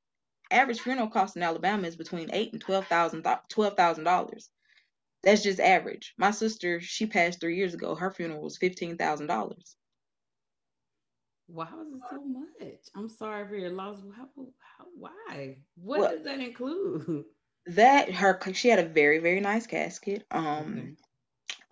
Average 0.50 0.80
funeral 0.80 1.08
cost 1.08 1.36
in 1.36 1.42
Alabama 1.42 1.86
is 1.86 1.96
between 1.96 2.30
eight 2.32 2.52
and 2.52 2.60
twelve 2.60 2.86
thousand 2.86 3.26
twelve 3.48 3.76
thousand 3.76 4.04
dollars. 4.04 4.50
That's 5.22 5.42
just 5.42 5.58
average. 5.58 6.14
My 6.18 6.30
sister, 6.30 6.80
she 6.80 7.06
passed 7.06 7.40
three 7.40 7.56
years 7.56 7.74
ago. 7.74 7.94
Her 7.94 8.10
funeral 8.10 8.42
was 8.42 8.58
fifteen 8.58 8.96
thousand 8.96 9.26
dollars. 9.26 9.76
Why 11.46 11.68
was 11.72 11.88
it 11.92 12.02
so 12.10 12.24
much? 12.24 12.78
I'm 12.94 13.08
sorry 13.08 13.46
for 13.48 13.56
your 13.56 13.70
loss. 13.70 13.98
How, 14.16 14.28
how, 14.78 14.84
why? 14.96 15.56
What 15.76 16.00
well, 16.00 16.10
does 16.12 16.24
that 16.24 16.40
include? 16.40 17.24
That 17.66 18.12
her 18.12 18.38
she 18.52 18.68
had 18.68 18.78
a 18.78 18.84
very 18.84 19.18
very 19.18 19.40
nice 19.40 19.66
casket. 19.66 20.24
Um, 20.30 20.76
okay 20.76 20.94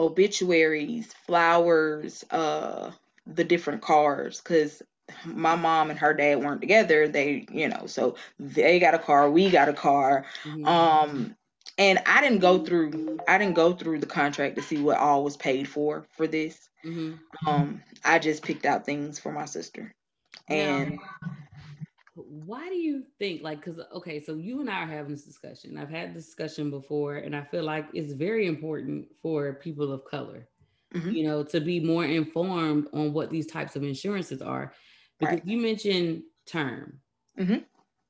obituaries, 0.02 1.12
flowers, 1.26 2.24
uh, 2.30 2.90
the 3.26 3.44
different 3.44 3.82
cars, 3.82 4.40
because 4.40 4.82
my 5.24 5.54
mom 5.54 5.90
and 5.90 5.98
her 5.98 6.14
dad 6.14 6.40
weren't 6.40 6.60
together. 6.60 7.08
They, 7.08 7.46
you 7.50 7.68
know, 7.68 7.86
so 7.86 8.16
they 8.38 8.78
got 8.78 8.94
a 8.94 8.98
car, 8.98 9.30
we 9.30 9.50
got 9.50 9.68
a 9.68 9.72
car. 9.72 10.24
Mm-hmm. 10.44 10.66
Um, 10.66 11.36
and 11.78 12.00
I 12.04 12.20
didn't 12.20 12.40
go 12.40 12.64
through 12.64 13.18
I 13.26 13.38
didn't 13.38 13.54
go 13.54 13.72
through 13.72 14.00
the 14.00 14.06
contract 14.06 14.56
to 14.56 14.62
see 14.62 14.78
what 14.82 14.98
all 14.98 15.24
was 15.24 15.36
paid 15.36 15.68
for 15.68 16.06
for 16.16 16.26
this. 16.26 16.68
Mm-hmm. 16.84 17.48
Um, 17.48 17.82
I 18.04 18.18
just 18.18 18.42
picked 18.42 18.66
out 18.66 18.84
things 18.84 19.18
for 19.18 19.32
my 19.32 19.46
sister, 19.46 19.94
and. 20.48 20.92
Now, 20.92 20.98
why 22.14 22.68
do 22.68 22.74
you 22.74 23.04
think 23.18 23.42
like 23.42 23.64
because 23.64 23.80
okay 23.94 24.20
so 24.20 24.34
you 24.34 24.60
and 24.60 24.68
i 24.68 24.82
are 24.82 24.86
having 24.86 25.12
this 25.12 25.24
discussion 25.24 25.78
i've 25.78 25.88
had 25.88 26.14
this 26.14 26.26
discussion 26.26 26.70
before 26.70 27.16
and 27.16 27.34
i 27.34 27.42
feel 27.42 27.64
like 27.64 27.86
it's 27.94 28.12
very 28.12 28.46
important 28.46 29.06
for 29.22 29.54
people 29.54 29.92
of 29.92 30.04
color 30.04 30.46
mm-hmm. 30.94 31.10
you 31.10 31.24
know 31.24 31.42
to 31.42 31.60
be 31.60 31.80
more 31.80 32.04
informed 32.04 32.86
on 32.92 33.12
what 33.12 33.30
these 33.30 33.46
types 33.46 33.76
of 33.76 33.82
insurances 33.82 34.42
are. 34.42 34.72
Because 35.18 35.34
right. 35.36 35.46
you 35.46 35.60
mentioned 35.60 36.22
term. 36.46 36.98
Mm-hmm. 37.38 37.58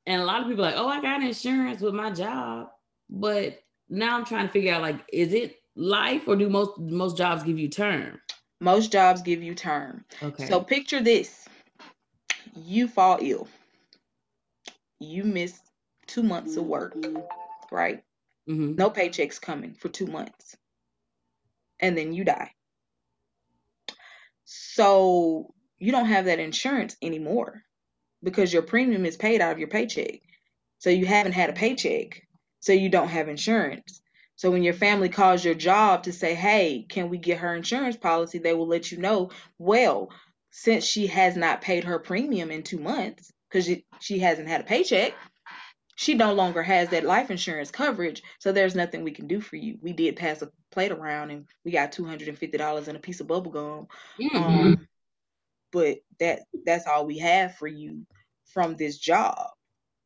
and 0.07 0.21
a 0.21 0.25
lot 0.25 0.41
of 0.41 0.49
people 0.49 0.65
like 0.65 0.75
oh 0.77 0.89
i 0.89 1.01
got 1.01 1.23
insurance 1.23 1.81
with 1.81 1.95
my 1.95 2.11
job 2.11 2.71
but 3.09 3.61
now 3.89 4.17
i'm 4.17 4.25
trying 4.25 4.49
to 4.49 4.53
figure 4.53 4.75
out 4.75 4.83
like 4.83 4.99
is 5.13 5.33
it 5.33 5.63
life 5.77 6.27
or 6.27 6.37
do 6.37 6.49
most 6.49 6.79
most 6.79 7.17
jobs 7.17 7.43
give 7.43 7.59
you 7.59 7.69
term? 7.69 8.21
Most 8.61 8.93
jobs 8.93 9.23
give 9.23 9.43
you 9.43 9.55
term. 9.55 10.05
Okay. 10.23 10.47
So 10.47 10.61
picture 10.61 11.01
this. 11.01 11.49
You 12.55 12.87
fall 12.87 13.19
ill 13.21 13.49
you 15.03 15.25
miss 15.25 15.59
two 16.07 16.23
months 16.23 16.57
of 16.57 16.65
work, 16.65 16.97
right? 17.71 18.03
Mm-hmm. 18.49 18.75
No 18.75 18.91
paychecks 18.91 19.41
coming 19.41 19.75
for 19.75 19.89
two 19.89 20.07
months. 20.07 20.57
And 21.81 21.97
then 21.97 22.13
you 22.13 22.25
die. 22.25 22.53
So 24.45 25.55
you 25.79 25.93
don't 25.93 26.07
have 26.07 26.27
that 26.27 26.39
insurance 26.39 26.97
anymore 27.03 27.63
because 28.23 28.53
your 28.53 28.63
premium 28.63 29.07
is 29.07 29.17
paid 29.17 29.41
out 29.41 29.53
of 29.53 29.59
your 29.59 29.69
paycheck. 29.69 30.21
So 30.79 30.91
you 30.91 31.07
haven't 31.07 31.33
had 31.33 31.51
a 31.51 31.55
paycheck. 31.55 32.23
So 32.61 32.73
you 32.73 32.89
don't 32.89 33.09
have 33.09 33.29
insurance. 33.29 34.01
So 34.37 34.51
when 34.51 34.63
your 34.63 34.75
family 34.75 35.09
calls 35.09 35.45
your 35.45 35.55
job 35.55 36.05
to 36.05 36.13
say, 36.13 36.35
hey, 36.35 36.87
can 36.89 37.09
we 37.09 37.19
get 37.19 37.39
her 37.39 37.55
insurance 37.55 37.97
policy? 37.97 38.39
They 38.39 38.55
will 38.55 38.67
let 38.67 38.91
you 38.91 38.99
know, 38.99 39.31
well, 39.59 40.11
since 40.51 40.85
she 40.85 41.07
has 41.09 41.37
not 41.37 41.61
paid 41.63 41.85
her 41.85 41.99
premium 41.99 42.51
in 42.51 42.63
two 42.63 42.79
months, 42.79 43.33
because 43.53 43.71
she 44.01 44.19
hasn't 44.19 44.49
had 44.49 44.63
a 44.63 44.65
paycheck, 44.65 45.15
she 45.97 46.15
no 46.15 46.33
longer 46.33 46.63
has 46.63 46.89
that 46.89 47.05
life 47.05 47.31
insurance 47.31 47.71
coverage. 47.71 48.23
So 48.39 48.51
there's 48.53 48.75
nothing 48.75 49.05
we 49.05 49.11
can 49.13 49.27
do 49.27 49.41
for 49.41 49.57
you. 49.57 49.79
We 49.83 49.93
did 49.93 50.17
pass 50.17 50.43
a 50.43 50.51
plate 50.71 50.91
around 50.91 51.31
and 51.31 51.47
we 51.65 51.71
got 51.71 51.93
two 51.93 52.05
hundred 52.05 52.29
and 52.29 52.39
fifty 52.39 52.59
dollars 52.59 52.89
and 52.89 52.97
a 52.97 53.01
piece 53.01 53.21
of 53.21 53.27
bubble 53.27 53.53
gum. 53.53 53.87
Mm-hmm. 54.21 54.37
Um, 54.37 54.89
but 55.71 55.99
that 56.19 56.41
that's 56.65 56.87
all 56.87 57.07
we 57.07 57.19
have 57.19 57.57
for 57.57 57.69
you 57.69 58.07
from 58.53 58.77
this 58.77 58.99
job. 58.99 59.49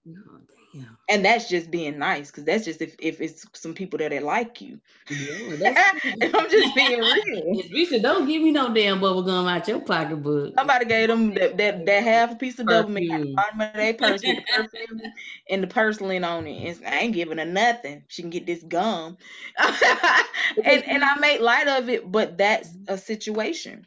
Oh, 0.08 0.40
yeah. 0.76 0.84
And 1.08 1.24
that's 1.24 1.48
just 1.48 1.70
being 1.70 1.98
nice, 1.98 2.30
because 2.30 2.44
that's 2.44 2.66
just 2.66 2.82
if, 2.82 2.96
if 2.98 3.22
it's 3.22 3.46
some 3.54 3.72
people 3.72 3.98
that, 3.98 4.22
like 4.22 4.60
you. 4.60 4.78
Yeah, 5.08 5.74
I'm 6.22 6.50
just 6.50 6.74
being 6.74 7.00
real. 7.00 7.62
Lisa, 7.70 7.98
don't 7.98 8.26
give 8.26 8.42
me 8.42 8.50
no 8.50 8.74
damn 8.74 9.00
bubble 9.00 9.22
gum 9.22 9.46
out 9.46 9.66
your 9.66 9.80
pocketbook. 9.80 10.52
Somebody 10.54 10.84
gave 10.84 11.08
them 11.08 11.32
that 11.34 11.56
that, 11.56 11.86
that 11.86 12.02
half 12.02 12.32
a 12.32 12.36
piece 12.36 12.58
of 12.58 12.66
double 12.66 12.90
mint 12.90 13.08
the 13.08 13.32
bottom 13.34 13.60
of 13.62 13.72
their 13.72 13.94
purse 13.94 14.22
with 14.22 14.36
the 14.36 14.42
perfume 14.54 15.00
and 15.48 15.62
the 15.62 15.66
purslane 15.66 16.24
on 16.24 16.46
it. 16.46 16.76
And 16.76 16.86
I 16.86 16.98
ain't 16.98 17.14
giving 17.14 17.38
her 17.38 17.46
nothing. 17.46 18.04
She 18.08 18.20
can 18.20 18.30
get 18.30 18.44
this 18.44 18.62
gum. 18.62 19.16
and 19.58 20.84
and 20.84 21.02
I 21.02 21.18
make 21.20 21.40
light 21.40 21.68
of 21.68 21.88
it, 21.88 22.12
but 22.12 22.36
that's 22.36 22.68
a 22.88 22.98
situation. 22.98 23.86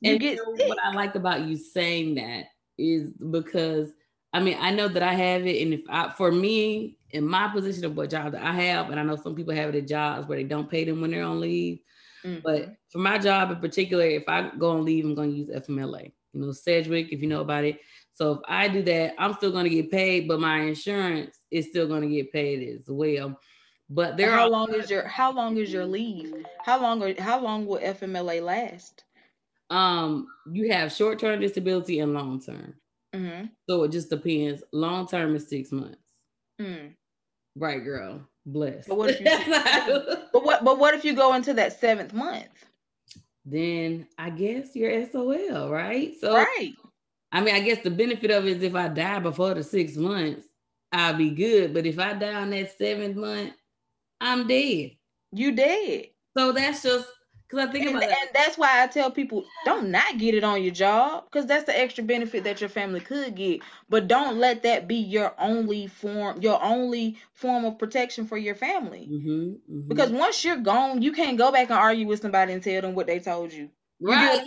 You 0.00 0.12
and 0.12 0.20
get 0.20 0.38
what 0.46 0.78
I 0.82 0.94
like 0.94 1.16
about 1.16 1.42
you 1.42 1.58
saying 1.58 2.14
that 2.14 2.44
is 2.78 3.12
because 3.12 3.92
I 4.32 4.40
mean, 4.40 4.56
I 4.60 4.70
know 4.70 4.88
that 4.88 5.02
I 5.02 5.14
have 5.14 5.46
it, 5.46 5.62
and 5.62 5.74
if 5.74 5.80
I, 5.88 6.12
for 6.16 6.30
me, 6.30 6.98
in 7.10 7.26
my 7.26 7.48
position 7.48 7.84
of 7.84 7.96
what 7.96 8.10
job 8.10 8.32
that 8.32 8.42
I 8.42 8.52
have, 8.52 8.90
and 8.90 9.00
I 9.00 9.02
know 9.02 9.16
some 9.16 9.34
people 9.34 9.54
have 9.54 9.70
it 9.70 9.78
at 9.78 9.88
jobs 9.88 10.28
where 10.28 10.38
they 10.38 10.44
don't 10.44 10.70
pay 10.70 10.84
them 10.84 11.00
when 11.00 11.10
they're 11.10 11.24
on 11.24 11.40
leave. 11.40 11.80
Mm-hmm. 12.24 12.40
But 12.44 12.76
for 12.90 12.98
my 12.98 13.18
job 13.18 13.50
in 13.50 13.56
particular, 13.56 14.04
if 14.04 14.28
I 14.28 14.50
go 14.58 14.70
on 14.70 14.84
leave, 14.84 15.04
I'm 15.04 15.14
going 15.14 15.30
to 15.30 15.36
use 15.36 15.48
FMLA. 15.48 16.12
You 16.32 16.40
know, 16.40 16.52
Sedgwick, 16.52 17.12
if 17.12 17.20
you 17.20 17.26
know 17.26 17.40
about 17.40 17.64
it. 17.64 17.80
So 18.14 18.32
if 18.32 18.40
I 18.46 18.68
do 18.68 18.82
that, 18.82 19.14
I'm 19.18 19.32
still 19.34 19.50
going 19.50 19.64
to 19.64 19.70
get 19.70 19.90
paid, 19.90 20.28
but 20.28 20.40
my 20.40 20.60
insurance 20.60 21.38
is 21.50 21.68
still 21.68 21.88
going 21.88 22.02
to 22.02 22.08
get 22.08 22.32
paid 22.32 22.76
as 22.76 22.84
well. 22.88 23.40
But 23.88 24.16
there, 24.16 24.30
how 24.30 24.48
long 24.48 24.72
is 24.72 24.88
your 24.88 25.06
how 25.08 25.32
long 25.32 25.56
is 25.56 25.72
your 25.72 25.84
leave? 25.84 26.32
How 26.64 26.80
long 26.80 27.02
are 27.02 27.20
how 27.20 27.40
long 27.40 27.66
will 27.66 27.78
FMLA 27.78 28.40
last? 28.40 29.02
Um, 29.68 30.28
you 30.52 30.70
have 30.70 30.92
short 30.92 31.18
term 31.18 31.40
disability 31.40 31.98
and 31.98 32.14
long 32.14 32.40
term. 32.40 32.74
Mm-hmm. 33.14 33.46
So 33.68 33.82
it 33.84 33.92
just 33.92 34.10
depends. 34.10 34.62
Long 34.72 35.06
term 35.06 35.34
is 35.34 35.48
six 35.48 35.72
months. 35.72 35.98
Mm. 36.60 36.94
Right, 37.56 37.82
girl. 37.82 38.20
Bless. 38.46 38.86
But 38.86 38.96
what, 38.96 39.10
if 39.10 39.20
you, 39.20 39.26
but 40.32 40.44
what 40.44 40.64
but 40.64 40.78
what 40.78 40.94
if 40.94 41.04
you 41.04 41.14
go 41.14 41.34
into 41.34 41.54
that 41.54 41.78
seventh 41.78 42.12
month? 42.12 42.48
Then 43.44 44.06
I 44.18 44.30
guess 44.30 44.74
you're 44.74 45.06
SOL, 45.10 45.70
right? 45.70 46.14
So 46.20 46.34
right. 46.34 46.72
I 47.32 47.40
mean, 47.40 47.54
I 47.54 47.60
guess 47.60 47.82
the 47.82 47.90
benefit 47.90 48.30
of 48.30 48.46
it 48.46 48.56
is 48.56 48.62
if 48.62 48.74
I 48.74 48.88
die 48.88 49.18
before 49.20 49.54
the 49.54 49.62
six 49.62 49.96
months, 49.96 50.46
I'll 50.92 51.14
be 51.14 51.30
good. 51.30 51.72
But 51.74 51.86
if 51.86 51.98
I 51.98 52.12
die 52.14 52.34
on 52.34 52.50
that 52.50 52.76
seventh 52.76 53.16
month, 53.16 53.52
I'm 54.20 54.46
dead. 54.46 54.92
You 55.32 55.52
dead. 55.52 56.06
So 56.36 56.52
that's 56.52 56.82
just 56.82 57.08
because 57.50 57.68
I 57.68 57.72
think 57.72 57.86
and, 57.86 57.96
about 57.96 58.08
that. 58.08 58.18
And 58.20 58.30
that's 58.32 58.56
why 58.56 58.82
I 58.82 58.86
tell 58.86 59.10
people 59.10 59.44
don't 59.64 59.90
not 59.90 60.18
get 60.18 60.34
it 60.34 60.44
on 60.44 60.62
your 60.62 60.72
job 60.72 61.24
because 61.24 61.46
that's 61.46 61.64
the 61.64 61.76
extra 61.76 62.04
benefit 62.04 62.44
that 62.44 62.60
your 62.60 62.70
family 62.70 63.00
could 63.00 63.34
get. 63.34 63.60
But 63.88 64.06
don't 64.06 64.38
let 64.38 64.62
that 64.62 64.86
be 64.86 64.96
your 64.96 65.34
only 65.38 65.88
form, 65.88 66.40
your 66.42 66.62
only 66.62 67.18
form 67.32 67.64
of 67.64 67.78
protection 67.78 68.26
for 68.26 68.38
your 68.38 68.54
family. 68.54 69.08
Mm-hmm, 69.10 69.30
mm-hmm. 69.30 69.88
Because 69.88 70.10
once 70.10 70.44
you're 70.44 70.58
gone, 70.58 71.02
you 71.02 71.12
can't 71.12 71.38
go 71.38 71.50
back 71.50 71.70
and 71.70 71.78
argue 71.78 72.06
with 72.06 72.22
somebody 72.22 72.52
and 72.52 72.62
tell 72.62 72.82
them 72.82 72.94
what 72.94 73.06
they 73.08 73.18
told 73.18 73.52
you. 73.52 73.70
Right. 74.00 74.44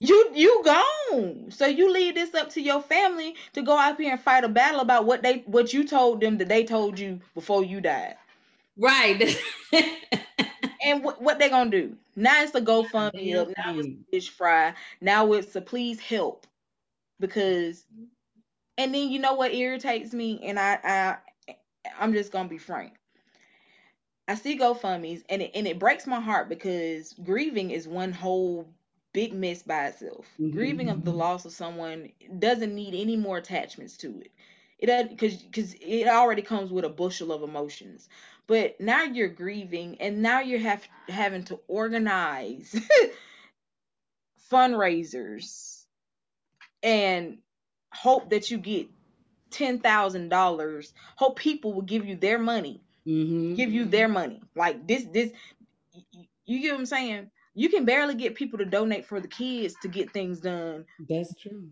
You 0.00 0.30
you 0.32 0.62
gone. 0.64 1.50
So 1.50 1.66
you 1.66 1.92
leave 1.92 2.14
this 2.14 2.32
up 2.32 2.50
to 2.50 2.60
your 2.60 2.80
family 2.80 3.34
to 3.54 3.62
go 3.62 3.76
out 3.76 4.00
here 4.00 4.12
and 4.12 4.20
fight 4.20 4.44
a 4.44 4.48
battle 4.48 4.80
about 4.80 5.06
what 5.06 5.22
they 5.22 5.42
what 5.46 5.72
you 5.72 5.86
told 5.86 6.20
them 6.20 6.38
that 6.38 6.48
they 6.48 6.64
told 6.64 6.98
you 6.98 7.20
before 7.34 7.64
you 7.64 7.80
died. 7.80 8.14
Right. 8.78 9.36
and 10.84 11.02
what, 11.02 11.20
what 11.20 11.38
they 11.38 11.48
gonna 11.48 11.70
do? 11.70 11.96
Now 12.16 12.42
it's 12.42 12.54
a 12.54 12.60
GoFundMe 12.60 13.36
up. 13.36 13.48
Now 13.56 13.78
it's 13.78 13.88
fish 14.10 14.30
fry. 14.30 14.74
Now 15.00 15.32
it's 15.32 15.54
a 15.56 15.60
please 15.60 16.00
help 16.00 16.46
because, 17.20 17.84
and 18.76 18.94
then 18.94 19.10
you 19.10 19.18
know 19.18 19.34
what 19.34 19.52
irritates 19.52 20.12
me, 20.12 20.40
and 20.44 20.58
I 20.58 20.78
I 20.84 21.56
I'm 21.98 22.12
just 22.12 22.32
gonna 22.32 22.48
be 22.48 22.58
frank. 22.58 22.94
I 24.28 24.34
see 24.34 24.58
GoFundmes 24.58 25.22
and 25.28 25.42
it 25.42 25.52
and 25.54 25.66
it 25.66 25.78
breaks 25.78 26.06
my 26.06 26.20
heart 26.20 26.48
because 26.48 27.14
grieving 27.24 27.70
is 27.70 27.88
one 27.88 28.12
whole 28.12 28.68
big 29.12 29.32
mess 29.32 29.62
by 29.62 29.86
itself. 29.86 30.26
Mm-hmm. 30.38 30.56
Grieving 30.56 30.88
of 30.90 31.04
the 31.04 31.10
mm-hmm. 31.10 31.20
loss 31.20 31.44
of 31.44 31.52
someone 31.52 32.10
doesn't 32.38 32.74
need 32.74 32.94
any 32.94 33.16
more 33.16 33.38
attachments 33.38 33.96
to 33.98 34.20
it. 34.20 34.30
It 34.78 35.10
because 35.10 35.36
because 35.42 35.74
it 35.80 36.06
already 36.06 36.42
comes 36.42 36.70
with 36.70 36.84
a 36.84 36.90
bushel 36.90 37.32
of 37.32 37.42
emotions. 37.42 38.08
But 38.48 38.80
now 38.80 39.04
you're 39.04 39.28
grieving, 39.28 40.00
and 40.00 40.22
now 40.22 40.40
you're 40.40 40.58
have 40.58 40.82
having 41.08 41.44
to 41.44 41.60
organize 41.68 42.74
fundraisers 44.50 45.84
and 46.82 47.38
hope 47.92 48.30
that 48.30 48.50
you 48.50 48.58
get 48.58 48.88
ten 49.50 49.78
thousand 49.78 50.30
dollars. 50.30 50.92
Hope 51.16 51.38
people 51.38 51.74
will 51.74 51.82
give 51.82 52.06
you 52.06 52.16
their 52.16 52.38
money, 52.38 52.80
mm-hmm. 53.06 53.54
give 53.54 53.70
you 53.70 53.84
their 53.84 54.08
money. 54.08 54.42
Like 54.56 54.88
this, 54.88 55.04
this. 55.12 55.30
You 56.46 56.60
get 56.62 56.72
what 56.72 56.80
I'm 56.80 56.86
saying? 56.86 57.30
You 57.54 57.68
can 57.68 57.84
barely 57.84 58.14
get 58.14 58.34
people 58.34 58.58
to 58.60 58.64
donate 58.64 59.04
for 59.04 59.20
the 59.20 59.28
kids 59.28 59.74
to 59.82 59.88
get 59.88 60.12
things 60.12 60.40
done. 60.40 60.86
That's 61.06 61.34
true 61.34 61.68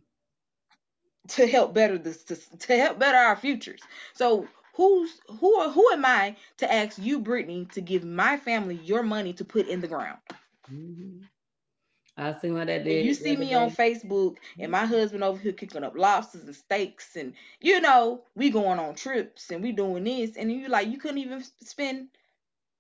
to 1.28 1.46
help 1.46 1.74
better 1.74 1.98
this 1.98 2.24
to, 2.24 2.36
to 2.58 2.76
help 2.76 2.98
better 2.98 3.18
our 3.18 3.36
futures. 3.36 3.80
So 4.14 4.46
who's 4.76 5.20
who 5.40 5.70
who 5.70 5.90
am 5.92 6.04
I 6.04 6.36
to 6.58 6.72
ask 6.72 6.98
you, 6.98 7.18
Brittany, 7.20 7.66
to 7.72 7.80
give 7.80 8.04
my 8.04 8.36
family 8.36 8.76
your 8.76 9.02
money 9.02 9.32
to 9.34 9.44
put 9.44 9.68
in 9.68 9.80
the 9.80 9.88
ground? 9.88 10.18
Mm-hmm. 10.72 11.24
I 12.18 12.34
see 12.40 12.50
what 12.50 12.68
that 12.68 12.84
did. 12.84 13.04
You 13.04 13.12
see 13.12 13.36
me 13.36 13.50
day. 13.50 13.54
on 13.54 13.70
Facebook 13.70 14.36
and 14.58 14.72
my 14.72 14.86
husband 14.86 15.22
over 15.22 15.38
here 15.38 15.52
kicking 15.52 15.84
up 15.84 15.96
lobsters 15.96 16.44
and 16.44 16.54
steaks, 16.54 17.16
and 17.16 17.34
you 17.60 17.80
know 17.80 18.22
we 18.34 18.50
going 18.50 18.78
on 18.78 18.94
trips 18.94 19.50
and 19.50 19.62
we 19.62 19.72
doing 19.72 20.04
this, 20.04 20.36
and 20.36 20.50
you 20.50 20.68
like 20.68 20.88
you 20.88 20.98
couldn't 20.98 21.18
even 21.18 21.42
spend 21.62 22.08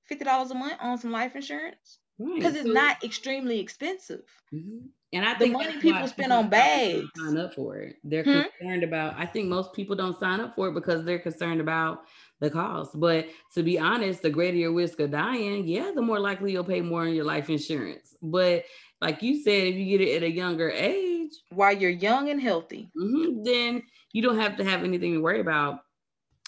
fifty 0.04 0.24
dollars 0.24 0.50
a 0.50 0.54
month 0.54 0.78
on 0.80 0.98
some 0.98 1.12
life 1.12 1.36
insurance 1.36 1.98
because 2.18 2.54
right. 2.54 2.56
it's 2.56 2.74
not 2.74 3.04
extremely 3.04 3.60
expensive. 3.60 4.24
Mm-hmm. 4.52 4.86
And 5.12 5.24
I 5.24 5.34
think 5.34 5.52
the 5.52 5.64
money 5.64 5.80
people 5.80 6.06
spend 6.08 6.32
on 6.32 6.48
bags 6.48 7.04
sign 7.16 7.38
up 7.38 7.54
for 7.54 7.76
it. 7.76 7.96
They're 8.02 8.24
hmm? 8.24 8.42
concerned 8.58 8.82
about. 8.82 9.14
I 9.16 9.24
think 9.24 9.48
most 9.48 9.72
people 9.72 9.94
don't 9.94 10.18
sign 10.18 10.40
up 10.40 10.56
for 10.56 10.68
it 10.68 10.74
because 10.74 11.04
they're 11.04 11.18
concerned 11.18 11.60
about 11.60 12.04
the 12.40 12.50
cost. 12.50 12.98
But 12.98 13.28
to 13.54 13.62
be 13.62 13.78
honest, 13.78 14.22
the 14.22 14.30
greater 14.30 14.56
your 14.56 14.72
risk 14.72 15.00
of 15.00 15.12
dying, 15.12 15.66
yeah, 15.66 15.92
the 15.94 16.02
more 16.02 16.18
likely 16.18 16.52
you'll 16.52 16.64
pay 16.64 16.80
more 16.80 17.06
in 17.06 17.14
your 17.14 17.24
life 17.24 17.48
insurance. 17.48 18.16
But 18.20 18.64
like 19.00 19.22
you 19.22 19.42
said, 19.42 19.68
if 19.68 19.76
you 19.76 19.98
get 19.98 20.06
it 20.06 20.16
at 20.16 20.22
a 20.22 20.30
younger 20.30 20.70
age, 20.70 21.32
while 21.50 21.72
you're 21.72 21.90
young 21.90 22.30
and 22.30 22.40
healthy, 22.40 22.90
mm-hmm, 22.98 23.42
then 23.42 23.82
you 24.12 24.22
don't 24.22 24.38
have 24.38 24.56
to 24.56 24.64
have 24.64 24.84
anything 24.84 25.14
to 25.14 25.20
worry 25.20 25.40
about. 25.40 25.80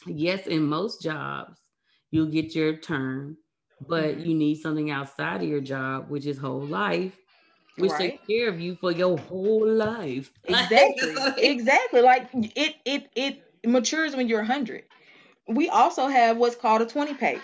Yes, 0.06 0.46
in 0.46 0.62
most 0.62 1.02
jobs, 1.02 1.58
you'll 2.10 2.26
get 2.26 2.54
your 2.54 2.76
term, 2.76 3.36
but 3.86 4.16
mm-hmm. 4.16 4.28
you 4.28 4.34
need 4.34 4.56
something 4.56 4.90
outside 4.90 5.42
of 5.42 5.48
your 5.48 5.60
job, 5.60 6.08
which 6.08 6.26
is 6.26 6.38
whole 6.38 6.66
life, 6.66 7.16
which 7.78 7.92
right. 7.92 8.12
takes 8.12 8.26
care 8.26 8.48
of 8.48 8.60
you 8.60 8.76
for 8.76 8.92
your 8.92 9.18
whole 9.18 9.68
life. 9.68 10.30
Exactly. 10.44 11.14
exactly. 11.38 12.00
Like 12.00 12.28
it 12.32 12.76
it 12.84 13.10
it 13.14 13.42
matures 13.66 14.14
when 14.16 14.28
you're 14.28 14.38
100. 14.38 14.84
We 15.46 15.68
also 15.68 16.08
have 16.08 16.36
what's 16.36 16.56
called 16.56 16.82
a 16.82 16.86
20 16.86 17.14
pay. 17.14 17.38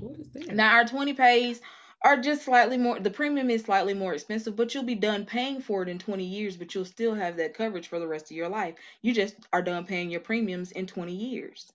What 0.00 0.18
is 0.18 0.28
that? 0.32 0.54
Now 0.54 0.74
our 0.76 0.84
20 0.84 1.12
pays 1.14 1.60
are 2.04 2.16
just 2.16 2.44
slightly 2.44 2.76
more 2.76 2.98
the 2.98 3.10
premium 3.10 3.50
is 3.50 3.62
slightly 3.62 3.94
more 3.94 4.14
expensive 4.14 4.56
but 4.56 4.74
you'll 4.74 4.82
be 4.82 4.94
done 4.94 5.24
paying 5.24 5.60
for 5.60 5.82
it 5.82 5.88
in 5.88 5.98
20 5.98 6.24
years 6.24 6.56
but 6.56 6.74
you'll 6.74 6.84
still 6.84 7.14
have 7.14 7.36
that 7.36 7.54
coverage 7.54 7.88
for 7.88 7.98
the 7.98 8.06
rest 8.06 8.30
of 8.30 8.36
your 8.36 8.48
life 8.48 8.74
you 9.02 9.14
just 9.14 9.36
are 9.52 9.62
done 9.62 9.84
paying 9.84 10.10
your 10.10 10.20
premiums 10.20 10.72
in 10.72 10.86
20 10.86 11.14
years 11.14 11.72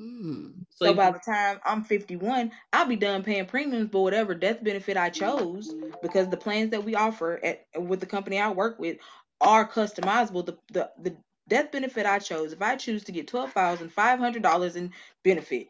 mm. 0.00 0.52
so, 0.70 0.86
so 0.86 0.94
by 0.94 1.10
the 1.10 1.20
time 1.20 1.58
i'm 1.64 1.82
51 1.84 2.50
i'll 2.72 2.86
be 2.86 2.96
done 2.96 3.22
paying 3.22 3.46
premiums 3.46 3.88
but 3.90 4.00
whatever 4.00 4.34
death 4.34 4.62
benefit 4.62 4.96
i 4.96 5.08
chose 5.08 5.74
because 6.02 6.28
the 6.28 6.36
plans 6.36 6.70
that 6.70 6.84
we 6.84 6.94
offer 6.94 7.40
at 7.42 7.64
with 7.76 8.00
the 8.00 8.06
company 8.06 8.38
i 8.38 8.50
work 8.50 8.78
with 8.78 8.98
are 9.40 9.68
customizable 9.68 10.44
the 10.44 10.56
the, 10.72 10.90
the 11.02 11.16
death 11.48 11.70
benefit 11.72 12.06
i 12.06 12.18
chose 12.18 12.52
if 12.52 12.62
i 12.62 12.76
choose 12.76 13.04
to 13.04 13.12
get 13.12 13.26
$12500 13.26 14.76
in 14.76 14.92
benefit 15.24 15.68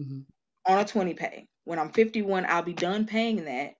mm-hmm. 0.00 0.20
on 0.66 0.78
a 0.78 0.84
20 0.84 1.14
pay 1.14 1.46
when 1.64 1.78
I'm 1.78 1.90
51, 1.90 2.46
I'll 2.48 2.62
be 2.62 2.72
done 2.72 3.06
paying 3.06 3.44
that. 3.44 3.74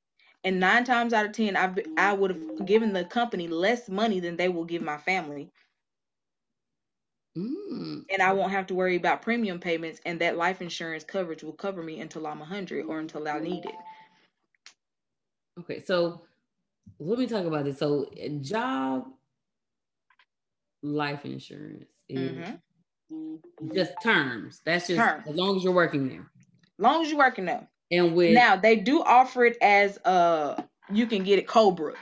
And 0.44 0.60
nine 0.60 0.84
times 0.84 1.12
out 1.12 1.26
of 1.26 1.32
10, 1.32 1.56
I've, 1.56 1.78
I 1.98 2.12
would 2.12 2.30
have 2.30 2.66
given 2.66 2.92
the 2.92 3.04
company 3.04 3.48
less 3.48 3.88
money 3.88 4.20
than 4.20 4.36
they 4.36 4.48
will 4.48 4.64
give 4.64 4.80
my 4.80 4.96
family. 4.96 5.50
Mm. 7.36 8.04
And 8.10 8.22
I 8.22 8.32
won't 8.32 8.52
have 8.52 8.66
to 8.68 8.74
worry 8.74 8.96
about 8.96 9.22
premium 9.22 9.60
payments, 9.60 10.00
and 10.04 10.20
that 10.20 10.36
life 10.36 10.60
insurance 10.60 11.04
coverage 11.04 11.42
will 11.42 11.52
cover 11.52 11.82
me 11.82 12.00
until 12.00 12.26
I'm 12.26 12.40
100 12.40 12.86
or 12.86 12.98
until 12.98 13.28
I 13.28 13.38
need 13.38 13.64
it. 13.64 13.74
Okay, 15.60 15.82
so 15.84 16.22
let 16.98 17.18
me 17.18 17.26
talk 17.26 17.44
about 17.44 17.64
this. 17.64 17.78
So, 17.78 18.10
job 18.40 19.06
life 20.82 21.24
insurance 21.24 21.90
is 22.08 22.32
mm-hmm. 22.32 23.74
just 23.74 23.92
terms. 24.02 24.60
That's 24.64 24.88
just 24.88 25.00
as 25.00 25.36
long 25.36 25.56
as 25.56 25.64
you're 25.64 25.72
working 25.72 26.08
there 26.08 26.30
long 26.80 27.02
as 27.02 27.10
you're 27.10 27.18
working 27.18 27.44
there. 27.44 27.68
And 27.92 28.14
with 28.14 28.34
now 28.34 28.56
they 28.56 28.76
do 28.76 29.02
offer 29.02 29.44
it 29.44 29.56
as 29.60 29.98
uh 29.98 30.60
you 30.92 31.06
can 31.06 31.22
get 31.22 31.38
it 31.38 31.46
Cobra, 31.46 31.94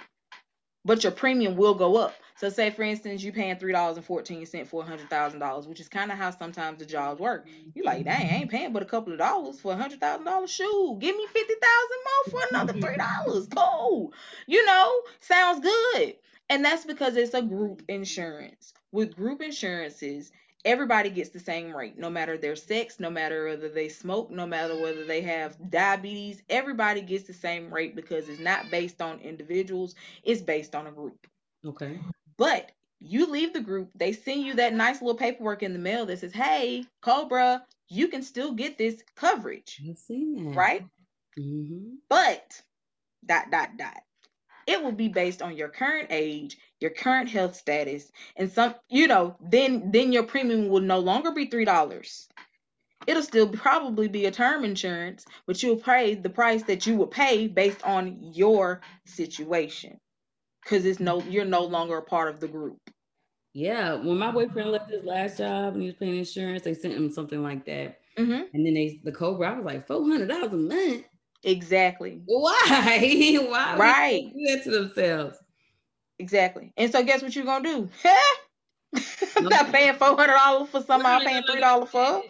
but 0.85 1.03
your 1.03 1.13
premium 1.13 1.57
will 1.57 1.75
go 1.75 1.97
up. 1.97 2.15
So 2.39 2.49
say 2.51 2.71
for 2.71 2.83
instance 2.83 3.23
you 3.25 3.33
paying 3.33 3.57
three 3.57 3.73
dollars 3.73 3.97
and 3.97 4.07
fourteen 4.07 4.47
cent 4.47 4.69
for 4.69 4.83
a 4.83 4.87
hundred 4.87 5.11
thousand 5.11 5.41
dollars, 5.41 5.67
which 5.67 5.81
is 5.81 5.89
kind 5.89 6.13
of 6.13 6.19
how 6.19 6.31
sometimes 6.31 6.79
the 6.79 6.87
jobs 6.87 7.21
work. 7.21 7.49
You 7.75 7.83
like, 7.83 8.05
dang, 8.05 8.31
I 8.31 8.35
ain't 8.37 8.51
paying 8.51 8.73
but 8.73 8.83
a 8.83 8.87
couple 8.87 9.13
of 9.13 9.19
dollars 9.19 9.59
for 9.59 9.73
a 9.73 9.77
hundred 9.77 10.01
thousand 10.01 10.25
dollars. 10.25 10.51
shoe. 10.51 10.97
give 11.01 11.17
me 11.17 11.27
fifty 11.27 11.55
thousand 11.55 11.99
more 12.05 12.41
for 12.41 12.49
another 12.51 12.73
three 12.81 12.97
dollars. 12.97 13.49
Cool, 13.49 14.13
you 14.47 14.65
know, 14.65 15.03
sounds 15.21 15.61
good. 15.61 16.15
And 16.49 16.65
that's 16.65 16.85
because 16.87 17.17
it's 17.17 17.35
a 17.35 17.43
group 17.43 17.83
insurance. 17.89 18.73
With 18.93 19.17
group 19.17 19.43
insurances, 19.43 20.31
everybody 20.65 21.11
gets 21.11 21.31
the 21.31 21.41
same 21.41 21.77
rate, 21.77 21.99
no 21.99 22.09
matter 22.09 22.39
their 22.39 22.57
sex, 22.57 23.01
no 23.01 23.11
matter 23.11 23.47
whether 23.47 23.69
they 23.69 23.89
smoke, 23.89 24.31
no 24.31 24.47
matter 24.47 24.81
whether 24.81 25.05
they 25.05 25.23
have 25.23 25.57
diabetes. 25.71 26.41
Everybody 26.49 27.01
gets 27.03 27.25
the 27.25 27.35
same 27.35 27.75
rate 27.75 27.97
because 27.97 28.29
it's 28.29 28.41
not 28.41 28.71
based 28.71 29.03
on 29.03 29.19
individuals, 29.19 29.97
it's 30.23 30.41
based 30.41 30.77
on 30.77 30.87
a 30.87 30.93
group. 30.93 31.27
Okay. 31.67 31.99
But 32.39 32.71
you 33.01 33.27
leave 33.27 33.53
the 33.53 33.61
group, 33.61 33.91
they 33.95 34.13
send 34.13 34.43
you 34.43 34.55
that 34.55 34.75
nice 34.75 35.03
little 35.03 35.19
paperwork 35.19 35.63
in 35.63 35.75
the 35.75 35.79
mail 35.79 36.07
that 36.07 36.21
says, 36.21 36.33
hey, 36.33 36.85
Cobra, 37.03 37.65
you 37.89 38.09
can 38.09 38.23
still 38.23 38.53
get 38.53 38.79
this 38.79 39.03
coverage. 39.17 39.81
That. 40.09 40.55
Right? 40.55 40.87
Mm-hmm. 41.39 41.97
But, 42.09 42.63
dot, 43.27 43.51
dot, 43.51 43.77
dot 43.77 43.99
it 44.69 44.85
will 44.85 44.93
be 44.93 45.09
based 45.09 45.41
on 45.41 45.57
your 45.57 45.71
current 45.71 46.09
age, 46.11 46.59
your 46.79 46.91
current 46.91 47.31
health 47.31 47.57
status, 47.57 48.13
and 48.37 48.53
some, 48.53 48.75
you 48.91 49.09
know, 49.09 49.35
then 49.41 49.91
then 49.91 50.13
your 50.13 50.25
premium 50.25 50.69
will 50.69 50.83
no 50.83 50.99
longer 50.99 51.33
be 51.33 51.47
three 51.47 51.65
dollars. 51.65 52.29
It'll 53.07 53.23
still 53.23 53.49
probably 53.49 54.09
be 54.09 54.27
a 54.27 54.31
term 54.31 54.65
insurance, 54.65 55.25
but 55.47 55.63
you'll 55.63 55.79
pay 55.79 56.17
the 56.17 56.29
price 56.29 56.65
that 56.65 56.87
you 56.87 56.97
would 56.97 57.11
pay 57.11 57.49
based 57.49 57.83
on 57.83 58.19
your 58.35 58.83
situation, 59.07 59.99
because 60.63 60.85
it's 60.85 61.01
no, 61.01 61.23
you're 61.23 61.45
no 61.45 61.65
longer 61.65 61.99
a 61.99 62.03
part 62.03 62.29
of 62.29 62.41
the 62.41 62.49
group. 62.49 62.79
Yeah, 63.55 63.95
when 63.95 64.19
my 64.19 64.31
boyfriend 64.31 64.71
left 64.71 64.91
his 64.91 65.05
last 65.05 65.39
job 65.39 65.75
and 65.75 65.83
he 65.83 65.89
was 65.89 65.97
paying 65.97 66.17
insurance, 66.17 66.63
they 66.63 66.75
sent 66.75 66.95
him 66.95 67.11
something 67.11 67.43
like 67.43 67.65
that. 67.67 68.01
Mm-hmm. 68.19 68.43
And 68.53 68.67
then 68.67 68.75
they 68.75 69.01
the 69.05 69.13
Cobra, 69.13 69.51
I 69.51 69.57
was 69.57 69.65
like 69.65 69.87
four 69.87 70.03
hundred 70.03 70.29
dollars 70.29 70.53
a 70.53 70.57
month. 70.57 71.05
Exactly. 71.45 72.21
Why? 72.27 73.39
Why? 73.49 73.77
Right. 73.77 74.33
Do 74.35 74.57
that 74.57 74.65
to 74.65 74.71
themselves. 74.71 75.39
Exactly. 76.19 76.73
And 76.77 76.91
so 76.91 77.03
guess 77.03 77.23
what 77.23 77.35
you're 77.35 77.45
gonna 77.45 77.69
do? 77.69 77.91
I'm 79.37 79.45
not 79.45 79.73
paying 79.73 79.95
four 79.95 80.17
hundred 80.17 80.35
dollars 80.35 80.69
for 80.71 80.83
something 80.83 81.07
I'm 81.07 81.25
paying 81.25 81.43
three 81.45 81.61
dollars 81.61 81.91
for. 81.91 82.23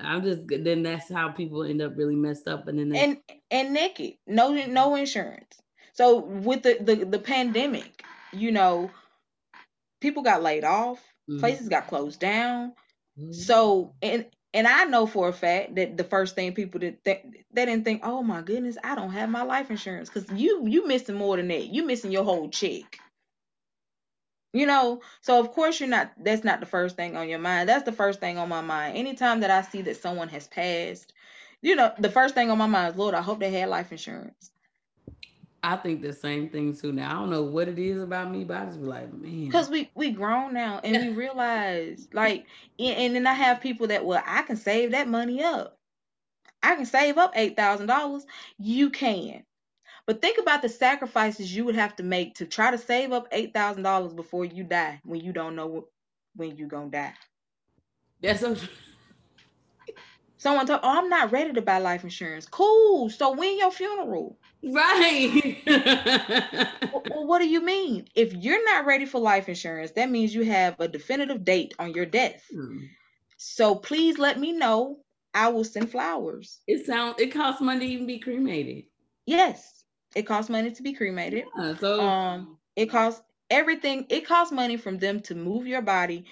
I'm 0.00 0.22
just 0.22 0.42
then 0.48 0.82
that's 0.82 1.10
how 1.10 1.30
people 1.30 1.62
end 1.62 1.80
up 1.80 1.96
really 1.96 2.16
messed 2.16 2.48
up 2.48 2.68
and 2.68 2.78
then 2.78 2.88
they 2.90 2.98
and 2.98 3.18
and 3.50 3.72
naked. 3.72 4.14
No 4.26 4.52
no 4.52 4.96
insurance. 4.96 5.60
So 6.00 6.16
with 6.16 6.62
the 6.62 6.78
the, 6.80 7.04
the 7.04 7.18
pandemic, 7.18 8.02
you 8.32 8.52
know, 8.52 8.90
people 10.00 10.22
got 10.22 10.42
laid 10.42 10.64
off, 10.64 10.98
mm-hmm. 11.28 11.40
places 11.40 11.68
got 11.68 11.88
closed 11.88 12.18
down. 12.18 12.72
Mm-hmm. 13.18 13.32
So 13.32 13.92
and 14.00 14.24
and 14.54 14.66
I 14.66 14.84
know 14.84 15.04
for 15.04 15.28
a 15.28 15.32
fact 15.34 15.74
that 15.74 15.98
the 15.98 16.04
first 16.04 16.34
thing 16.34 16.54
people 16.54 16.80
did 16.80 17.04
th- 17.04 17.26
they 17.52 17.66
didn't 17.66 17.84
think, 17.84 18.00
oh 18.02 18.22
my 18.22 18.40
goodness, 18.40 18.78
I 18.82 18.94
don't 18.94 19.10
have 19.10 19.28
my 19.28 19.42
life 19.42 19.70
insurance 19.70 20.08
because 20.08 20.26
you 20.32 20.66
you 20.66 20.86
missing 20.86 21.16
more 21.16 21.36
than 21.36 21.48
that. 21.48 21.66
You 21.66 21.84
missing 21.84 22.12
your 22.12 22.24
whole 22.24 22.48
check. 22.48 22.98
You 24.54 24.64
know, 24.64 25.02
so 25.20 25.38
of 25.38 25.52
course 25.52 25.80
you're 25.80 25.88
not. 25.90 26.12
That's 26.16 26.44
not 26.44 26.60
the 26.60 26.66
first 26.66 26.96
thing 26.96 27.14
on 27.14 27.28
your 27.28 27.40
mind. 27.40 27.68
That's 27.68 27.84
the 27.84 27.92
first 27.92 28.20
thing 28.20 28.38
on 28.38 28.48
my 28.48 28.62
mind. 28.62 28.96
Anytime 28.96 29.40
that 29.40 29.50
I 29.50 29.60
see 29.60 29.82
that 29.82 29.98
someone 30.00 30.30
has 30.30 30.48
passed, 30.48 31.12
you 31.60 31.76
know, 31.76 31.92
the 31.98 32.10
first 32.10 32.34
thing 32.34 32.50
on 32.50 32.56
my 32.56 32.66
mind 32.66 32.94
is, 32.94 32.98
Lord, 32.98 33.14
I 33.14 33.20
hope 33.20 33.38
they 33.38 33.50
had 33.50 33.68
life 33.68 33.92
insurance. 33.92 34.50
I 35.62 35.76
think 35.76 36.00
the 36.00 36.12
same 36.12 36.48
thing 36.48 36.74
too. 36.74 36.92
Now 36.92 37.10
I 37.10 37.14
don't 37.14 37.30
know 37.30 37.42
what 37.42 37.68
it 37.68 37.78
is 37.78 38.02
about 38.02 38.30
me, 38.30 38.44
but 38.44 38.56
I 38.56 38.64
just 38.66 38.80
be 38.80 38.86
like, 38.86 39.12
man. 39.12 39.46
Because 39.46 39.68
we 39.68 39.90
we 39.94 40.10
grown 40.10 40.54
now 40.54 40.80
and 40.82 40.96
we 40.96 41.08
realize 41.14 42.08
like, 42.12 42.46
and 42.78 43.14
then 43.14 43.26
I 43.26 43.34
have 43.34 43.60
people 43.60 43.88
that 43.88 44.04
well, 44.04 44.22
I 44.26 44.42
can 44.42 44.56
save 44.56 44.92
that 44.92 45.08
money 45.08 45.42
up. 45.42 45.78
I 46.62 46.76
can 46.76 46.86
save 46.86 47.18
up 47.18 47.32
eight 47.34 47.56
thousand 47.56 47.86
dollars. 47.86 48.26
You 48.58 48.90
can, 48.90 49.44
but 50.06 50.22
think 50.22 50.38
about 50.38 50.62
the 50.62 50.68
sacrifices 50.68 51.54
you 51.54 51.64
would 51.66 51.74
have 51.74 51.96
to 51.96 52.02
make 52.02 52.34
to 52.36 52.46
try 52.46 52.70
to 52.70 52.78
save 52.78 53.12
up 53.12 53.28
eight 53.32 53.52
thousand 53.52 53.82
dollars 53.82 54.14
before 54.14 54.44
you 54.44 54.64
die 54.64 55.00
when 55.04 55.20
you 55.20 55.32
don't 55.32 55.56
know 55.56 55.88
when 56.36 56.56
you 56.56 56.66
gonna 56.66 56.90
die. 56.90 57.14
That's 58.22 58.40
so. 58.40 58.56
Someone 60.38 60.66
told, 60.66 60.80
"Oh, 60.82 60.98
I'm 60.98 61.10
not 61.10 61.32
ready 61.32 61.52
to 61.52 61.60
buy 61.60 61.78
life 61.78 62.02
insurance." 62.02 62.46
Cool. 62.46 63.10
So 63.10 63.32
when 63.32 63.58
your 63.58 63.70
funeral? 63.70 64.38
Right. 64.62 65.56
well, 65.66 67.26
what 67.26 67.38
do 67.38 67.48
you 67.48 67.62
mean? 67.62 68.06
If 68.14 68.34
you're 68.34 68.64
not 68.64 68.86
ready 68.86 69.06
for 69.06 69.18
life 69.18 69.48
insurance, 69.48 69.92
that 69.92 70.10
means 70.10 70.34
you 70.34 70.42
have 70.44 70.76
a 70.78 70.88
definitive 70.88 71.44
date 71.44 71.74
on 71.78 71.92
your 71.92 72.06
death. 72.06 72.42
Hmm. 72.52 72.78
So 73.36 73.74
please 73.74 74.18
let 74.18 74.38
me 74.38 74.52
know. 74.52 74.98
I 75.32 75.48
will 75.48 75.64
send 75.64 75.90
flowers. 75.90 76.60
It 76.66 76.84
sounds 76.84 77.20
it 77.20 77.32
costs 77.32 77.60
money 77.60 77.86
to 77.86 77.92
even 77.92 78.06
be 78.06 78.18
cremated. 78.18 78.84
Yes. 79.26 79.84
It 80.14 80.22
costs 80.22 80.50
money 80.50 80.72
to 80.72 80.82
be 80.82 80.92
cremated. 80.92 81.44
Yeah, 81.56 81.76
so 81.76 82.00
um 82.00 82.58
it 82.76 82.86
costs 82.86 83.22
everything 83.48 84.06
it 84.10 84.26
costs 84.26 84.52
money 84.52 84.76
from 84.76 84.98
them 84.98 85.20
to 85.20 85.34
move 85.34 85.66
your 85.66 85.82
body 85.82 86.26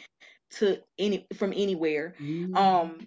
to 0.51 0.79
any 0.99 1.27
from 1.35 1.53
anywhere. 1.55 2.15
Mm-hmm. 2.21 2.57
Um 2.57 3.07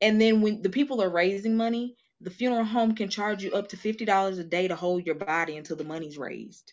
and 0.00 0.20
then 0.20 0.40
when 0.40 0.62
the 0.62 0.70
people 0.70 1.02
are 1.02 1.10
raising 1.10 1.56
money, 1.56 1.96
the 2.20 2.30
funeral 2.30 2.64
home 2.64 2.94
can 2.94 3.08
charge 3.08 3.42
you 3.42 3.52
up 3.52 3.68
to 3.68 3.76
$50 3.76 4.38
a 4.38 4.44
day 4.44 4.68
to 4.68 4.76
hold 4.76 5.04
your 5.04 5.14
body 5.14 5.56
until 5.56 5.76
the 5.76 5.84
money's 5.84 6.18
raised. 6.18 6.72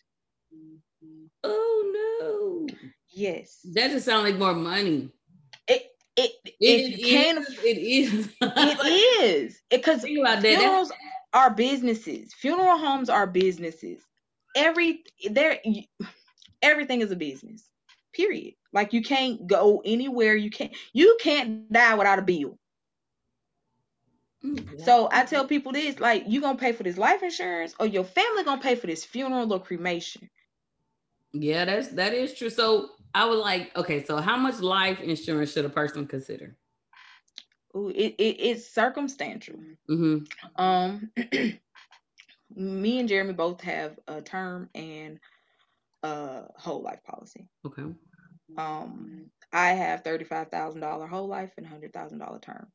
Mm-hmm. 0.54 1.26
Oh 1.42 2.66
no. 2.70 2.74
Yes. 3.10 3.60
That 3.74 3.90
just 3.90 4.06
sounds 4.06 4.24
like 4.24 4.38
more 4.38 4.54
money. 4.54 5.10
It 5.68 5.82
it 6.16 6.32
it, 6.44 6.54
it 6.60 7.04
can 7.04 7.38
is, 7.38 7.58
it 7.62 7.78
is 7.78 8.28
it 8.40 9.22
is 9.22 9.60
because 9.70 10.02
funerals 10.02 10.88
that. 10.88 10.98
are 11.32 11.50
businesses. 11.50 12.32
Funeral 12.34 12.78
homes 12.78 13.08
are 13.08 13.26
businesses. 13.26 14.00
Every 14.56 15.04
there 15.30 15.58
everything 16.62 17.02
is 17.02 17.10
a 17.10 17.16
business. 17.16 17.68
Period. 18.14 18.54
Like 18.72 18.92
you 18.92 19.02
can't 19.02 19.46
go 19.46 19.82
anywhere. 19.84 20.36
You 20.36 20.50
can't 20.50 20.72
you 20.92 21.18
can't 21.20 21.70
die 21.72 21.94
without 21.94 22.18
a 22.18 22.22
bill. 22.22 22.58
So 24.84 25.08
I 25.10 25.24
tell 25.24 25.46
people 25.46 25.72
this, 25.72 25.98
like 26.00 26.24
you 26.26 26.40
gonna 26.40 26.58
pay 26.58 26.72
for 26.72 26.82
this 26.82 26.98
life 26.98 27.22
insurance 27.22 27.74
or 27.80 27.86
your 27.86 28.04
family 28.04 28.44
gonna 28.44 28.60
pay 28.60 28.74
for 28.74 28.86
this 28.86 29.04
funeral 29.04 29.52
or 29.52 29.60
cremation. 29.60 30.28
Yeah, 31.32 31.64
that's 31.64 31.88
that 31.88 32.12
is 32.12 32.34
true. 32.34 32.50
So 32.50 32.90
I 33.14 33.24
was 33.26 33.40
like, 33.40 33.76
okay, 33.76 34.04
so 34.04 34.18
how 34.18 34.36
much 34.36 34.60
life 34.60 35.00
insurance 35.00 35.52
should 35.52 35.64
a 35.64 35.70
person 35.70 36.06
consider? 36.06 36.56
Ooh, 37.76 37.88
it, 37.88 38.14
it 38.18 38.36
it's 38.38 38.68
circumstantial. 38.68 39.56
Mm-hmm. 39.90 40.62
Um, 40.62 41.10
me 42.54 43.00
and 43.00 43.08
Jeremy 43.08 43.32
both 43.32 43.60
have 43.62 43.98
a 44.06 44.20
term 44.20 44.68
and 44.74 45.18
a 46.02 46.44
whole 46.56 46.82
life 46.82 47.02
policy. 47.04 47.48
Okay. 47.66 47.84
Um, 48.56 49.30
I 49.52 49.70
have 49.70 50.04
thirty 50.04 50.24
five 50.24 50.50
thousand 50.50 50.82
dollar 50.82 51.06
whole 51.06 51.26
life 51.26 51.52
and 51.56 51.66
hundred 51.66 51.92
thousand 51.92 52.18
dollar 52.18 52.38
term. 52.38 52.68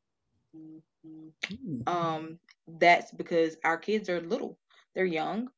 Mm-hmm. 0.55 1.87
Um, 1.87 2.39
that's 2.67 3.11
because 3.11 3.57
our 3.63 3.77
kids 3.77 4.09
are 4.09 4.21
little; 4.21 4.57
they're 4.95 5.05
young. 5.05 5.49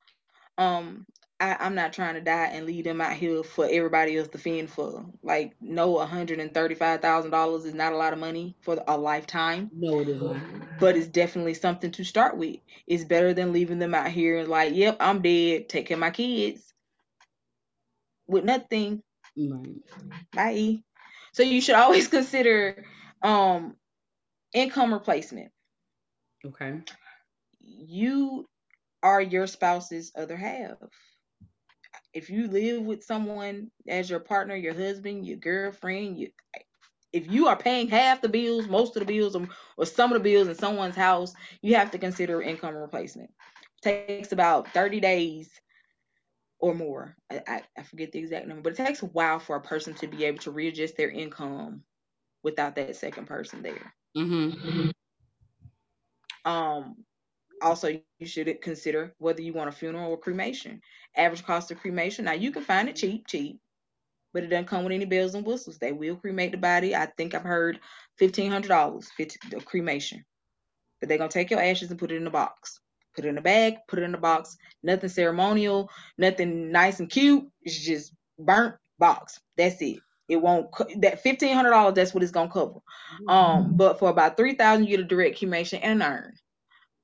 Um, 0.58 1.06
I, 1.39 1.65
am 1.65 1.73
not 1.73 1.93
trying 1.93 2.13
to 2.13 2.21
die 2.21 2.51
and 2.54 2.65
leave 2.67 2.84
them 2.84 3.01
out 3.01 3.13
here 3.13 3.41
for 3.41 3.67
everybody 3.69 4.15
else 4.17 4.27
to 4.30 4.38
fend 4.38 4.69
for. 4.69 5.06
Like, 5.23 5.56
no, 5.60 5.97
hundred 5.97 6.39
and 6.39 6.54
thirty-five 6.54 7.01
thousand 7.01 7.32
dollars 7.32 7.65
is 7.65 7.73
not 7.73 7.93
a 7.93 7.97
lot 7.97 8.13
of 8.13 8.19
money 8.19 8.56
for 8.62 8.82
a 8.88 8.97
lifetime. 8.97 9.71
No, 9.75 9.99
it 9.99 10.10
isn't. 10.10 10.80
But 10.80 10.95
it's 10.97 11.08
definitely 11.08 11.56
something 11.56 11.91
to 11.91 12.04
start 12.04 12.38
with. 12.38 12.58
It's 12.86 13.04
better 13.04 13.34
than 13.34 13.54
leaving 13.54 13.80
them 13.80 13.95
out 13.95 14.10
here 14.10 14.38
and 14.38 14.49
like, 14.49 14.75
yep, 14.75 14.97
I'm 14.99 15.21
dead. 15.21 15.67
Take 15.69 15.88
care 15.88 15.95
of 15.95 16.01
my 16.01 16.12
kids 16.12 16.71
with 18.27 18.43
nothing. 18.43 19.01
Right. 19.36 19.82
Bye. 20.34 20.84
So 21.34 21.43
you 21.43 21.62
should 21.62 21.75
always 21.75 22.08
consider 22.10 22.86
um 23.23 23.75
income 24.53 24.93
replacement. 24.93 25.51
Okay. 26.45 26.79
You 27.59 28.47
are 29.03 29.21
your 29.21 29.47
spouse's 29.47 30.11
other 30.15 30.35
half 30.35 30.77
if 32.13 32.29
you 32.29 32.47
live 32.47 32.83
with 32.83 33.03
someone 33.03 33.71
as 33.87 34.09
your 34.09 34.19
partner, 34.19 34.55
your 34.55 34.73
husband, 34.73 35.25
your 35.25 35.37
girlfriend, 35.37 36.17
you 36.17 36.29
if 37.13 37.29
you 37.29 37.47
are 37.47 37.57
paying 37.57 37.89
half 37.89 38.21
the 38.21 38.29
bills, 38.29 38.67
most 38.67 38.95
of 38.95 39.05
the 39.05 39.13
bills, 39.13 39.35
or, 39.35 39.45
or 39.75 39.85
some 39.85 40.13
of 40.13 40.17
the 40.17 40.23
bills 40.23 40.47
in 40.47 40.55
someone's 40.55 40.95
house, 40.95 41.33
you 41.61 41.75
have 41.75 41.91
to 41.91 41.97
consider 41.97 42.41
income 42.41 42.73
replacement. 42.73 43.29
It 43.83 44.07
takes 44.07 44.31
about 44.31 44.69
30 44.69 45.01
days 45.01 45.49
or 46.59 46.73
more. 46.73 47.17
I, 47.29 47.41
I, 47.45 47.61
I 47.77 47.83
forget 47.83 48.13
the 48.13 48.19
exact 48.19 48.47
number, 48.47 48.61
but 48.61 48.79
it 48.79 48.85
takes 48.85 49.03
a 49.03 49.07
while 49.07 49.39
for 49.39 49.57
a 49.57 49.61
person 49.61 49.93
to 49.95 50.07
be 50.07 50.23
able 50.23 50.37
to 50.39 50.51
readjust 50.51 50.95
their 50.95 51.09
income 51.09 51.83
without 52.43 52.75
that 52.75 52.95
second 52.95 53.27
person 53.27 53.61
there. 53.61 53.93
Mm-hmm. 54.17 54.89
Um, 56.45 56.95
also 57.62 57.89
you 58.19 58.26
should 58.26 58.62
consider 58.62 59.13
whether 59.19 59.41
you 59.41 59.54
want 59.54 59.69
a 59.69 59.71
funeral 59.71 60.12
or 60.12 60.17
cremation. 60.17 60.82
Average 61.15 61.45
cost 61.45 61.71
of 61.71 61.80
cremation. 61.80 62.26
Now 62.26 62.34
you 62.34 62.52
can 62.52 62.63
find 62.63 62.89
it 62.89 62.95
cheap, 62.95 63.28
cheap, 63.28 63.60
but 64.34 64.43
it 64.43 64.47
doesn't 64.47 64.67
come 64.67 64.84
with 64.84 64.93
any 64.93 65.06
bells 65.06 65.36
and 65.36 65.45
whistles. 65.45 65.78
They 65.78 65.91
will 65.91 66.15
cremate 66.15 66.52
the 66.52 66.58
body. 66.58 66.95
I 66.95 67.08
think 67.17 67.36
I've 67.36 67.43
heard 67.43 67.80
fifteen 68.17 68.52
hundred 68.52 68.69
dollars 68.69 69.10
the 69.17 69.62
cremation, 69.65 70.26
but 71.00 71.10
they're 71.10 71.17
gonna 71.17 71.30
take 71.30 71.52
your 71.52 71.62
ashes 71.62 71.91
and 71.91 72.00
put 72.00 72.12
it 72.12 72.17
in 72.17 72.28
a 72.28 72.32
box. 72.32 72.80
Put 73.15 73.26
it 73.26 73.30
in 73.30 73.38
a 73.38 73.41
bag. 73.41 73.76
Put 73.89 74.00
it 74.00 74.04
in 74.04 74.15
a 74.15 74.19
box. 74.19 74.58
Nothing 74.84 75.10
ceremonial. 75.10 75.89
Nothing 76.17 76.71
nice 76.71 77.00
and 77.00 77.10
cute. 77.10 77.45
It's 77.62 77.78
just 77.78 78.13
burnt 78.39 78.76
box. 79.00 79.39
That's 79.58 79.82
it. 79.82 80.00
It 80.32 80.41
won't 80.41 80.67
that 81.02 81.22
fifteen 81.22 81.56
hundred 81.56 81.72
dollars. 81.72 81.94
That's 81.96 82.13
what 82.13 82.24
it's 82.24 82.32
gonna 82.32 82.50
cover. 82.50 82.80
Um, 83.28 83.76
but 83.76 84.00
for 84.00 84.10
about 84.10 84.38
three 84.38 84.56
thousand, 84.56 84.86
you 84.86 84.91
get 84.91 85.02
a 85.02 85.08
direct 85.08 85.38
cremation 85.38 85.80
and 85.80 86.02
an 86.02 86.10
urn 86.10 86.34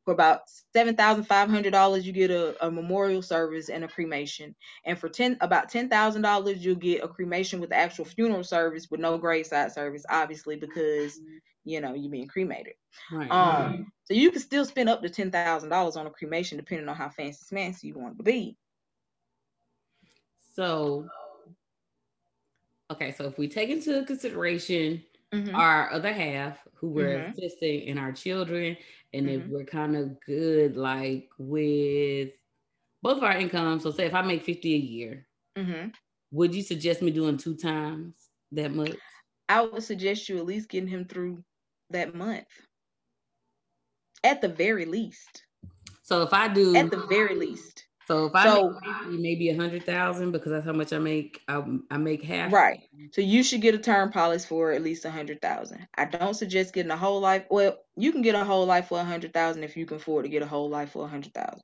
for 0.08 0.14
about 0.14 0.44
seven 0.72 0.96
thousand 0.96 1.26
five 1.26 1.50
hundred 1.50 1.72
dollars 1.72 2.08
you 2.08 2.14
get 2.14 2.32
a, 2.32 2.66
a 2.66 2.72
memorial 2.72 3.22
service 3.22 3.68
and 3.68 3.84
a 3.84 3.90
cremation 3.90 4.56
and 4.86 4.98
for 4.98 5.10
ten 5.10 5.36
about 5.42 5.68
ten 5.68 5.90
thousand 5.90 6.22
dollars 6.22 6.64
you'll 6.64 6.76
get 6.76 7.04
a 7.04 7.10
cremation 7.10 7.60
with 7.60 7.72
the 7.72 7.76
actual 7.76 8.06
funeral 8.06 8.42
service 8.42 8.90
with 8.90 9.02
no 9.02 9.18
graveside 9.18 9.70
service 9.70 10.06
obviously 10.10 10.56
because 10.56 11.20
you 11.66 11.82
know 11.82 11.94
you're 11.94 12.10
being 12.10 12.30
cremated 12.30 12.76
right. 13.12 13.30
um 13.30 13.92
so 14.06 14.14
you 14.14 14.32
can 14.32 14.40
still 14.40 14.64
spend 14.64 14.88
up 14.88 15.02
to 15.02 15.10
ten 15.10 15.30
thousand 15.30 15.68
dollars 15.68 15.98
on 15.98 16.08
a 16.08 16.10
cremation 16.10 16.58
depending 16.58 16.88
on 16.88 16.96
how 16.96 17.10
fancy 17.10 17.44
fancy 17.54 17.88
you 17.88 18.00
want 18.00 18.14
it 18.14 18.18
to 18.18 18.24
be 18.24 18.56
so 20.56 21.06
okay 22.92 23.12
so 23.12 23.26
if 23.26 23.38
we 23.38 23.48
take 23.48 23.70
into 23.70 24.04
consideration 24.06 25.04
mm-hmm. 25.34 25.56
our 25.56 25.92
other 25.92 26.14
half 26.14 26.58
who 26.74 26.90
we're 26.90 27.20
mm-hmm. 27.20 27.32
assisting 27.32 27.82
in 27.82 27.98
our 27.98 28.12
children 28.12 28.78
and 29.14 29.28
mm-hmm. 29.28 29.42
if 29.42 29.48
we're 29.48 29.66
kind 29.66 29.96
of 29.96 30.20
good 30.26 30.78
like 30.78 31.30
with 31.38 32.30
both 33.02 33.18
of 33.18 33.24
our 33.24 33.38
incomes 33.38 33.84
so 33.84 33.92
say 33.92 34.06
if 34.06 34.14
i 34.14 34.22
make 34.22 34.44
50 34.44 34.74
a 34.74 34.78
year 34.78 35.28
mm-hmm. 35.58 35.90
would 36.32 36.56
you 36.56 36.62
suggest 36.62 37.02
me 37.02 37.12
doing 37.12 37.38
two 37.38 37.56
times 37.56 38.16
that 38.52 38.74
much 38.74 38.96
i 39.50 39.62
would 39.62 39.84
suggest 39.84 40.30
you 40.30 40.38
at 40.38 40.46
least 40.46 40.70
getting 40.70 40.90
him 40.90 41.06
through 41.06 41.44
that 41.90 42.16
month 42.16 42.48
at 44.24 44.42
the 44.42 44.48
very 44.48 44.86
least 44.86 45.44
so 46.04 46.22
if 46.22 46.34
i 46.34 46.48
do 46.48 46.76
at 46.76 46.90
the 46.90 47.06
very 47.08 47.36
least 47.36 47.87
so 48.08 48.26
if 48.26 48.36
I 48.36 48.44
so, 48.46 48.80
make 49.10 49.20
maybe 49.20 49.50
a 49.50 49.56
hundred 49.56 49.86
thousand 49.86 50.32
because 50.32 50.52
that's 50.52 50.66
how 50.66 50.74
much 50.74 50.94
I 50.94 51.00
make, 51.00 51.42
I, 51.48 51.64
I 51.92 51.98
make 51.98 52.24
half. 52.24 52.54
Right. 52.54 52.82
So 53.12 53.22
you 53.22 53.44
should 53.44 53.62
get 53.62 53.76
a 53.76 53.80
term 53.80 54.12
policy 54.12 54.48
for 54.48 54.72
at 54.72 54.82
least 54.82 55.06
a 55.06 55.12
hundred 55.12 55.42
thousand. 55.42 55.88
I 55.96 56.06
don't 56.06 56.34
suggest 56.34 56.74
getting 56.74 56.92
a 56.92 56.98
whole 56.98 57.20
life. 57.20 57.46
Well, 57.50 57.78
you 57.96 58.12
can 58.12 58.22
get 58.22 58.36
a 58.36 58.46
whole 58.46 58.66
life 58.66 58.88
for 58.88 59.00
a 59.00 59.04
hundred 59.04 59.34
thousand 59.34 59.64
if 59.64 59.76
you 59.76 59.86
can 59.86 59.98
afford 59.98 60.26
to 60.26 60.30
get 60.30 60.42
a 60.42 60.48
whole 60.48 60.70
life 60.70 60.92
for 60.92 61.06
a 61.06 61.10
hundred 61.10 61.34
thousand. 61.34 61.64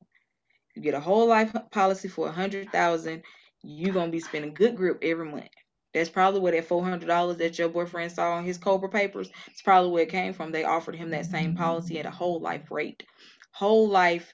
You 0.76 0.82
get 0.82 0.96
a 0.96 1.00
whole 1.00 1.28
life 1.28 1.54
policy 1.72 2.08
for 2.08 2.28
a 2.28 2.32
hundred 2.32 2.72
thousand, 2.72 3.24
you're 3.62 3.94
gonna 3.94 4.12
be 4.12 4.20
spending 4.20 4.54
good 4.54 4.76
grip 4.76 5.00
every 5.02 5.30
month. 5.30 5.50
That's 5.94 6.10
probably 6.10 6.42
where 6.42 6.54
that 6.54 6.66
four 6.66 6.84
hundred 6.84 7.08
dollars 7.08 7.38
that 7.38 7.58
your 7.60 7.70
boyfriend 7.70 8.12
saw 8.12 8.34
on 8.34 8.44
his 8.44 8.58
Cobra 8.58 8.90
papers. 8.90 9.30
It's 9.48 9.62
probably 9.62 9.92
where 9.92 10.04
it 10.04 10.10
came 10.10 10.34
from. 10.34 10.52
They 10.52 10.64
offered 10.64 10.96
him 10.96 11.12
that 11.12 11.28
same 11.28 11.56
policy 11.56 12.00
at 12.00 12.06
a 12.06 12.12
whole 12.12 12.42
life 12.42 12.72
rate. 12.72 13.04
Whole 13.52 13.88
life 13.88 14.34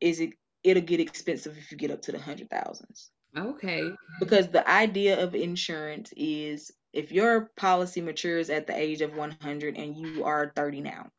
is 0.00 0.20
it 0.20 0.30
it'll 0.62 0.82
get 0.82 1.00
expensive 1.00 1.56
if 1.58 1.70
you 1.70 1.78
get 1.78 1.90
up 1.90 2.02
to 2.02 2.12
the 2.12 2.18
hundred 2.18 2.50
thousands. 2.50 3.10
Okay. 3.36 3.90
Because 4.18 4.48
the 4.48 4.68
idea 4.68 5.22
of 5.22 5.34
insurance 5.34 6.12
is 6.16 6.72
if 6.92 7.12
your 7.12 7.50
policy 7.56 8.00
matures 8.00 8.50
at 8.50 8.66
the 8.66 8.76
age 8.76 9.00
of 9.00 9.14
100 9.14 9.76
and 9.76 9.96
you 9.96 10.24
are 10.24 10.52
30 10.56 10.80
now, 10.80 11.10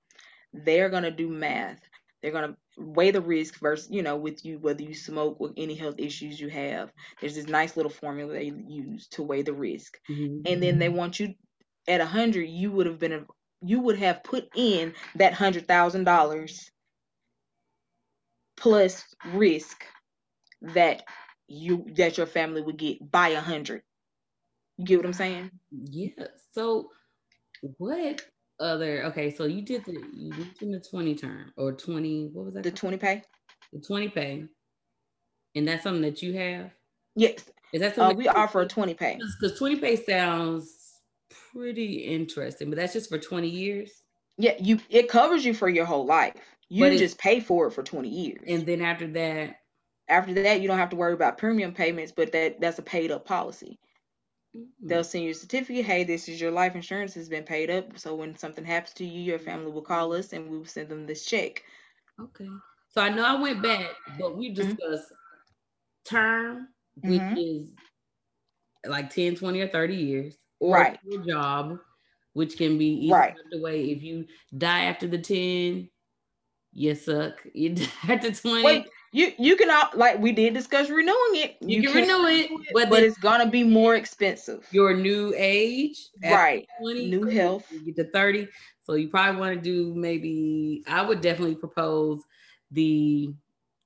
they're 0.54 0.90
going 0.90 1.04
to 1.04 1.12
do 1.12 1.30
math. 1.30 1.80
They're 2.22 2.32
going 2.32 2.52
to 2.52 2.58
weigh 2.78 3.12
the 3.12 3.22
risk 3.22 3.60
versus, 3.60 3.90
you 3.90 4.04
know, 4.04 4.18
with 4.18 4.46
you, 4.46 4.60
whether 4.60 4.84
you 4.84 4.94
smoke, 4.94 5.40
with 5.40 5.54
any 5.58 5.76
health 5.76 5.96
issues 5.98 6.40
you 6.40 6.50
have. 6.50 6.92
There's 7.20 7.36
this 7.36 7.48
nice 7.48 7.76
little 7.78 7.92
formula 7.92 8.34
they 8.34 8.52
use 8.68 9.08
to 9.10 9.24
weigh 9.24 9.42
the 9.42 9.54
risk. 9.54 9.98
Mm-hmm. 10.10 10.42
And 10.46 10.62
then 10.62 10.78
they 10.78 10.90
want 10.90 11.20
you 11.20 11.34
at 11.88 12.00
100, 12.00 12.44
you 12.44 12.72
would 12.72 12.86
have 12.86 13.00
been, 13.00 13.26
you 13.62 13.80
would 13.80 13.98
have 13.98 14.24
put 14.24 14.50
in 14.56 14.94
that 15.16 15.34
$100,000 15.34 16.70
plus 18.62 19.04
risk 19.34 19.84
that 20.62 21.04
you 21.48 21.86
that 21.96 22.18
your 22.18 22.28
family 22.28 22.62
would 22.62 22.78
get 22.78 23.12
by 23.12 23.30
a 23.30 23.42
hundred. 23.42 23.82
You 24.78 24.86
get 24.86 24.98
what 24.98 25.06
I'm 25.08 25.14
saying? 25.14 25.52
Yeah. 25.72 26.28
So 26.52 26.92
what 27.78 28.22
other 28.60 29.04
okay, 29.06 29.32
so 29.32 29.46
you 29.46 29.64
did 29.64 29.84
the 29.86 29.94
you 30.14 30.30
mentioned 30.30 30.74
the 30.74 30.80
20 30.80 31.16
term 31.16 31.52
or 31.58 31.74
20, 31.74 32.30
what 32.34 32.46
was 32.46 32.54
that? 32.54 32.64
The 32.64 32.72
20 32.72 32.98
pay? 32.98 33.24
The 33.74 33.80
20 33.80 34.10
pay. 34.10 34.46
And 35.56 35.68
that's 35.68 35.84
something 35.84 36.04
that 36.04 36.22
you 36.22 36.34
have? 36.34 36.72
Yes. 37.16 37.46
Is 37.74 37.82
that 37.82 37.96
something 37.96 38.16
uh, 38.16 38.20
we 38.20 38.28
offer 38.28 38.62
a 38.62 38.68
20 38.68 38.94
pay? 38.94 39.20
Because 39.40 39.58
20 39.58 39.78
pay 39.78 39.96
sounds 39.96 41.00
pretty 41.54 41.96
interesting, 41.96 42.70
but 42.70 42.78
that's 42.78 42.94
just 42.94 43.10
for 43.10 43.18
20 43.18 43.48
years. 43.48 44.04
Yeah, 44.38 44.54
you 44.60 44.80
it 44.90 45.10
covers 45.10 45.44
you 45.44 45.54
for 45.54 45.68
your 45.68 45.86
whole 45.86 46.06
life. 46.06 46.36
You 46.72 46.86
but 46.86 46.98
just 46.98 47.18
pay 47.18 47.42
for 47.42 47.68
it 47.68 47.72
for 47.72 47.84
20 47.84 48.08
years. 48.08 48.40
And 48.48 48.66
then 48.66 48.82
after 48.82 49.06
that, 49.06 49.58
after 50.08 50.34
that, 50.36 50.62
you 50.62 50.70
don't 50.70 50.78
have 50.78 50.92
to 50.92 50.96
worry 50.96 51.12
about 51.12 51.38
premium 51.38 51.74
payments, 51.74 52.14
but 52.14 52.32
that 52.32 52.62
that's 52.62 52.80
a 52.80 52.82
paid 52.82 53.12
up 53.12 53.26
policy. 53.26 53.78
Mm-hmm. 54.56 54.88
They'll 54.88 55.04
send 55.04 55.26
you 55.26 55.32
a 55.32 55.34
certificate. 55.34 55.84
Hey, 55.84 56.06
this 56.06 56.30
is 56.30 56.40
your 56.40 56.52
life 56.52 56.74
insurance 56.76 57.14
has 57.16 57.28
been 57.28 57.44
paid 57.44 57.70
up. 57.70 58.00
So 58.00 58.16
when 58.16 58.38
something 58.38 58.64
happens 58.64 58.94
to 58.94 59.06
you, 59.06 59.20
your 59.20 59.38
family 59.38 59.70
will 59.70 59.82
call 59.82 60.14
us 60.14 60.32
and 60.32 60.50
we 60.50 60.60
will 60.60 60.66
send 60.66 60.88
them 60.88 61.06
this 61.06 61.26
check. 61.26 61.62
Okay. 62.18 62.48
So 62.88 63.02
I 63.02 63.10
know 63.10 63.26
I 63.26 63.42
went 63.42 63.62
back, 63.62 63.90
but 64.18 64.38
we 64.38 64.54
mm-hmm. 64.54 64.62
discussed 64.62 65.12
mm-hmm. 65.12 66.16
term, 66.16 66.70
which 67.02 67.20
mm-hmm. 67.20 67.38
is 67.38 67.68
like 68.86 69.14
10, 69.14 69.36
20, 69.36 69.60
or 69.60 69.68
30 69.68 69.94
years. 69.94 70.38
Or 70.62 70.76
right. 70.76 70.98
your 71.04 71.26
job, 71.26 71.80
which 72.32 72.58
can 72.58 72.78
be 72.78 72.86
easy 72.86 73.12
right. 73.12 73.36
away. 73.54 73.92
If 73.92 74.04
you 74.04 74.26
die 74.58 74.86
after 74.86 75.08
the 75.08 75.18
10, 75.18 75.90
you 76.74 76.96
suck. 76.96 77.42
You 77.54 77.76
at 78.08 78.22
the 78.22 78.32
20. 78.32 78.64
Wait, 78.64 78.86
you 79.12 79.34
you 79.38 79.56
can 79.56 79.70
all 79.70 79.90
like 79.94 80.20
we 80.20 80.32
did 80.32 80.54
discuss 80.54 80.90
renewing 80.90 81.36
it. 81.36 81.58
You, 81.62 81.82
you 81.82 81.92
can, 81.92 82.08
renew 82.08 82.26
it, 82.28 82.50
but, 82.74 82.90
but 82.90 83.04
it's 83.04 83.18
gonna 83.18 83.50
be 83.50 83.64
more 83.64 83.96
expensive. 83.96 84.68
Your 84.72 84.96
new 84.96 85.34
age, 85.36 86.10
right? 86.24 86.68
20, 86.80 87.10
new 87.10 87.28
health. 87.28 87.66
You 87.72 87.94
get 87.94 87.96
to 87.98 88.12
30. 88.12 88.48
So 88.84 88.94
you 88.94 89.10
probably 89.10 89.40
want 89.40 89.56
to 89.56 89.62
do 89.62 89.94
maybe 89.96 90.84
I 90.88 91.02
would 91.02 91.22
definitely 91.22 91.56
propose 91.56 92.24
the 92.72 93.34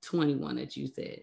21 0.03 0.55
that 0.57 0.77
you 0.77 0.87
said. 0.87 1.21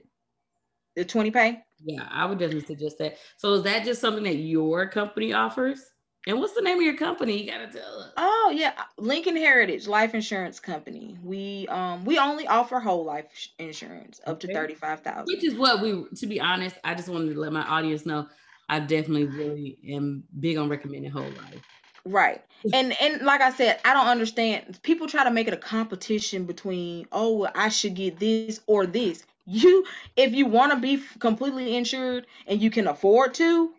The 0.94 1.04
20 1.04 1.30
pay? 1.30 1.64
Yeah, 1.84 2.06
I 2.10 2.26
would 2.26 2.38
definitely 2.38 2.66
suggest 2.66 2.98
that. 2.98 3.16
So 3.38 3.54
is 3.54 3.62
that 3.62 3.84
just 3.84 4.00
something 4.00 4.24
that 4.24 4.34
your 4.34 4.88
company 4.88 5.32
offers? 5.32 5.82
And 6.26 6.38
what's 6.38 6.52
the 6.52 6.62
name 6.62 6.78
of 6.78 6.84
your 6.84 6.96
company? 6.96 7.42
You 7.42 7.50
gotta 7.50 7.66
tell 7.66 8.00
us. 8.00 8.12
Oh 8.16 8.52
yeah, 8.54 8.72
Lincoln 8.96 9.36
Heritage 9.36 9.88
Life 9.88 10.14
Insurance 10.14 10.60
Company. 10.60 11.18
We 11.22 11.66
um 11.68 12.04
we 12.04 12.18
only 12.18 12.46
offer 12.46 12.78
whole 12.78 13.04
life 13.04 13.26
insurance 13.58 14.20
up 14.26 14.34
okay. 14.34 14.48
to 14.48 14.54
thirty 14.54 14.74
five 14.74 15.00
thousand. 15.00 15.26
Which 15.26 15.44
is 15.44 15.54
what 15.54 15.82
we. 15.82 16.04
To 16.16 16.26
be 16.26 16.40
honest, 16.40 16.76
I 16.84 16.94
just 16.94 17.08
wanted 17.08 17.34
to 17.34 17.40
let 17.40 17.52
my 17.52 17.62
audience 17.62 18.06
know. 18.06 18.28
I 18.68 18.78
definitely 18.80 19.24
really 19.24 19.78
am 19.88 20.22
big 20.38 20.58
on 20.58 20.68
recommending 20.68 21.10
whole 21.10 21.24
life. 21.24 21.62
Right. 22.04 22.42
And 22.72 22.94
and 23.00 23.22
like 23.22 23.40
I 23.40 23.50
said, 23.50 23.80
I 23.84 23.92
don't 23.92 24.06
understand. 24.06 24.80
People 24.82 25.08
try 25.08 25.24
to 25.24 25.30
make 25.30 25.48
it 25.48 25.54
a 25.54 25.58
competition 25.58 26.44
between, 26.44 27.06
oh, 27.12 27.38
well, 27.38 27.52
I 27.54 27.68
should 27.68 27.94
get 27.94 28.18
this 28.18 28.60
or 28.66 28.86
this. 28.86 29.24
You 29.44 29.84
if 30.16 30.32
you 30.32 30.46
want 30.46 30.72
to 30.72 30.78
be 30.78 31.02
completely 31.18 31.76
insured 31.76 32.26
and 32.46 32.62
you 32.62 32.70
can 32.70 32.86
afford 32.86 33.34
to, 33.34 33.72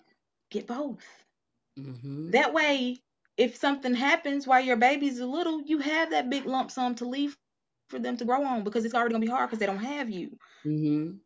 get 0.49 0.67
both. 0.67 1.22
Mm-hmm. 1.80 2.32
That 2.32 2.53
way, 2.53 2.97
if 3.38 3.55
something 3.57 3.93
happens 3.95 4.45
while 4.45 4.61
your 4.63 4.78
baby's 4.78 5.19
a 5.19 5.26
little, 5.26 5.61
you 5.61 5.80
have 5.80 6.11
that 6.11 6.30
big 6.30 6.45
lump 6.45 6.71
sum 6.71 6.95
to 6.95 7.05
leave 7.05 7.36
for 7.89 7.99
them 7.99 8.17
to 8.17 8.26
grow 8.26 8.43
on 8.43 8.63
because 8.63 8.86
it's 8.86 8.93
already 8.93 9.13
gonna 9.13 9.26
be 9.26 9.32
hard 9.32 9.49
because 9.49 9.59
they 9.59 9.65
don't 9.65 9.78
have 9.84 10.09
you. 10.09 10.38
Mm-hmm. 10.65 11.17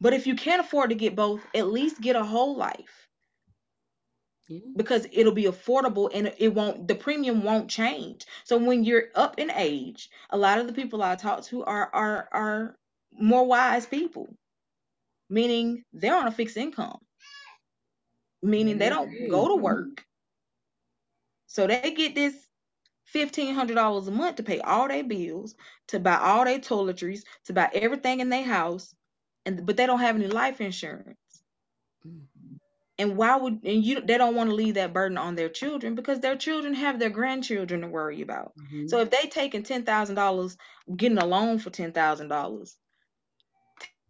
But 0.00 0.12
if 0.12 0.26
you 0.26 0.34
can't 0.34 0.60
afford 0.60 0.90
to 0.90 0.96
get 0.96 1.16
both, 1.16 1.40
at 1.54 1.68
least 1.68 2.00
get 2.00 2.16
a 2.16 2.24
whole 2.24 2.56
life. 2.56 3.08
Yeah. 4.48 4.60
Because 4.76 5.06
it'll 5.10 5.32
be 5.32 5.44
affordable 5.44 6.10
and 6.12 6.32
it 6.36 6.52
won't 6.52 6.86
the 6.86 6.94
premium 6.94 7.42
won't 7.42 7.70
change. 7.70 8.26
So 8.44 8.58
when 8.58 8.84
you're 8.84 9.06
up 9.14 9.38
in 9.38 9.50
age, 9.50 10.10
a 10.30 10.36
lot 10.36 10.58
of 10.58 10.66
the 10.66 10.74
people 10.74 11.02
I 11.02 11.14
talk 11.14 11.44
to 11.44 11.64
are 11.64 11.88
are 11.94 12.28
are 12.32 12.76
more 13.12 13.46
wise 13.46 13.86
people. 13.86 14.28
Meaning 15.30 15.84
they're 15.92 16.16
on 16.16 16.26
a 16.26 16.32
fixed 16.32 16.58
income 16.58 16.98
meaning 18.44 18.78
they 18.78 18.88
don't 18.88 19.10
go 19.30 19.48
to 19.48 19.56
work. 19.56 20.04
So 21.46 21.66
they 21.66 21.92
get 21.96 22.14
this 22.14 22.34
fifteen 23.04 23.54
hundred 23.54 23.74
dollars 23.74 24.08
a 24.08 24.10
month 24.10 24.36
to 24.36 24.42
pay 24.42 24.60
all 24.60 24.88
their 24.88 25.04
bills, 25.04 25.54
to 25.88 26.00
buy 26.00 26.16
all 26.16 26.44
their 26.44 26.58
toiletries, 26.58 27.22
to 27.46 27.52
buy 27.52 27.70
everything 27.72 28.20
in 28.20 28.28
their 28.28 28.44
house, 28.44 28.94
and 29.46 29.64
but 29.64 29.76
they 29.76 29.86
don't 29.86 30.00
have 30.00 30.16
any 30.16 30.26
life 30.26 30.60
insurance. 30.60 31.16
Mm-hmm. 32.06 32.56
And 32.98 33.16
why 33.16 33.36
would 33.36 33.60
and 33.64 33.84
you 33.84 34.00
they 34.00 34.18
don't 34.18 34.36
want 34.36 34.50
to 34.50 34.56
leave 34.56 34.74
that 34.74 34.92
burden 34.92 35.18
on 35.18 35.34
their 35.34 35.48
children 35.48 35.94
because 35.94 36.20
their 36.20 36.36
children 36.36 36.74
have 36.74 36.98
their 36.98 37.10
grandchildren 37.10 37.80
to 37.80 37.88
worry 37.88 38.22
about. 38.22 38.52
Mm-hmm. 38.56 38.88
So 38.88 39.00
if 39.00 39.10
they 39.10 39.28
taking 39.28 39.62
ten 39.62 39.84
thousand 39.84 40.16
dollars, 40.16 40.56
getting 40.96 41.18
a 41.18 41.26
loan 41.26 41.58
for 41.58 41.70
ten 41.70 41.92
thousand 41.92 42.28
dollars, 42.28 42.76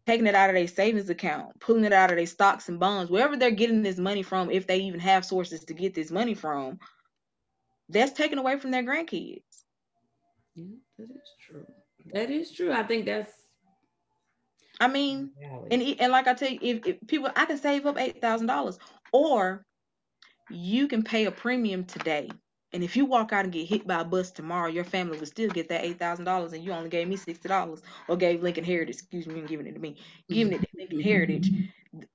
taking 0.07 0.27
it 0.27 0.35
out 0.35 0.51
of 0.51 0.57
their 0.57 0.67
savings 0.67 1.09
account, 1.09 1.59
pulling 1.61 1.85
it 1.85 1.93
out 1.93 2.11
of 2.11 2.17
their 2.17 2.27
stocks 2.27 2.69
and 2.69 2.81
bonds, 2.81 3.11
wherever 3.11 3.37
they're 3.37 3.51
getting 3.51 3.83
this 3.83 3.99
money 3.99 4.23
from, 4.23 4.51
if 4.51 4.67
they 4.67 4.79
even 4.79 5.01
have 5.01 5.25
sources 5.25 5.65
to 5.65 5.75
get 5.75 5.95
this 5.95 6.11
money 6.11 6.35
from, 6.35 6.79
that's 7.89 8.13
taken 8.13 8.39
away 8.39 8.59
from 8.59 8.71
their 8.71 8.83
grandkids. 8.83 9.43
Yeah, 10.55 10.65
that 10.99 11.11
is 11.11 11.31
true. 11.41 11.67
That 12.13 12.31
is 12.31 12.53
true. 12.53 12.73
I 12.73 12.83
think 12.83 13.07
that's. 13.07 13.33
I 14.81 14.89
mean, 14.89 15.31
and 15.71 15.83
and 15.83 16.13
like 16.13 16.27
I 16.27 16.35
tell 16.35 16.51
you, 16.51 16.59
if, 16.61 16.87
if 16.87 16.97
people, 17.07 17.31
I 17.35 17.47
can 17.47 17.59
save 17.59 17.87
up 17.87 17.99
eight 17.99 18.21
thousand 18.21 18.47
dollars, 18.49 18.79
or 19.13 19.65
you 20.51 20.89
can 20.89 21.03
pay 21.03 21.25
a 21.25 21.31
premium 21.31 21.85
today 21.85 22.29
and 22.75 22.83
if 22.83 22.97
you 22.97 23.05
walk 23.05 23.33
out 23.33 23.45
and 23.45 23.53
get 23.53 23.69
hit 23.69 23.87
by 23.87 24.01
a 24.01 24.05
bus 24.05 24.33
tomorrow, 24.33 24.69
your 24.69 24.85
family 24.85 25.19
will 25.19 25.27
still 25.27 25.49
get 25.49 25.69
that 25.69 25.85
eight 25.85 25.99
thousand 25.99 26.25
dollars, 26.25 26.53
and 26.53 26.65
you 26.65 26.73
only 26.73 26.91
gave 26.91 27.09
me 27.09 27.17
sixty 27.17 27.49
dollars, 27.49 27.81
or 28.09 28.17
gave 28.17 28.43
Lincoln 28.43 28.65
Heritage. 28.65 28.97
Excuse 28.97 29.27
me, 29.29 29.39
and 29.39 29.49
giving 29.49 29.67
it 29.67 29.75
to 29.75 29.79
me, 29.79 29.97
giving 30.29 30.53
it 30.53 30.61
to 30.61 30.67
mm-hmm. 30.67 30.79
Lincoln 30.79 31.01
Heritage. 31.01 31.51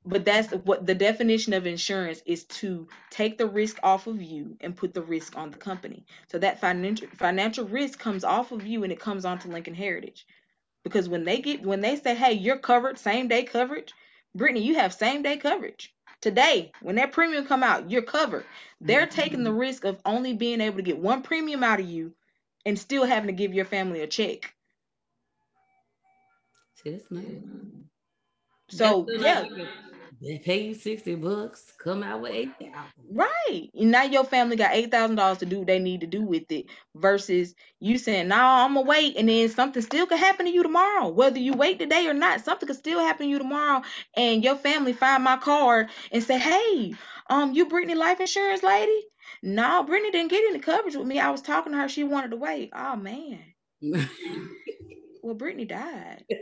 But 0.06 0.26
that's 0.26 0.52
what 0.52 0.86
the 0.86 0.94
definition 0.94 1.54
of 1.54 1.66
insurance 1.66 2.22
is 2.26 2.44
to 2.46 2.90
take 3.10 3.38
the 3.38 3.48
risk 3.48 3.80
off 3.82 4.08
of 4.08 4.22
you 4.22 4.58
and 4.60 4.76
put 4.76 4.94
the 4.94 5.02
risk 5.02 5.38
on 5.38 5.52
the 5.52 5.58
company. 5.58 6.06
So 6.28 6.38
that 6.40 6.60
financial 6.60 7.08
financial 7.16 7.66
risk 7.66 7.98
comes 7.98 8.26
off 8.26 8.52
of 8.52 8.68
you 8.68 8.84
and 8.84 8.92
it 8.92 9.00
comes 9.00 9.24
onto 9.24 9.50
Lincoln 9.50 9.76
Heritage. 9.76 10.28
Because 10.84 11.08
when 11.08 11.24
they 11.24 11.40
get 11.40 11.64
when 11.64 11.80
they 11.80 11.96
say, 11.96 12.16
"Hey, 12.16 12.34
you're 12.34 12.58
covered, 12.58 13.00
same 13.00 13.30
day 13.30 13.44
coverage," 13.44 13.94
Brittany, 14.36 14.64
you 14.64 14.76
have 14.76 14.94
same 14.94 15.22
day 15.24 15.38
coverage. 15.38 15.94
Today, 16.22 16.72
when 16.82 16.96
that 16.96 17.14
premium 17.14 17.46
come 17.46 17.64
out, 17.64 17.90
you're 17.90 18.02
covered. 18.02 18.46
They're 18.82 19.08
mm-hmm. 19.08 19.22
taking 19.22 19.44
the 19.44 19.54
risk 19.54 19.86
of 19.86 20.00
only 20.06 20.34
being 20.34 20.60
able 20.60 20.78
to 20.78 20.84
get 20.84 20.98
one 20.98 21.22
premium 21.22 21.64
out 21.64 21.80
of 21.80 21.90
you 21.90 22.14
and 22.66 22.78
still 22.78 23.06
having 23.06 23.28
to 23.28 23.34
give 23.34 23.54
your 23.54 23.66
family 23.66 24.02
a 24.02 24.08
check. 24.08 24.54
See, 26.76 26.92
that's 26.92 27.10
nice. 27.10 27.26
So 28.70 29.08
yeah. 29.10 29.46
They 30.22 30.40
pay 30.40 30.64
you 30.64 30.74
60 30.74 31.16
bucks, 31.16 31.72
come 31.82 32.04
out 32.04 32.22
with 32.22 32.34
8000 32.34 32.74
Right. 33.12 33.70
And 33.74 33.92
now 33.92 34.04
your 34.04 34.26
family 34.26 34.58
got 34.58 34.74
$8,000 34.74 35.40
to 35.40 35.46
do 35.46 35.60
what 35.60 35.68
they 35.68 35.80
need 35.80 36.02
to 36.02 36.08
do 36.08 36.22
with 36.22 36.52
it 36.52 36.66
versus 36.96 37.56
you 37.80 37.98
saying, 37.98 38.28
no, 38.28 38.36
nah, 38.38 38.66
I'm 38.66 38.74
going 38.74 38.86
to 38.86 38.90
wait. 38.90 39.16
And 39.18 39.30
then 39.30 39.50
something 39.50 39.82
still 39.82 40.08
could 40.08 40.20
happen 40.20 40.46
to 40.46 40.52
you 40.52 40.64
tomorrow. 40.64 41.08
Whether 41.10 41.40
you 41.40 41.54
wait 41.54 41.80
today 41.80 42.08
or 42.08 42.14
not, 42.14 42.42
something 42.42 42.68
could 42.68 42.76
still 42.78 43.00
happen 43.00 43.28
to 43.28 43.32
you 43.32 43.38
tomorrow. 43.38 43.84
And 44.16 44.44
your 44.44 44.56
family 44.58 44.94
find 44.94 45.24
my 45.24 45.38
card 45.38 45.90
and 46.12 46.24
say, 46.24 46.38
hey, 46.38 46.94
um, 47.30 47.54
you 47.54 47.68
Brittany 47.68 47.96
life 47.96 48.20
insurance 48.20 48.64
lady? 48.64 49.02
No, 49.42 49.84
Brittany 49.84 50.12
didn't 50.12 50.32
get 50.32 50.44
any 50.50 50.60
coverage 50.60 50.96
with 50.96 51.08
me. 51.08 51.20
I 51.20 51.32
was 51.32 51.42
talking 51.42 51.72
to 51.72 51.78
her. 51.80 51.90
She 51.90 52.04
wanted 52.04 52.32
to 52.32 52.38
wait. 52.38 52.72
Oh, 52.76 52.96
man. 52.96 53.40
well, 55.24 55.36
Brittany 55.36 55.66
died. 55.66 56.26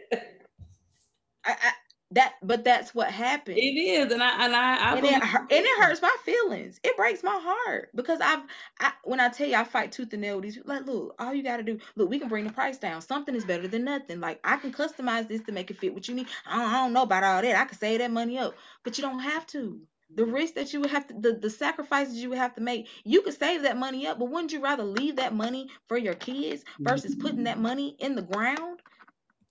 I, 1.46 1.52
I 1.52 1.72
that 2.12 2.36
but 2.42 2.64
that's 2.64 2.96
what 2.96 3.12
happened. 3.12 3.58
It 3.58 3.62
is 3.62 4.12
and 4.12 4.24
i 4.24 4.46
and 4.46 4.56
i, 4.56 4.76
I 4.78 4.96
and, 4.96 5.06
it, 5.06 5.14
and 5.14 5.66
it 5.66 5.80
hurts 5.80 6.02
my 6.02 6.16
feelings. 6.24 6.80
It 6.84 6.96
breaks 6.96 7.22
my 7.22 7.38
heart 7.42 7.90
because 7.96 8.20
i've 8.22 8.44
I, 8.80 8.94
when 9.04 9.20
i 9.20 9.28
tell 9.30 9.48
you 9.48 9.56
i 9.56 9.64
fight 9.66 9.92
tooth 9.92 10.14
and 10.14 10.22
nail 10.22 10.36
with 10.36 10.46
these 10.46 10.60
like 10.66 10.86
look 10.86 11.16
all 11.20 11.34
you 11.34 11.44
got 11.44 11.58
to 11.58 11.64
do 11.64 11.80
look 11.96 12.10
we 12.10 12.20
can 12.20 12.30
bring 12.30 12.46
the 12.46 12.54
price 12.54 12.78
down. 12.78 13.02
Something 13.02 13.36
is 13.36 13.44
better 13.46 13.68
than 13.68 13.84
nothing. 13.84 14.22
Like 14.22 14.40
i 14.44 14.56
can 14.58 14.72
customize 14.72 15.28
this 15.28 15.42
to 15.44 15.52
make 15.52 15.70
it 15.70 15.80
fit 15.80 15.94
what 15.94 16.08
you 16.08 16.16
need. 16.16 16.28
I 16.46 16.58
don't, 16.58 16.74
I 16.74 16.78
don't 16.78 16.94
know 16.94 17.04
about 17.04 17.24
all 17.24 17.42
that. 17.42 17.60
I 17.60 17.66
can 17.66 17.78
save 17.78 18.00
that 18.00 18.12
money 18.12 18.38
up. 18.38 18.56
But 18.84 18.98
you 18.98 19.02
don't 19.02 19.20
have 19.20 19.46
to. 19.48 19.82
The 20.16 20.26
risk 20.26 20.54
that 20.54 20.72
you 20.72 20.80
would 20.80 20.90
have 20.92 21.06
to 21.08 21.14
the, 21.14 21.34
the 21.34 21.50
sacrifices 21.50 22.16
you 22.16 22.30
would 22.30 22.38
have 22.38 22.56
to 22.56 22.62
make 22.62 22.88
you 23.04 23.22
could 23.22 23.34
save 23.38 23.64
that 23.64 23.76
money 23.78 24.08
up 24.08 24.18
but 24.18 24.30
wouldn't 24.30 24.54
you 24.54 24.62
rather 24.62 24.86
leave 24.86 25.18
that 25.18 25.34
money 25.34 25.70
for 25.90 25.98
your 25.98 26.14
kids 26.14 26.64
versus 26.86 27.14
putting 27.14 27.44
that 27.44 27.60
money 27.60 27.98
in 28.00 28.16
the 28.16 28.22
ground 28.22 28.82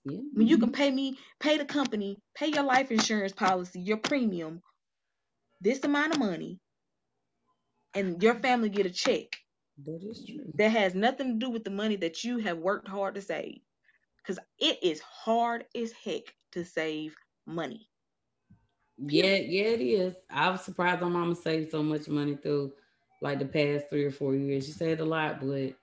yeah. 0.09 0.19
When 0.33 0.47
you 0.47 0.57
can 0.57 0.69
mm-hmm. 0.69 0.75
pay 0.75 0.91
me, 0.91 1.17
pay 1.39 1.57
the 1.57 1.65
company, 1.65 2.17
pay 2.35 2.47
your 2.47 2.63
life 2.63 2.91
insurance 2.91 3.33
policy, 3.33 3.79
your 3.79 3.97
premium, 3.97 4.61
this 5.61 5.83
amount 5.83 6.13
of 6.13 6.19
money, 6.19 6.59
and 7.93 8.21
your 8.21 8.35
family 8.35 8.69
get 8.69 8.85
a 8.85 8.91
check. 8.91 9.25
That 9.85 10.03
is 10.03 10.25
true. 10.25 10.51
That 10.55 10.71
has 10.71 10.95
nothing 10.95 11.39
to 11.39 11.45
do 11.45 11.51
with 11.51 11.63
the 11.63 11.71
money 11.71 11.95
that 11.97 12.23
you 12.23 12.39
have 12.39 12.57
worked 12.57 12.87
hard 12.87 13.15
to 13.15 13.21
save. 13.21 13.59
Because 14.17 14.39
it 14.59 14.79
is 14.83 14.99
hard 15.01 15.65
as 15.75 15.91
heck 15.91 16.23
to 16.51 16.65
save 16.65 17.15
money. 17.45 17.87
Yeah, 18.97 19.35
yeah, 19.35 19.69
it 19.69 19.81
is. 19.81 20.15
I 20.29 20.49
was 20.49 20.61
surprised 20.61 21.01
my 21.01 21.09
mama 21.09 21.35
saved 21.35 21.71
so 21.71 21.83
much 21.83 22.07
money 22.07 22.35
through 22.35 22.73
like 23.21 23.39
the 23.39 23.45
past 23.45 23.85
three 23.89 24.05
or 24.05 24.11
four 24.11 24.35
years. 24.35 24.65
She 24.65 24.71
saved 24.71 24.99
a 25.01 25.05
lot, 25.05 25.39
but 25.39 25.73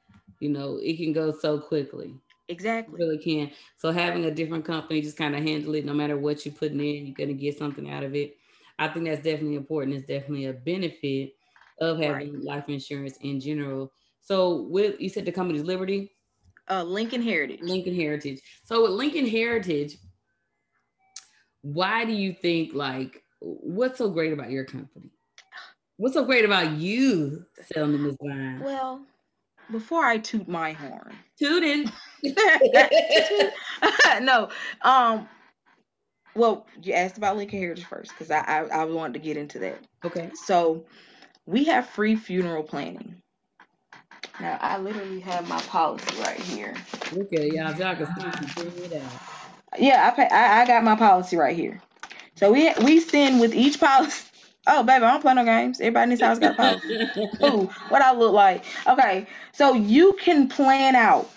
you 0.41 0.49
know, 0.49 0.79
it 0.83 0.97
can 0.97 1.13
go 1.13 1.33
so 1.33 1.59
quickly. 1.59 2.15
Exactly. 2.49 2.99
really 2.99 3.19
can. 3.19 3.51
So 3.79 3.91
having 3.91 4.25
a 4.27 4.31
different 4.31 4.65
company 4.65 5.01
just 5.01 5.17
kind 5.17 5.35
of 5.35 5.43
handle 5.43 5.75
it 5.75 5.85
no 5.85 5.95
matter 5.95 6.19
what 6.19 6.45
you're 6.45 6.55
putting 6.55 6.81
in, 6.81 7.07
you're 7.07 7.15
gonna 7.15 7.33
get 7.33 7.59
something 7.59 7.91
out 7.91 8.05
of 8.05 8.15
it. 8.15 8.37
I 8.79 8.89
think 8.89 9.07
that's 9.07 9.23
definitely 9.23 9.57
important. 9.57 9.97
It's 9.97 10.07
definitely 10.07 10.47
a 10.47 10.53
benefit 10.53 11.35
of 11.81 11.99
having 11.99 12.35
right. 12.35 12.43
life 12.43 12.69
insurance 12.69 13.17
in 13.23 13.41
general. 13.41 13.93
So 14.21 14.63
with 14.63 15.01
you 15.01 15.09
said 15.09 15.25
the 15.25 15.33
company's 15.33 15.63
Liberty? 15.63 16.13
Uh 16.69 16.83
Lincoln 16.83 17.23
Heritage. 17.23 17.61
Lincoln 17.63 17.95
Heritage. 17.95 18.41
So 18.65 18.83
with 18.83 18.93
Lincoln 18.93 19.27
Heritage, 19.27 19.97
why 21.63 22.05
do 22.05 22.13
you 22.13 22.35
think 22.35 22.75
like 22.75 23.23
what's 23.41 23.99
so 23.99 24.11
great 24.11 24.33
about 24.33 24.51
your 24.51 24.65
company? 24.65 25.11
What's 25.97 26.15
so 26.15 26.25
great 26.25 26.45
about 26.45 26.73
you 26.73 27.47
selling 27.73 28.03
this 28.03 28.17
line? 28.21 28.61
Well, 28.61 29.07
before 29.71 30.05
I 30.05 30.19
toot 30.19 30.49
my 30.49 30.73
horn. 30.73 31.17
Tooting. 31.39 31.91
no. 34.23 34.49
Um 34.83 35.29
well, 36.37 36.67
you 36.83 36.95
asked 36.95 37.17
about 37.17 37.37
Lincoln 37.37 37.61
Heritage 37.61 37.85
first 37.85 38.11
because 38.11 38.31
I, 38.31 38.41
I 38.41 38.81
I 38.81 38.85
wanted 38.85 39.15
to 39.15 39.19
get 39.21 39.37
into 39.37 39.59
that. 39.61 39.79
Okay. 40.05 40.31
So 40.35 40.85
we 41.47 41.65
have 41.65 41.87
free 41.89 42.17
funeral 42.17 42.63
planning. 42.63 43.17
Now 44.41 44.59
I 44.61 44.79
literally 44.79 45.21
have 45.21 45.49
my 45.49 45.61
policy 45.63 46.21
right 46.21 46.41
here. 46.41 46.75
Okay, 47.13 47.51
y'all, 47.53 47.75
y'all 47.75 47.95
can 47.95 48.07
see 48.07 48.85
it 48.85 49.03
out. 49.03 49.13
Yeah, 49.79 50.09
I 50.09 50.17
pay. 50.17 50.29
I, 50.29 50.63
I 50.63 50.67
got 50.67 50.85
my 50.85 50.97
policy 50.97 51.37
right 51.37 51.57
here. 51.57 51.81
So 52.37 52.53
we 52.53 52.73
we 52.83 53.01
send 53.01 53.41
with 53.41 53.55
each 53.55 53.79
policy. 53.79 54.27
Oh, 54.67 54.83
baby, 54.83 55.05
I 55.05 55.11
don't 55.13 55.21
play 55.21 55.35
no 55.35 55.45
games. 55.45 55.81
Everybody 55.81 56.05
in 56.05 56.11
this 56.11 56.21
house 56.21 56.39
got 56.39 56.53
a 56.53 56.55
policy. 56.57 57.11
Ooh, 57.43 57.71
what 57.89 58.03
I 58.03 58.15
look 58.15 58.33
like. 58.33 58.65
Okay, 58.87 59.27
so 59.53 59.75
you 59.75 60.15
can 60.15 60.49
plan 60.49 60.97
out 60.97 61.31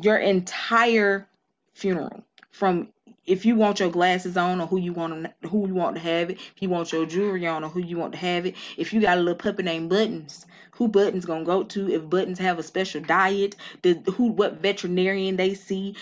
your 0.00 0.16
entire 0.16 1.26
funeral 1.74 2.24
from 2.50 2.88
if 3.26 3.44
you 3.44 3.54
want 3.54 3.78
your 3.78 3.90
glasses 3.90 4.36
on 4.36 4.60
or 4.60 4.66
who 4.66 4.78
you 4.78 4.92
want 4.92 5.24
to, 5.24 5.48
who 5.48 5.66
you 5.66 5.74
want 5.74 5.96
to 5.96 6.02
have 6.02 6.30
it, 6.30 6.38
if 6.38 6.62
you 6.62 6.68
want 6.68 6.92
your 6.92 7.06
jewelry 7.06 7.46
on 7.46 7.62
or 7.62 7.68
who 7.68 7.80
you 7.80 7.98
want 7.98 8.12
to 8.12 8.18
have 8.18 8.46
it, 8.46 8.56
if 8.76 8.92
you 8.92 9.00
got 9.00 9.18
a 9.18 9.20
little 9.20 9.36
puppy 9.36 9.62
named 9.62 9.90
Buttons, 9.90 10.46
who 10.72 10.88
Buttons 10.88 11.26
gonna 11.26 11.44
go 11.44 11.62
to? 11.64 11.90
If 11.92 12.08
Buttons 12.08 12.38
have 12.38 12.58
a 12.58 12.62
special 12.62 13.02
diet, 13.02 13.54
the 13.82 13.94
who 14.16 14.28
what 14.28 14.60
veterinarian 14.60 15.36
they 15.36 15.54
see, 15.54 15.94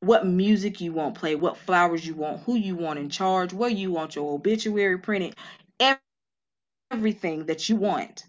what 0.00 0.26
music 0.26 0.80
you 0.80 0.92
want 0.92 1.14
play, 1.14 1.34
what 1.34 1.58
flowers 1.58 2.06
you 2.06 2.14
want, 2.14 2.42
who 2.44 2.56
you 2.56 2.74
want 2.74 2.98
in 2.98 3.10
charge, 3.10 3.52
where 3.52 3.68
you 3.70 3.90
want 3.90 4.16
your 4.16 4.32
obituary 4.32 4.98
printed, 4.98 5.36
everything 6.92 7.46
that 7.46 7.68
you 7.68 7.76
want 7.76 8.24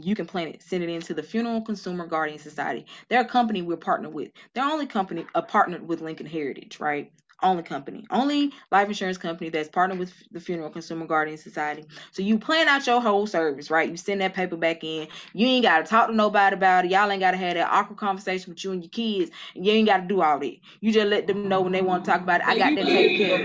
you 0.00 0.14
can 0.14 0.26
plan 0.26 0.48
it, 0.48 0.62
send 0.62 0.84
it 0.84 0.90
into 0.90 1.14
the 1.14 1.22
Funeral 1.22 1.62
Consumer 1.62 2.06
Guardian 2.06 2.38
Society. 2.38 2.86
They're 3.08 3.22
a 3.22 3.26
company 3.26 3.62
we're 3.62 3.76
partnered 3.76 4.14
with. 4.14 4.30
They're 4.54 4.64
only 4.64 4.86
company 4.86 5.26
a 5.34 5.42
partnered 5.42 5.86
with 5.86 6.00
Lincoln 6.00 6.26
Heritage, 6.26 6.80
right? 6.80 7.12
Only 7.42 7.64
company, 7.64 8.04
only 8.10 8.52
life 8.70 8.88
insurance 8.88 9.18
company 9.18 9.50
that's 9.50 9.68
partnered 9.68 9.98
with 9.98 10.14
the 10.30 10.40
Funeral 10.40 10.70
Consumer 10.70 11.06
Guardian 11.06 11.38
Society. 11.38 11.84
So 12.12 12.22
you 12.22 12.38
plan 12.38 12.68
out 12.68 12.86
your 12.86 13.00
whole 13.00 13.26
service, 13.26 13.70
right? 13.70 13.90
You 13.90 13.96
send 13.96 14.20
that 14.20 14.34
paper 14.34 14.56
back 14.56 14.84
in. 14.84 15.08
You 15.34 15.46
ain't 15.48 15.64
got 15.64 15.80
to 15.80 15.84
talk 15.90 16.08
to 16.08 16.14
nobody 16.14 16.54
about 16.54 16.84
it. 16.84 16.92
Y'all 16.92 17.10
ain't 17.10 17.20
got 17.20 17.32
to 17.32 17.36
have 17.38 17.54
that 17.54 17.70
awkward 17.70 17.98
conversation 17.98 18.52
with 18.52 18.64
you 18.64 18.72
and 18.72 18.82
your 18.82 18.90
kids. 18.90 19.30
And 19.56 19.66
you 19.66 19.72
ain't 19.72 19.88
got 19.88 19.98
to 19.98 20.06
do 20.08 20.22
all 20.22 20.38
that. 20.40 20.56
You 20.80 20.92
just 20.92 21.08
let 21.08 21.26
them 21.26 21.48
know 21.48 21.62
when 21.62 21.72
they 21.72 21.82
want 21.82 22.04
to 22.04 22.10
talk 22.10 22.22
about 22.22 22.40
it. 22.40 22.46
I 22.46 22.54
got 22.56 22.76
that 22.76 22.90
taken 22.90 23.14
care 23.14 23.34
of. 23.34 23.42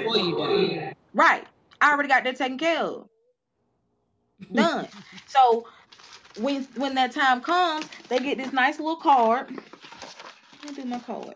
Right. 1.13 1.45
I 1.83 1.91
already 1.91 2.07
got 2.07 2.23
that 2.23 2.37
taken 2.37 2.57
care 2.57 2.79
of. 2.79 3.09
Done. 4.53 4.87
so 5.27 5.67
when 6.39 6.63
when 6.77 6.95
that 6.95 7.11
time 7.11 7.41
comes, 7.41 7.85
they 8.07 8.19
get 8.19 8.37
this 8.37 8.53
nice 8.53 8.79
little 8.79 8.95
card. 8.95 9.49
Let 10.63 10.77
me 10.77 10.83
do 10.83 10.89
my 10.89 10.99
card. 10.99 11.35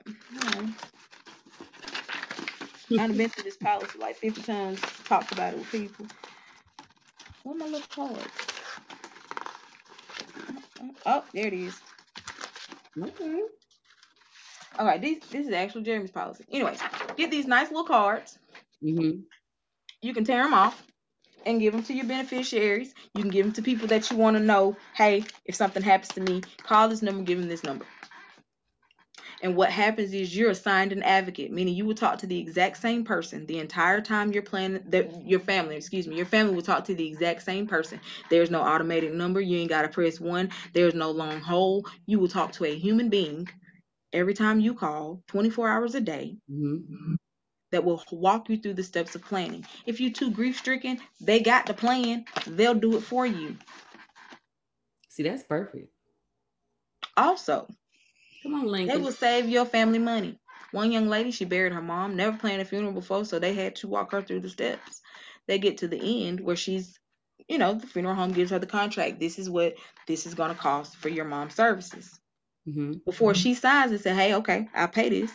I've 2.98 3.18
been 3.18 3.30
through 3.30 3.43
this 3.43 3.58
policy 3.58 4.00
like 4.00 4.16
50 4.16 4.41
times, 4.43 4.80
talked 5.04 5.34
about 5.34 5.54
it 5.54 5.60
with 5.60 5.70
people. 5.70 6.06
Where 7.43 7.58
my 7.58 7.66
little 7.66 7.82
card? 7.93 8.26
Oh, 11.06 11.24
there 11.34 11.48
it 11.48 11.54
is. 11.54 11.82
Okay. 13.04 13.41
All 14.80 14.86
right, 14.86 15.02
these 15.02 15.20
this 15.30 15.45
is 15.45 15.52
actual 15.52 15.82
Jeremy's 15.82 16.12
policy. 16.12 16.45
Anyways, 16.50 16.80
get 17.18 17.32
these 17.32 17.48
nice 17.48 17.68
little 17.68 17.84
cards. 17.84 18.39
Mm-hmm. 18.82 19.20
You 20.02 20.14
can 20.14 20.26
tear 20.26 20.43
them 20.43 20.54
off 20.54 20.84
and 21.45 21.60
give 21.60 21.74
them 21.74 21.84
to 21.84 21.93
your 21.93 22.06
beneficiaries. 22.06 22.93
You 23.16 23.22
can 23.22 23.32
give 23.32 23.45
them 23.45 23.54
to 23.54 23.62
people 23.62 23.88
that 23.88 24.12
you 24.12 24.18
want 24.18 24.38
to 24.38 24.43
know. 24.43 24.78
Hey, 24.93 25.24
if 25.45 25.56
something 25.56 25.82
happens 25.82 26.10
to 26.10 26.22
me, 26.22 26.41
call 26.64 26.89
this 26.89 27.02
number, 27.02 27.24
give 27.24 27.39
them 27.39 27.50
this 27.50 27.64
number. 27.64 27.86
And 29.41 29.56
what 29.56 29.70
happens 29.70 30.14
is 30.14 30.36
you're 30.36 30.50
assigned 30.50 30.91
an 30.91 31.04
advocate, 31.04 31.52
meaning 31.52 31.76
you 31.76 31.86
will 31.86 31.95
talk 31.95 32.20
to 32.20 32.28
the 32.28 32.39
exact 32.39 32.78
same 32.78 33.04
person 33.04 33.45
the 33.45 33.60
entire 33.60 34.02
time 34.02 34.32
you're 34.32 34.41
planning 34.41 34.84
that 34.88 35.28
your 35.28 35.39
family, 35.39 35.76
excuse 35.76 36.08
me, 36.08 36.16
your 36.16 36.26
family 36.26 36.56
will 36.56 36.64
talk 36.64 36.86
to 36.86 36.95
the 36.95 37.08
exact 37.08 37.43
same 37.43 37.68
person. 37.68 38.00
There's 38.30 38.50
no 38.50 38.62
automated 38.62 39.14
number. 39.14 39.39
You 39.39 39.58
ain't 39.60 39.70
got 39.70 39.84
to 39.84 39.89
press 39.89 40.20
one. 40.20 40.50
There's 40.74 40.95
no 40.95 41.12
long 41.12 41.39
hold. 41.39 41.88
You 42.06 42.20
will 42.20 42.28
talk 42.28 42.52
to 42.54 42.66
a 42.66 42.76
human 42.76 43.10
being 43.10 43.48
every 44.12 44.34
time 44.34 44.60
you 44.60 44.74
call, 44.74 45.22
24 45.28 45.70
hours 45.70 45.95
a 45.95 46.02
day. 46.02 46.36
Mm-hmm 46.52 47.16
that 47.72 47.84
will 47.84 48.03
walk 48.11 48.49
you 48.49 48.57
through 48.57 48.74
the 48.74 48.84
steps 48.84 49.15
of 49.15 49.24
planning. 49.24 49.65
If 49.86 49.99
you're 49.99 50.11
too 50.11 50.32
grief 50.32 50.57
stricken, 50.57 50.99
they 51.20 51.39
got 51.39 51.65
the 51.65 51.74
plan, 51.74 52.26
they'll 52.45 52.74
do 52.74 52.95
it 52.97 53.01
for 53.01 53.26
you. 53.26 53.57
See, 55.09 55.24
that's 55.24 55.43
perfect. 55.43 55.89
Also, 57.15 57.68
come 58.43 58.53
on, 58.53 58.68
Lincoln. 58.68 58.95
They 58.95 59.03
will 59.03 59.11
save 59.11 59.49
your 59.49 59.65
family 59.65 59.99
money. 59.99 60.39
One 60.72 60.91
young 60.91 61.07
lady, 61.07 61.32
she 61.32 61.45
buried 61.45 61.74
her 61.74 61.82
mom, 61.82 62.15
never 62.15 62.38
planned 62.38 62.61
a 62.61 62.65
funeral 62.65 62.93
before, 62.93 63.26
so 63.26 63.39
they 63.39 63.53
had 63.53 63.76
to 63.78 63.88
walk 63.88 64.11
her 64.11 64.22
through 64.22 64.41
the 64.41 64.49
steps. 64.49 65.01
They 65.47 65.59
get 65.59 65.80
to 65.80 65.88
the 65.88 66.28
end 66.28 66.39
where 66.41 66.57
she's, 66.57 66.99
you 67.47 67.57
know, 67.57 67.74
the 67.74 67.88
funeral 67.88 68.15
home 68.15 68.34
gives 68.34 68.51
her 68.51 68.59
the 68.59 68.68
contract. 68.68 69.20
This 69.20 69.39
is 69.39 69.49
what 69.49 69.76
this 70.07 70.26
is 70.26 70.34
going 70.34 70.49
to 70.49 70.59
cost 70.59 70.97
for 70.97 71.09
your 71.09 71.26
mom's 71.26 71.55
services. 71.55 72.20
Mm-hmm. 72.68 72.93
Before 73.05 73.34
she 73.34 73.53
signs 73.53 73.91
and 73.91 74.01
say, 74.01 74.13
hey, 74.13 74.36
okay, 74.36 74.68
I'll 74.76 74.89
pay 74.89 75.09
this 75.09 75.32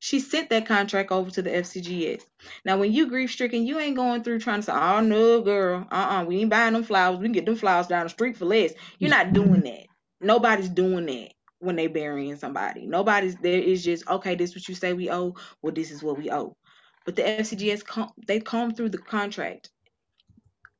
she 0.00 0.20
sent 0.20 0.50
that 0.50 0.66
contract 0.66 1.10
over 1.10 1.30
to 1.30 1.42
the 1.42 1.50
FCGS. 1.50 2.22
Now, 2.64 2.78
when 2.78 2.92
you 2.92 3.08
grief 3.08 3.32
stricken, 3.32 3.66
you 3.66 3.78
ain't 3.78 3.96
going 3.96 4.22
through 4.22 4.40
trying 4.40 4.60
to 4.60 4.66
say, 4.66 4.72
oh, 4.72 5.00
no, 5.00 5.40
girl, 5.42 5.86
uh 5.90 5.94
uh-uh, 5.94 6.22
uh 6.22 6.24
we 6.24 6.40
ain't 6.40 6.50
buying 6.50 6.74
them 6.74 6.84
flowers. 6.84 7.18
We 7.18 7.26
can 7.26 7.32
get 7.32 7.46
them 7.46 7.56
flowers 7.56 7.88
down 7.88 8.04
the 8.04 8.10
street 8.10 8.36
for 8.36 8.44
less. 8.44 8.72
You're 8.98 9.10
not 9.10 9.32
doing 9.32 9.62
that. 9.62 9.86
Nobody's 10.20 10.68
doing 10.68 11.06
that 11.06 11.32
when 11.58 11.76
they 11.76 11.88
burying 11.88 12.36
somebody. 12.36 12.86
Nobody's 12.86 13.36
there 13.36 13.60
is 13.60 13.84
just, 13.84 14.08
okay, 14.08 14.34
this 14.36 14.50
is 14.50 14.56
what 14.56 14.68
you 14.68 14.74
say 14.74 14.92
we 14.92 15.10
owe. 15.10 15.34
Well, 15.62 15.72
this 15.74 15.90
is 15.90 16.02
what 16.02 16.18
we 16.18 16.30
owe. 16.30 16.56
But 17.04 17.16
the 17.16 17.22
FCGS, 17.22 17.84
com- 17.84 18.12
they 18.26 18.40
come 18.40 18.74
through 18.74 18.90
the 18.90 18.98
contract. 18.98 19.70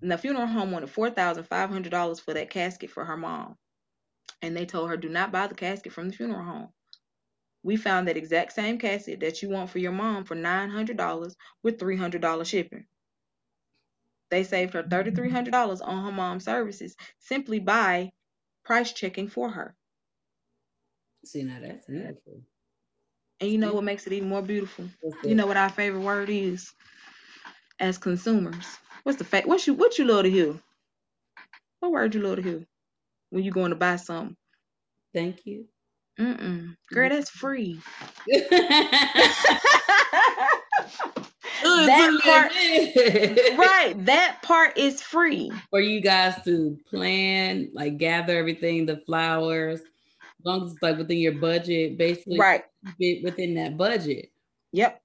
And 0.01 0.13
the 0.13 0.19
funeral 0.19 0.47
home 0.47 0.71
wanted 0.71 0.91
$4,500 0.91 2.21
for 2.21 2.35
that 2.35 2.51
casket 2.51 2.91
for 2.91 3.05
her 3.05 3.17
mom. 3.17 3.57
And 4.43 4.57
they 4.57 4.67
told 4.67 4.91
her, 4.91 4.97
do 4.97 5.09
not 5.09 5.33
buy 5.33 5.49
the 5.49 5.57
casket 5.57 5.93
from 5.93 6.09
the 6.09 6.15
funeral 6.15 6.45
home. 6.45 6.69
We 7.69 7.77
found 7.77 8.09
that 8.09 8.17
exact 8.17 8.55
same 8.55 8.79
casket 8.79 9.21
that 9.21 9.43
you 9.43 9.51
want 9.51 9.69
for 9.69 9.79
your 9.79 9.93
mom 9.93 10.25
for 10.25 10.35
$900 10.35 11.35
with 11.63 11.79
$300 11.79 12.47
shipping. 12.47 12.87
They 14.31 14.43
saved 14.43 14.73
her 14.73 14.83
$3,300 14.85 15.83
on 15.87 16.05
her 16.07 16.11
mom's 16.11 16.45
services 16.47 16.97
simply 17.19 17.59
by 17.59 18.11
price 18.65 18.91
checking 18.93 19.29
for 19.29 19.51
her. 19.51 19.77
See, 21.27 21.43
now 21.43 21.61
that's 21.61 21.85
beautiful. 21.85 22.41
And 23.39 23.51
you 23.51 23.59
know 23.59 23.75
what 23.75 23.85
makes 23.85 24.07
it 24.07 24.15
even 24.15 24.31
more 24.31 24.41
beautiful? 24.41 24.89
You 25.23 25.35
know 25.35 25.47
what 25.47 25.59
our 25.59 25.69
favorite 25.69 26.01
word 26.01 26.31
is 26.31 26.73
as 27.79 27.99
consumers. 27.99 28.79
What's 29.03 29.19
the 29.19 29.25
fact? 29.25 29.47
What 29.47 29.67
you 29.67 29.75
what 29.75 29.99
you 29.99 30.07
love 30.07 30.25
to 30.25 30.31
hear? 30.31 30.59
What 31.81 31.93
word 31.93 32.15
you 32.15 32.23
love 32.23 32.37
to 32.37 32.43
hear 32.43 32.67
when 33.29 33.45
you 33.45 33.51
going 33.53 33.73
to 33.73 33.77
buy 33.77 33.97
something? 33.97 34.39
Thank 35.13 35.45
you. 35.45 35.67
Mm-mm. 36.19 36.77
Girl, 36.91 37.09
that's 37.11 37.31
free. 37.31 37.81
that 41.63 42.21
part, 42.23 42.53
right? 43.59 43.95
That 44.07 44.39
part 44.43 44.77
is 44.79 45.03
free 45.03 45.53
for 45.71 45.81
you 45.81 46.01
guys 46.01 46.43
to 46.45 46.79
plan, 46.89 47.71
like 47.73 47.99
gather 47.99 48.37
everything, 48.37 48.87
the 48.87 48.99
flowers, 49.07 49.81
as 49.81 50.45
long 50.45 50.65
as 50.67 50.73
it's 50.73 50.83
like 50.83 50.99
within 50.99 51.19
your 51.19 51.33
budget, 51.35 51.99
basically, 51.99 52.39
right? 52.39 52.65
Within 52.99 53.55
that 53.55 53.77
budget. 53.77 54.31
Yep. 54.73 55.01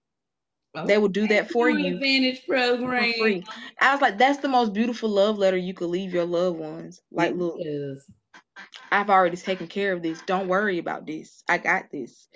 Okay. 0.76 0.88
They 0.88 0.98
will 0.98 1.08
do 1.08 1.28
that 1.28 1.52
for 1.52 1.70
you. 1.70 1.96
Advantage 1.96 2.46
program. 2.48 3.14
For 3.14 3.18
free. 3.20 3.44
I 3.80 3.94
was 3.94 4.02
like, 4.02 4.18
that's 4.18 4.40
the 4.40 4.48
most 4.48 4.74
beautiful 4.74 5.10
love 5.10 5.38
letter 5.38 5.58
you 5.58 5.74
could 5.74 5.90
leave 5.90 6.14
your 6.14 6.26
loved 6.26 6.58
ones. 6.58 7.02
Like, 7.12 7.36
look, 7.36 7.58
is. 7.60 8.08
I've 8.92 9.10
already 9.10 9.38
taken 9.38 9.68
care 9.68 9.94
of 9.94 10.02
this. 10.02 10.22
Don't 10.26 10.48
worry 10.48 10.78
about 10.78 11.06
this. 11.06 11.44
I 11.48 11.58
got 11.58 11.92
this. 11.92 12.28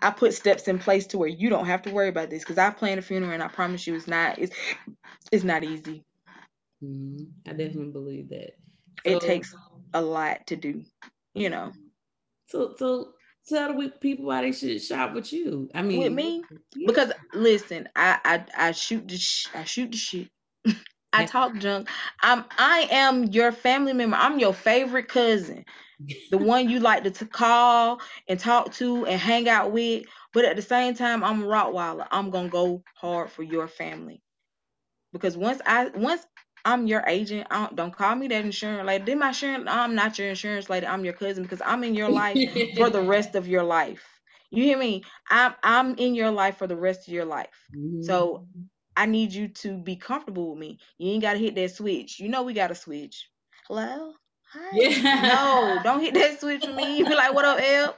I 0.00 0.10
put 0.10 0.34
steps 0.34 0.66
in 0.66 0.78
place 0.78 1.06
to 1.08 1.18
where 1.18 1.28
you 1.28 1.48
don't 1.48 1.66
have 1.66 1.82
to 1.82 1.90
worry 1.90 2.08
about 2.08 2.28
this 2.28 2.42
because 2.42 2.58
I 2.58 2.70
planned 2.70 2.98
a 2.98 3.02
funeral 3.02 3.32
and 3.32 3.42
I 3.42 3.48
promise 3.48 3.86
you 3.86 3.94
it's 3.94 4.08
not 4.08 4.38
it's 4.38 4.56
it's 5.30 5.44
not 5.44 5.62
easy. 5.62 6.04
Mm-hmm. 6.82 7.24
I 7.48 7.50
definitely 7.50 7.92
believe 7.92 8.28
that. 8.30 8.56
So, 9.06 9.12
it 9.12 9.20
takes 9.20 9.54
a 9.94 10.02
lot 10.02 10.46
to 10.48 10.56
do, 10.56 10.82
you 11.34 11.50
know. 11.50 11.72
So 12.46 12.74
so 12.76 13.12
tell 13.48 13.78
the 13.78 13.88
people 13.88 14.26
why 14.26 14.42
they 14.42 14.52
should 14.52 14.82
shop 14.82 15.14
with 15.14 15.32
you. 15.32 15.70
I 15.74 15.82
mean, 15.82 16.00
with 16.00 16.12
me 16.12 16.42
yeah. 16.74 16.86
because 16.86 17.12
listen, 17.32 17.88
I 17.94 18.18
I 18.24 18.68
I 18.68 18.72
shoot 18.72 19.06
the 19.06 19.16
sh- 19.16 19.48
I 19.54 19.64
shoot 19.64 19.92
the 19.92 19.98
shit. 19.98 20.28
I 21.12 21.24
talk 21.24 21.56
junk. 21.58 21.88
I'm 22.20 22.44
I 22.58 22.88
am 22.90 23.24
your 23.24 23.52
family 23.52 23.92
member. 23.92 24.16
I'm 24.16 24.38
your 24.38 24.54
favorite 24.54 25.08
cousin. 25.08 25.64
The 26.30 26.38
one 26.38 26.68
you 26.68 26.80
like 26.80 27.04
to, 27.04 27.10
to 27.10 27.26
call 27.26 28.00
and 28.28 28.38
talk 28.38 28.72
to 28.74 29.06
and 29.06 29.20
hang 29.20 29.48
out 29.48 29.72
with. 29.72 30.04
But 30.32 30.44
at 30.44 30.56
the 30.56 30.62
same 30.62 30.94
time, 30.94 31.22
I'm 31.24 31.42
a 31.42 31.46
Rottweiler. 31.46 32.06
I'm 32.10 32.30
gonna 32.30 32.48
go 32.48 32.82
hard 32.94 33.30
for 33.30 33.42
your 33.42 33.68
family. 33.68 34.22
Because 35.12 35.36
once 35.36 35.60
I 35.66 35.88
once 35.94 36.26
I'm 36.64 36.86
your 36.86 37.02
agent, 37.06 37.48
don't, 37.50 37.76
don't 37.76 37.96
call 37.96 38.14
me 38.16 38.28
that 38.28 38.44
insurance 38.44 38.86
lady. 38.86 39.04
Then 39.04 39.18
my 39.18 39.28
insurance, 39.28 39.66
I'm 39.68 39.94
not 39.94 40.18
your 40.18 40.28
insurance 40.28 40.68
lady. 40.68 40.86
I'm 40.86 41.04
your 41.04 41.14
cousin 41.14 41.42
because 41.42 41.62
I'm 41.64 41.84
in 41.84 41.94
your 41.94 42.08
life 42.10 42.42
for 42.74 42.90
the 42.90 43.00
rest 43.02 43.34
of 43.34 43.46
your 43.48 43.64
life. 43.64 44.04
You 44.50 44.62
hear 44.64 44.78
me? 44.78 45.04
I'm 45.30 45.54
I'm 45.62 45.94
in 45.96 46.14
your 46.14 46.30
life 46.30 46.56
for 46.58 46.66
the 46.66 46.76
rest 46.76 47.08
of 47.08 47.14
your 47.14 47.24
life. 47.24 47.70
Mm-hmm. 47.74 48.00
So 48.00 48.44
I 48.96 49.06
need 49.06 49.32
you 49.32 49.48
to 49.48 49.76
be 49.78 49.96
comfortable 49.96 50.50
with 50.50 50.58
me. 50.58 50.78
You 50.98 51.12
ain't 51.12 51.22
gotta 51.22 51.38
hit 51.38 51.54
that 51.56 51.70
switch. 51.74 52.18
You 52.18 52.28
know 52.28 52.42
we 52.42 52.52
gotta 52.52 52.74
switch. 52.74 53.28
Hello? 53.66 54.12
Hi. 54.52 54.70
Yeah. 54.72 55.22
No, 55.22 55.80
don't 55.84 56.00
hit 56.00 56.14
that 56.14 56.40
switch 56.40 56.62
with 56.66 56.76
me. 56.76 56.98
You 56.98 57.06
be 57.06 57.14
like, 57.14 57.34
what 57.34 57.44
up, 57.44 57.60
El? 57.60 57.96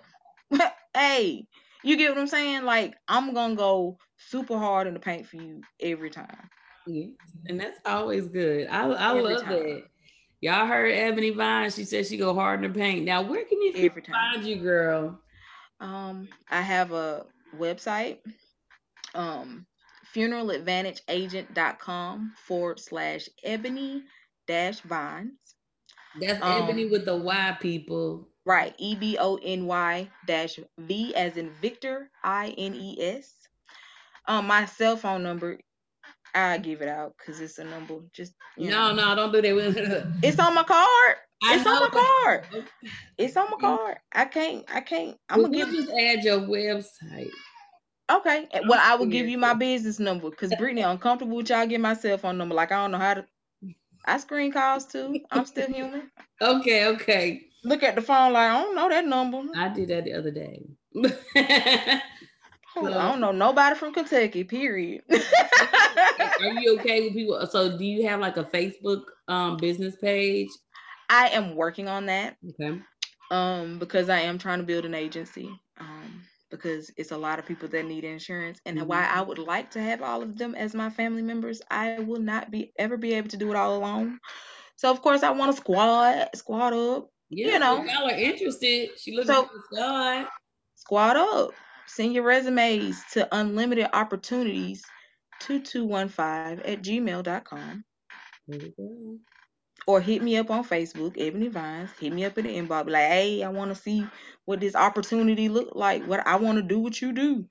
hey, 0.95 1.47
you 1.82 1.97
get 1.97 2.11
what 2.11 2.18
I'm 2.18 2.26
saying? 2.26 2.64
Like, 2.64 2.95
I'm 3.09 3.34
gonna 3.34 3.57
go 3.57 3.99
super 4.16 4.57
hard 4.57 4.86
in 4.86 4.95
the 4.95 5.01
paint 5.01 5.26
for 5.26 5.36
you 5.36 5.61
every 5.80 6.11
time. 6.11 6.49
Yeah. 6.86 7.07
And 7.49 7.59
that's 7.59 7.78
always 7.84 8.28
good. 8.28 8.68
I 8.68 8.86
I 8.86 9.12
love 9.12 9.42
time. 9.42 9.53
that. 9.53 9.82
Y'all 10.40 10.66
heard 10.66 10.92
Ebony 10.92 11.30
Vine. 11.30 11.70
She 11.70 11.84
said 11.84 12.07
she 12.07 12.18
go 12.18 12.34
hard 12.34 12.62
in 12.62 12.72
the 12.72 12.78
paint. 12.78 13.05
Now, 13.05 13.22
where 13.22 13.45
can 13.45 13.62
you 13.62 13.90
find 13.90 14.45
you, 14.45 14.57
girl? 14.57 15.18
Um, 15.80 16.28
I 16.51 16.61
have 16.61 16.92
a 16.92 17.24
website 17.59 18.18
um, 19.14 19.66
funeraladvantageagent.com 20.15 22.33
forward 22.37 22.81
slash 22.81 23.29
ebony 23.43 24.03
dash 24.47 24.81
vines. 24.81 25.33
That's 26.21 26.43
um, 26.43 26.62
ebony 26.62 26.87
with 26.87 27.05
the 27.05 27.17
Y 27.17 27.57
people. 27.61 28.29
Right. 28.47 28.75
E 28.79 28.95
B 28.95 29.17
O 29.19 29.39
N 29.43 29.67
Y 29.67 30.09
dash 30.27 30.61
V 30.79 31.15
as 31.15 31.37
in 31.37 31.51
Victor 31.61 32.11
I 32.23 32.55
N 32.57 32.75
E 32.75 32.97
S. 33.01 33.35
Um, 34.27 34.47
my 34.47 34.65
cell 34.67 34.97
phone 34.97 35.23
number, 35.23 35.59
I 36.35 36.57
give 36.59 36.83
it 36.83 36.89
out 36.89 37.15
because 37.19 37.41
it's 37.41 37.59
a 37.59 37.65
number. 37.65 37.97
Just 38.12 38.35
no, 38.57 38.93
know. 38.93 39.15
no, 39.15 39.17
don't 39.17 39.33
do 39.33 39.43
that. 39.43 40.12
it's 40.23 40.39
on 40.39 40.55
my 40.55 40.62
card. 40.62 41.17
I 41.43 41.57
it's 41.57 41.65
know, 41.65 41.75
on 41.75 41.83
my 41.83 41.89
card. 42.23 42.47
It's 43.19 43.37
on 43.37 43.51
my 43.51 43.57
card. 43.59 43.97
I 44.12 44.27
can't. 44.27 44.65
I 44.73 44.81
can't. 44.81 45.17
I'm 45.29 45.43
well, 45.43 45.51
gonna 45.51 45.67
give. 45.67 45.75
Just 45.75 45.91
add 45.91 46.23
your 46.25 46.41
website. 46.41 47.31
Okay. 48.11 48.49
Well, 48.69 48.81
I 48.83 48.97
will 48.97 49.07
give 49.07 49.29
you 49.29 49.39
my 49.39 49.55
business 49.55 49.99
number 49.99 50.31
because 50.31 50.55
Brittany 50.59 50.83
uncomfortable 50.83 51.37
with 51.39 51.49
y'all 51.49 51.67
get 51.67 51.81
my 51.81 51.95
cell 51.95 52.19
phone 52.19 52.39
number. 52.39 52.55
Like 52.55 52.73
I 52.73 52.77
don't 52.77 52.91
know 52.91 52.99
how 52.99 53.15
to. 53.15 53.27
I 54.07 54.19
screen 54.19 54.53
calls 54.53 54.85
too. 54.85 55.19
I'm 55.31 55.47
still 55.47 55.67
human. 55.67 56.11
okay. 56.43 56.87
Okay. 56.87 57.43
Look 57.65 57.83
at 57.83 57.95
the 57.95 58.03
phone 58.03 58.35
like 58.35 58.51
I 58.51 58.63
don't 58.63 58.75
know 58.75 58.89
that 58.91 59.07
number. 59.07 59.43
I 59.57 59.69
did 59.71 59.89
that 59.89 60.05
the 60.05 60.13
other 60.13 60.31
day. 60.31 60.63
so, 62.75 62.87
I 62.87 63.09
don't 63.09 63.21
know 63.21 63.33
nobody 63.33 63.75
from 63.75 63.95
Kentucky. 63.95 64.45
Period. 64.45 65.03
are 65.11 66.61
you 66.61 66.79
okay 66.79 67.01
with 67.01 67.15
people? 67.15 67.47
So, 67.47 67.79
do 67.79 67.85
you 67.85 68.07
have 68.07 68.21
like 68.21 68.37
a 68.37 68.45
Facebook 68.45 69.05
um 69.29 69.57
business 69.57 69.97
page? 69.97 70.51
I 71.09 71.29
am 71.29 71.57
working 71.57 71.89
on 71.89 72.07
that. 72.07 72.37
Okay. 72.51 72.81
Um, 73.31 73.79
because 73.79 74.11
I 74.11 74.21
am 74.21 74.39
trying 74.39 74.59
to 74.59 74.65
build 74.65 74.85
an 74.85 74.95
agency. 74.95 75.49
Because 76.57 76.91
it's 76.97 77.11
a 77.11 77.17
lot 77.17 77.39
of 77.39 77.47
people 77.47 77.69
that 77.69 77.85
need 77.85 78.05
insurance 78.05 78.61
and 78.67 78.79
mm-hmm. 78.79 78.87
why 78.87 79.07
I 79.07 79.23
would 79.23 79.39
like 79.39 79.71
to 79.73 79.81
have 79.81 80.03
all 80.03 80.23
of 80.23 80.37
them 80.39 80.55
as 80.55 80.75
my 80.75 80.91
family 80.91 81.23
members, 81.23 81.61
I 81.71 82.01
will 82.01 82.21
not 82.21 82.51
be 82.51 82.73
ever 82.79 82.97
be 82.97 83.15
able 83.15 83.29
to 83.29 83.37
do 83.37 83.51
it 83.51 83.57
all 83.57 83.77
alone. 83.77 84.19
So 84.77 84.91
of 84.91 85.03
course 85.03 85.23
I 85.23 85.31
want 85.31 85.53
to 85.53 85.61
squad 85.61 86.29
squad 86.35 86.73
up. 86.73 87.09
Yeah, 87.31 87.53
you 87.53 87.59
know, 87.59 87.85
y'all 87.85 88.11
are 88.11 88.17
interested. 88.17 88.91
She 88.99 89.17
looks 89.17 89.29
so, 89.29 89.49
squad. 89.65 90.27
Squad 90.77 91.17
up. 91.17 91.51
Send 91.87 92.15
your 92.15 92.25
resumes 92.25 93.03
to 93.13 93.29
unlimited 93.33 93.89
opportunities 93.93 94.83
2215 95.41 96.73
at 96.73 96.83
gmail.com. 96.83 97.85
There 98.47 98.59
we 98.59 98.75
go 98.77 99.19
or 99.87 100.01
hit 100.01 100.22
me 100.22 100.37
up 100.37 100.51
on 100.51 100.64
Facebook, 100.64 101.14
Ebony 101.18 101.49
Vines. 101.49 101.91
Hit 102.01 102.12
me 102.12 102.24
up 102.24 102.39
in 102.39 102.47
the 102.47 102.57
inbox, 102.57 102.89
like, 102.89 103.09
hey, 103.09 103.43
I 103.43 103.49
want 103.49 103.74
to 103.74 103.80
see 103.80 104.07
what 104.45 104.61
this 104.61 104.74
opportunity 104.74 105.49
look 105.49 105.70
like. 105.74 106.07
What 106.07 106.26
I 106.26 106.37
want 106.37 106.59
to 106.59 106.62
do, 106.62 106.78
what 106.78 107.01
you 107.01 107.12
do, 107.12 107.47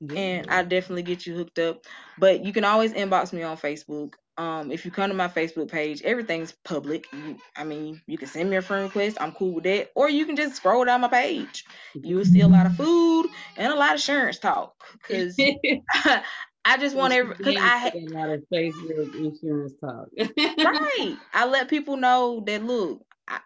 yeah. 0.00 0.18
and 0.18 0.46
I 0.50 0.62
definitely 0.62 1.02
get 1.02 1.26
you 1.26 1.34
hooked 1.34 1.58
up. 1.58 1.84
But 2.18 2.44
you 2.44 2.52
can 2.52 2.64
always 2.64 2.92
inbox 2.92 3.32
me 3.32 3.42
on 3.42 3.56
Facebook. 3.56 4.14
Um, 4.38 4.70
if 4.70 4.84
you 4.84 4.90
come 4.90 5.08
to 5.08 5.16
my 5.16 5.28
Facebook 5.28 5.70
page, 5.70 6.02
everything's 6.02 6.52
public. 6.64 7.06
You, 7.12 7.38
I 7.56 7.64
mean, 7.64 8.02
you 8.06 8.18
can 8.18 8.28
send 8.28 8.50
me 8.50 8.56
a 8.56 8.62
friend 8.62 8.84
request. 8.84 9.16
I'm 9.18 9.32
cool 9.32 9.54
with 9.54 9.64
that. 9.64 9.90
Or 9.94 10.10
you 10.10 10.26
can 10.26 10.36
just 10.36 10.56
scroll 10.56 10.84
down 10.84 11.00
my 11.00 11.08
page. 11.08 11.64
You 11.94 12.16
will 12.16 12.24
see 12.26 12.40
a 12.42 12.48
lot 12.48 12.66
of 12.66 12.76
food 12.76 13.28
and 13.56 13.72
a 13.72 13.76
lot 13.76 13.90
of 13.90 13.94
insurance 13.94 14.38
talk. 14.38 14.74
Cause 15.08 15.36
I 16.66 16.78
just 16.78 16.96
want 16.96 17.12
every 17.12 17.34
because 17.36 17.56
I 17.56 17.92
a 17.94 18.08
lot 18.08 18.28
of 18.28 18.42
Facebook 18.52 19.14
insurance 19.14 19.72
talk. 19.80 20.08
right. 20.18 21.16
I 21.32 21.46
let 21.46 21.68
people 21.68 21.96
know 21.96 22.42
that 22.46 22.64
look, 22.64 23.06
I, 23.28 23.38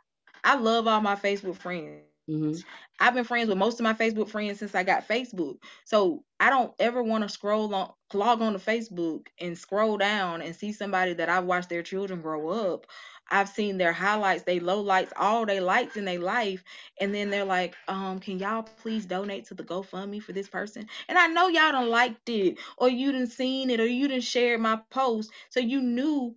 I 0.43 0.57
love 0.57 0.89
all 0.89 1.03
my 1.03 1.17
Facebook 1.17 1.57
friends. 1.57 2.05
Mm-hmm. 2.31 2.59
I've 2.99 3.15
been 3.15 3.25
friends 3.25 3.49
with 3.49 3.59
most 3.59 3.79
of 3.79 3.85
my 3.85 3.93
Facebook 3.93 4.29
friends 4.29 4.61
since 4.61 4.75
I 4.75 4.85
got 4.85 5.07
Facebook. 5.07 5.57
So 5.85 6.25
I 6.39 6.49
don't 6.49 6.73
ever 6.79 7.03
want 7.03 7.23
to 7.25 7.29
scroll 7.29 7.75
on 7.75 7.91
log 8.15 8.41
on 8.41 8.55
to 8.55 8.59
Facebook 8.59 9.27
and 9.39 9.57
scroll 9.57 9.99
down 9.99 10.41
and 10.41 10.57
see 10.57 10.73
somebody 10.73 11.13
that 11.15 11.29
I've 11.29 11.45
watched 11.45 11.69
their 11.69 11.83
children 11.83 12.23
grow 12.23 12.49
up 12.49 12.87
I've 13.31 13.49
seen 13.49 13.79
their 13.79 13.93
highlights, 13.93 14.43
they 14.43 14.61
low 14.61 14.81
lights, 14.81 15.13
all 15.17 15.47
they 15.47 15.61
lights 15.61 15.97
in 15.97 16.05
their 16.05 16.19
life, 16.19 16.63
and 17.01 17.15
then 17.15 17.31
they're 17.31 17.45
like, 17.45 17.75
um, 17.89 18.19
can 18.19 18.39
y'all 18.39 18.63
please 18.63 19.07
donate 19.07 19.47
to 19.47 19.55
the 19.55 19.63
GoFundMe 19.63 20.23
for 20.23 20.33
this 20.33 20.49
person? 20.49 20.87
And 21.09 21.19
I 21.19 21.29
know 21.29 21.49
y'all 21.49 21.73
don't 21.73 21.91
liked 21.91 22.29
it, 22.29 22.59
or 22.77 22.89
you 22.89 23.13
didn't 23.13 23.29
seen 23.29 23.71
it, 23.71 23.81
or 23.81 23.87
you 23.87 24.09
didn't 24.09 24.25
share 24.25 24.59
my 24.59 24.81
post, 24.91 25.31
so 25.51 25.61
you 25.61 25.81
knew 25.81 26.35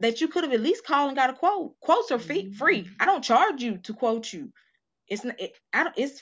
that 0.00 0.20
you 0.20 0.28
could 0.28 0.44
have 0.44 0.52
at 0.52 0.60
least 0.60 0.84
called 0.84 1.08
and 1.08 1.16
got 1.16 1.30
a 1.30 1.34
quote. 1.34 1.78
Quotes 1.80 2.10
are 2.10 2.18
free. 2.18 2.52
Free. 2.52 2.82
Mm-hmm. 2.82 2.94
I 3.00 3.06
don't 3.06 3.24
charge 3.24 3.62
you 3.62 3.78
to 3.78 3.94
quote 3.94 4.32
you. 4.32 4.50
It's 5.08 5.24
not. 5.24 5.40
It, 5.40 5.52
I 5.72 5.84
don't. 5.84 5.98
It's 5.98 6.20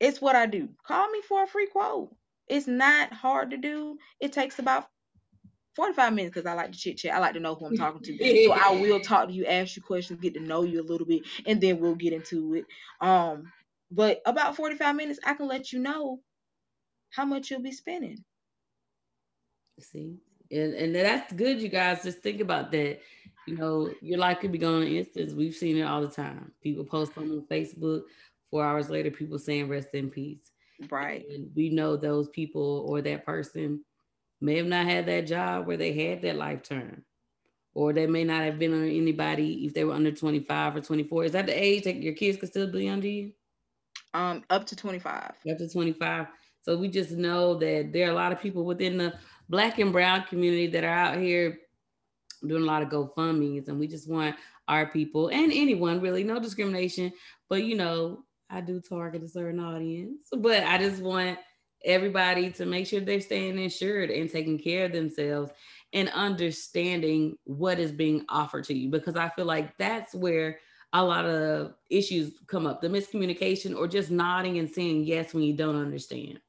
it's 0.00 0.20
what 0.20 0.36
I 0.36 0.46
do. 0.46 0.68
Call 0.86 1.08
me 1.10 1.20
for 1.28 1.42
a 1.42 1.46
free 1.46 1.66
quote. 1.66 2.14
It's 2.48 2.66
not 2.66 3.12
hard 3.12 3.50
to 3.50 3.56
do. 3.56 3.98
It 4.20 4.32
takes 4.32 4.58
about 4.58 4.88
45 5.78 6.12
minutes 6.12 6.34
because 6.34 6.44
I 6.44 6.54
like 6.54 6.72
to 6.72 6.78
chit 6.78 6.98
chat. 6.98 7.14
I 7.14 7.20
like 7.20 7.34
to 7.34 7.40
know 7.40 7.54
who 7.54 7.66
I'm 7.66 7.76
talking 7.76 8.02
to. 8.02 8.46
so 8.46 8.52
I 8.52 8.72
will 8.72 8.98
talk 8.98 9.28
to 9.28 9.32
you, 9.32 9.46
ask 9.46 9.76
you 9.76 9.82
questions, 9.82 10.18
get 10.20 10.34
to 10.34 10.40
know 10.40 10.64
you 10.64 10.80
a 10.80 10.82
little 10.82 11.06
bit, 11.06 11.22
and 11.46 11.60
then 11.60 11.78
we'll 11.78 11.94
get 11.94 12.12
into 12.12 12.54
it. 12.54 12.64
Um, 13.00 13.52
but 13.88 14.20
about 14.26 14.56
45 14.56 14.96
minutes, 14.96 15.20
I 15.24 15.34
can 15.34 15.46
let 15.46 15.72
you 15.72 15.78
know 15.78 16.18
how 17.10 17.24
much 17.24 17.48
you'll 17.48 17.62
be 17.62 17.70
spending. 17.70 18.24
See, 19.78 20.16
and 20.50 20.74
and 20.74 20.96
that's 20.96 21.32
good, 21.32 21.62
you 21.62 21.68
guys. 21.68 22.02
Just 22.02 22.22
think 22.22 22.40
about 22.40 22.72
that. 22.72 22.98
You 23.46 23.56
know, 23.56 23.92
your 24.02 24.18
life 24.18 24.40
could 24.40 24.50
be 24.50 24.58
going 24.58 24.82
on 24.82 24.88
instance. 24.88 25.32
We've 25.32 25.54
seen 25.54 25.76
it 25.76 25.82
all 25.82 26.00
the 26.00 26.08
time. 26.08 26.50
People 26.60 26.84
post 26.84 27.12
on 27.16 27.46
Facebook. 27.48 28.02
Four 28.50 28.64
hours 28.64 28.90
later, 28.90 29.12
people 29.12 29.38
saying 29.38 29.68
"rest 29.68 29.90
in 29.92 30.10
peace." 30.10 30.50
Right. 30.90 31.24
And 31.30 31.52
we 31.54 31.70
know 31.70 31.96
those 31.96 32.28
people 32.30 32.84
or 32.88 33.00
that 33.02 33.24
person 33.24 33.84
may 34.40 34.56
have 34.56 34.66
not 34.66 34.86
had 34.86 35.06
that 35.06 35.26
job 35.26 35.66
where 35.66 35.76
they 35.76 35.92
had 35.92 36.22
that 36.22 36.36
life 36.36 36.62
term. 36.62 37.04
Or 37.74 37.92
they 37.92 38.06
may 38.06 38.24
not 38.24 38.42
have 38.42 38.58
been 38.58 38.72
under 38.72 38.86
anybody 38.86 39.66
if 39.66 39.74
they 39.74 39.84
were 39.84 39.94
under 39.94 40.10
25 40.10 40.76
or 40.76 40.80
24. 40.80 41.24
Is 41.24 41.32
that 41.32 41.46
the 41.46 41.52
age 41.52 41.84
that 41.84 42.02
your 42.02 42.14
kids 42.14 42.38
could 42.38 42.48
still 42.48 42.66
be 42.66 42.88
under 42.88 43.06
you? 43.06 43.32
Um, 44.14 44.42
up 44.50 44.66
to 44.66 44.76
25. 44.76 45.32
Up 45.50 45.58
to 45.58 45.68
25. 45.68 46.26
So 46.62 46.76
we 46.76 46.88
just 46.88 47.12
know 47.12 47.54
that 47.58 47.92
there 47.92 48.08
are 48.08 48.10
a 48.10 48.14
lot 48.14 48.32
of 48.32 48.40
people 48.40 48.64
within 48.64 48.98
the 48.98 49.14
black 49.48 49.78
and 49.78 49.92
brown 49.92 50.24
community 50.24 50.66
that 50.68 50.84
are 50.84 50.88
out 50.88 51.18
here 51.18 51.58
doing 52.46 52.62
a 52.62 52.66
lot 52.66 52.82
of 52.82 52.88
GoFundMe's, 52.88 53.68
and 53.68 53.78
we 53.78 53.88
just 53.88 54.08
want 54.08 54.36
our 54.68 54.86
people 54.86 55.28
and 55.28 55.52
anyone 55.52 56.00
really, 56.00 56.22
no 56.22 56.38
discrimination, 56.38 57.12
but 57.48 57.64
you 57.64 57.74
know, 57.74 58.24
I 58.50 58.60
do 58.60 58.80
target 58.80 59.22
a 59.22 59.28
certain 59.28 59.60
audience, 59.60 60.28
but 60.36 60.62
I 60.64 60.78
just 60.78 61.02
want 61.02 61.38
everybody 61.84 62.50
to 62.50 62.66
make 62.66 62.86
sure 62.86 63.00
they're 63.00 63.20
staying 63.20 63.58
insured 63.58 64.10
and 64.10 64.30
taking 64.30 64.58
care 64.58 64.86
of 64.86 64.92
themselves 64.92 65.52
and 65.92 66.08
understanding 66.10 67.36
what 67.44 67.78
is 67.78 67.92
being 67.92 68.24
offered 68.28 68.64
to 68.64 68.74
you 68.74 68.90
because 68.90 69.16
I 69.16 69.28
feel 69.30 69.46
like 69.46 69.76
that's 69.78 70.14
where 70.14 70.58
a 70.92 71.04
lot 71.04 71.26
of 71.26 71.74
issues 71.90 72.32
come 72.46 72.66
up 72.66 72.80
the 72.80 72.88
miscommunication 72.88 73.76
or 73.76 73.86
just 73.86 74.10
nodding 74.10 74.58
and 74.58 74.68
saying 74.68 75.04
yes 75.04 75.34
when 75.34 75.42
you 75.42 75.54
don't 75.54 75.76
understand. 75.76 76.40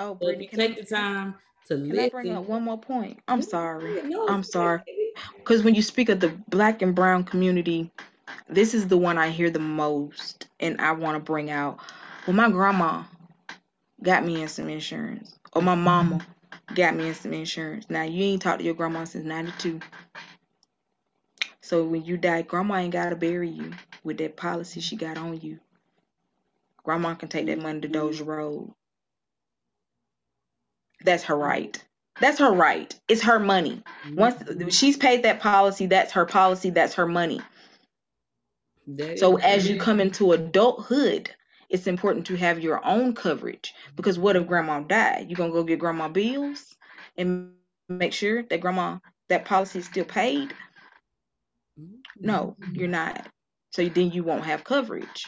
Oh, 0.00 0.14
Brittany, 0.14 0.48
so 0.50 0.56
take 0.56 0.72
I, 0.72 0.80
the 0.80 0.86
time 0.86 1.34
to 1.68 1.76
can 1.76 1.88
listen. 1.90 2.04
I 2.04 2.08
bring 2.08 2.32
up 2.32 2.48
one 2.48 2.62
more 2.62 2.78
point? 2.78 3.20
I'm 3.28 3.42
sorry. 3.42 4.02
No, 4.02 4.26
I'm 4.28 4.42
sorry. 4.42 4.82
Because 5.36 5.62
when 5.62 5.74
you 5.74 5.82
speak 5.82 6.08
of 6.08 6.20
the 6.20 6.28
black 6.48 6.82
and 6.82 6.94
brown 6.94 7.24
community, 7.24 7.90
this 8.48 8.74
is 8.74 8.88
the 8.88 8.96
one 8.96 9.18
I 9.18 9.30
hear 9.30 9.50
the 9.50 9.58
most 9.58 10.48
and 10.60 10.80
I 10.80 10.92
want 10.92 11.16
to 11.16 11.20
bring 11.20 11.50
out. 11.50 11.78
Well, 12.26 12.36
my 12.36 12.50
grandma, 12.50 13.04
got 14.04 14.24
me 14.24 14.42
in 14.42 14.48
some 14.48 14.68
insurance. 14.68 15.34
Or 15.52 15.62
my 15.62 15.74
mama 15.74 16.24
got 16.74 16.94
me 16.94 17.08
in 17.08 17.14
some 17.14 17.32
insurance. 17.32 17.86
Now 17.90 18.02
you 18.02 18.24
ain't 18.24 18.42
talked 18.42 18.60
to 18.60 18.64
your 18.64 18.74
grandma 18.74 19.04
since 19.04 19.24
92. 19.24 19.80
So 21.62 21.84
when 21.84 22.04
you 22.04 22.16
die, 22.16 22.42
grandma 22.42 22.76
ain't 22.76 22.92
gotta 22.92 23.16
bury 23.16 23.48
you 23.48 23.72
with 24.04 24.18
that 24.18 24.36
policy 24.36 24.80
she 24.80 24.96
got 24.96 25.18
on 25.18 25.40
you. 25.40 25.58
Grandma 26.84 27.14
can 27.14 27.28
take 27.28 27.46
that 27.46 27.58
money 27.58 27.80
to 27.80 27.88
Doja 27.88 28.26
Road. 28.26 28.72
That's 31.02 31.24
her 31.24 31.36
right. 31.36 31.82
That's 32.20 32.38
her 32.38 32.52
right. 32.52 32.94
It's 33.08 33.22
her 33.22 33.40
money. 33.40 33.82
Once 34.14 34.42
she's 34.76 34.96
paid 34.96 35.24
that 35.24 35.40
policy, 35.40 35.86
that's 35.86 36.12
her 36.12 36.26
policy, 36.26 36.70
that's 36.70 36.94
her 36.94 37.06
money. 37.06 37.40
So 39.16 39.36
as 39.38 39.68
you 39.68 39.78
come 39.80 40.00
into 40.00 40.32
adulthood, 40.32 41.30
it's 41.74 41.88
important 41.88 42.24
to 42.24 42.36
have 42.36 42.60
your 42.60 42.80
own 42.86 43.14
coverage 43.14 43.74
because 43.96 44.16
what 44.16 44.36
if 44.36 44.46
grandma 44.46 44.78
died? 44.78 45.28
You're 45.28 45.36
gonna 45.36 45.52
go 45.52 45.64
get 45.64 45.80
grandma 45.80 46.06
bills 46.06 46.76
and 47.18 47.50
make 47.88 48.12
sure 48.12 48.44
that 48.44 48.60
grandma 48.60 48.98
that 49.28 49.44
policy 49.44 49.80
is 49.80 49.86
still 49.86 50.04
paid? 50.04 50.54
No, 52.16 52.56
you're 52.72 52.86
not. 52.86 53.26
So 53.72 53.84
then 53.88 54.12
you 54.12 54.22
won't 54.22 54.44
have 54.44 54.62
coverage. 54.62 55.26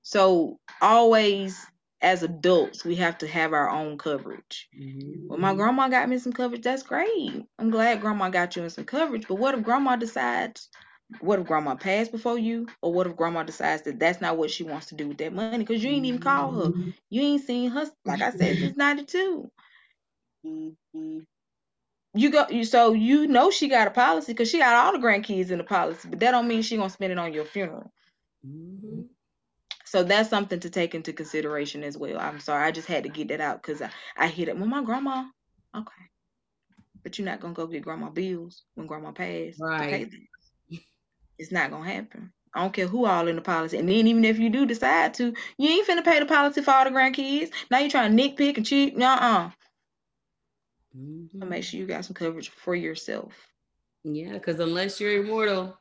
So 0.00 0.58
always 0.80 1.66
as 2.00 2.22
adults, 2.22 2.82
we 2.82 2.96
have 2.96 3.18
to 3.18 3.28
have 3.28 3.52
our 3.52 3.68
own 3.68 3.98
coverage. 3.98 4.70
Mm-hmm. 4.74 5.28
Well, 5.28 5.38
my 5.38 5.54
grandma 5.54 5.88
got 5.88 6.08
me 6.08 6.16
some 6.16 6.32
coverage. 6.32 6.62
That's 6.62 6.82
great. 6.82 7.44
I'm 7.58 7.68
glad 7.68 8.00
grandma 8.00 8.30
got 8.30 8.56
you 8.56 8.64
in 8.64 8.70
some 8.70 8.86
coverage. 8.86 9.28
But 9.28 9.34
what 9.34 9.54
if 9.54 9.62
grandma 9.64 9.96
decides 9.96 10.70
what 11.20 11.38
if 11.38 11.46
grandma 11.46 11.74
passed 11.74 12.12
before 12.12 12.38
you 12.38 12.66
or 12.82 12.92
what 12.92 13.06
if 13.06 13.16
grandma 13.16 13.42
decides 13.42 13.82
that 13.82 13.98
that's 13.98 14.20
not 14.20 14.36
what 14.36 14.50
she 14.50 14.62
wants 14.62 14.86
to 14.86 14.94
do 14.94 15.08
with 15.08 15.18
that 15.18 15.32
money 15.32 15.58
because 15.58 15.82
you 15.82 15.90
ain't 15.90 16.06
even 16.06 16.20
call 16.20 16.52
her 16.52 16.70
mm-hmm. 16.70 16.90
you 17.08 17.22
ain't 17.22 17.44
seen 17.44 17.70
her 17.70 17.84
like 18.04 18.20
i 18.20 18.30
said 18.30 18.56
since 18.56 18.76
92 18.76 19.50
You 22.14 22.30
go, 22.30 22.46
you 22.50 22.64
so 22.64 22.92
you 22.92 23.26
know 23.26 23.50
she 23.50 23.68
got 23.68 23.86
a 23.86 23.90
policy 23.90 24.32
because 24.32 24.50
she 24.50 24.58
got 24.58 24.74
all 24.74 24.92
the 24.92 25.06
grandkids 25.06 25.50
in 25.50 25.58
the 25.58 25.64
policy, 25.64 26.08
but 26.08 26.18
that 26.20 26.32
don't 26.32 26.48
mean 26.48 26.62
she 26.62 26.76
gonna 26.76 26.90
spend 26.90 27.12
it 27.12 27.18
on 27.18 27.32
your 27.32 27.44
funeral. 27.44 27.92
Mm-hmm. 28.46 29.02
So 29.84 30.02
that's 30.02 30.30
something 30.30 30.60
to 30.60 30.70
take 30.70 30.94
into 30.94 31.12
consideration 31.12 31.84
as 31.84 31.96
well. 31.96 32.18
I'm 32.18 32.40
sorry, 32.40 32.64
I 32.64 32.72
just 32.72 32.88
had 32.88 33.04
to 33.04 33.08
get 33.08 33.28
that 33.28 33.40
out 33.40 33.62
because 33.62 33.80
I, 33.82 33.90
I 34.16 34.26
hit 34.26 34.48
it 34.48 34.56
with 34.56 34.68
my 34.68 34.82
grandma. 34.82 35.24
Okay. 35.76 36.04
But 37.02 37.18
you're 37.18 37.26
not 37.26 37.40
gonna 37.40 37.54
go 37.54 37.66
get 37.66 37.82
grandma 37.82 38.10
bills 38.10 38.64
when 38.74 38.88
grandma 38.88 39.12
passed. 39.12 39.60
Right. 39.60 40.10
It's 41.40 41.50
not 41.50 41.70
gonna 41.70 41.90
happen. 41.90 42.32
I 42.52 42.60
don't 42.60 42.74
care 42.74 42.86
who 42.86 43.06
all 43.06 43.26
in 43.26 43.36
the 43.36 43.42
policy. 43.42 43.78
And 43.78 43.88
then 43.88 44.06
even 44.06 44.26
if 44.26 44.38
you 44.38 44.50
do 44.50 44.66
decide 44.66 45.14
to, 45.14 45.32
you 45.56 45.68
ain't 45.70 45.88
finna 45.88 46.04
pay 46.04 46.18
the 46.18 46.26
policy 46.26 46.60
for 46.60 46.72
all 46.72 46.84
the 46.84 46.90
grandkids. 46.90 47.50
Now 47.70 47.78
you're 47.78 47.88
trying 47.88 48.14
to 48.14 48.22
nitpick 48.22 48.58
and 48.58 48.66
cheat. 48.66 48.94
Nuh-uh. 48.94 49.50
Mm-hmm. 50.94 51.40
So 51.40 51.46
make 51.46 51.64
sure 51.64 51.80
you 51.80 51.86
got 51.86 52.04
some 52.04 52.12
coverage 52.12 52.50
for 52.50 52.74
yourself. 52.74 53.32
Yeah, 54.04 54.34
because 54.34 54.60
unless 54.60 55.00
you're 55.00 55.22
immortal, 55.22 55.78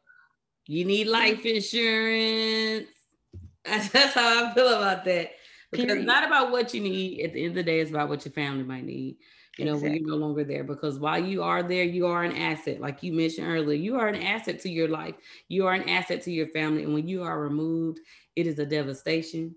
you 0.66 0.86
need 0.86 1.08
life 1.08 1.46
insurance. 1.46 2.88
That's 3.66 4.14
how 4.14 4.46
I 4.46 4.54
feel 4.54 4.70
about 4.70 5.04
that. 5.06 5.32
Because 5.72 5.88
Period. 5.88 6.04
it's 6.04 6.08
not 6.08 6.24
about 6.24 6.52
what 6.52 6.74
you 6.74 6.80
need. 6.80 7.22
At 7.26 7.34
the 7.34 7.42
end 7.44 7.50
of 7.50 7.56
the 7.56 7.64
day, 7.64 7.82
it's 7.82 7.92
about 7.92 8.08
what 8.08 8.24
your 8.24 8.32
family 8.32 8.64
might 8.64 8.86
need. 8.86 9.18
You 9.60 9.66
know, 9.66 9.74
exactly. 9.74 10.00
when 10.00 10.08
you're 10.08 10.18
no 10.18 10.26
longer 10.26 10.44
there. 10.44 10.64
Because 10.64 11.00
while 11.00 11.24
you 11.24 11.44
are 11.44 11.64
there, 11.64 11.84
you 11.84 12.08
are 12.08 12.24
an 12.24 12.36
asset. 12.36 12.80
Like 12.80 13.04
you 13.04 13.14
mentioned 13.14 13.48
earlier, 13.48 13.78
you 13.78 13.98
are 13.98 14.08
an 14.08 14.22
asset 14.22 14.60
to 14.62 14.70
your 14.70 14.88
life. 14.88 15.16
You 15.48 15.68
are 15.68 15.74
an 15.74 15.88
asset 15.88 16.22
to 16.24 16.32
your 16.32 16.48
family. 16.48 16.84
And 16.84 16.94
when 16.94 17.08
you 17.08 17.24
are 17.24 17.40
removed, 17.40 18.00
it 18.36 18.48
is 18.48 18.60
a 18.60 18.66
devastation. 18.66 19.56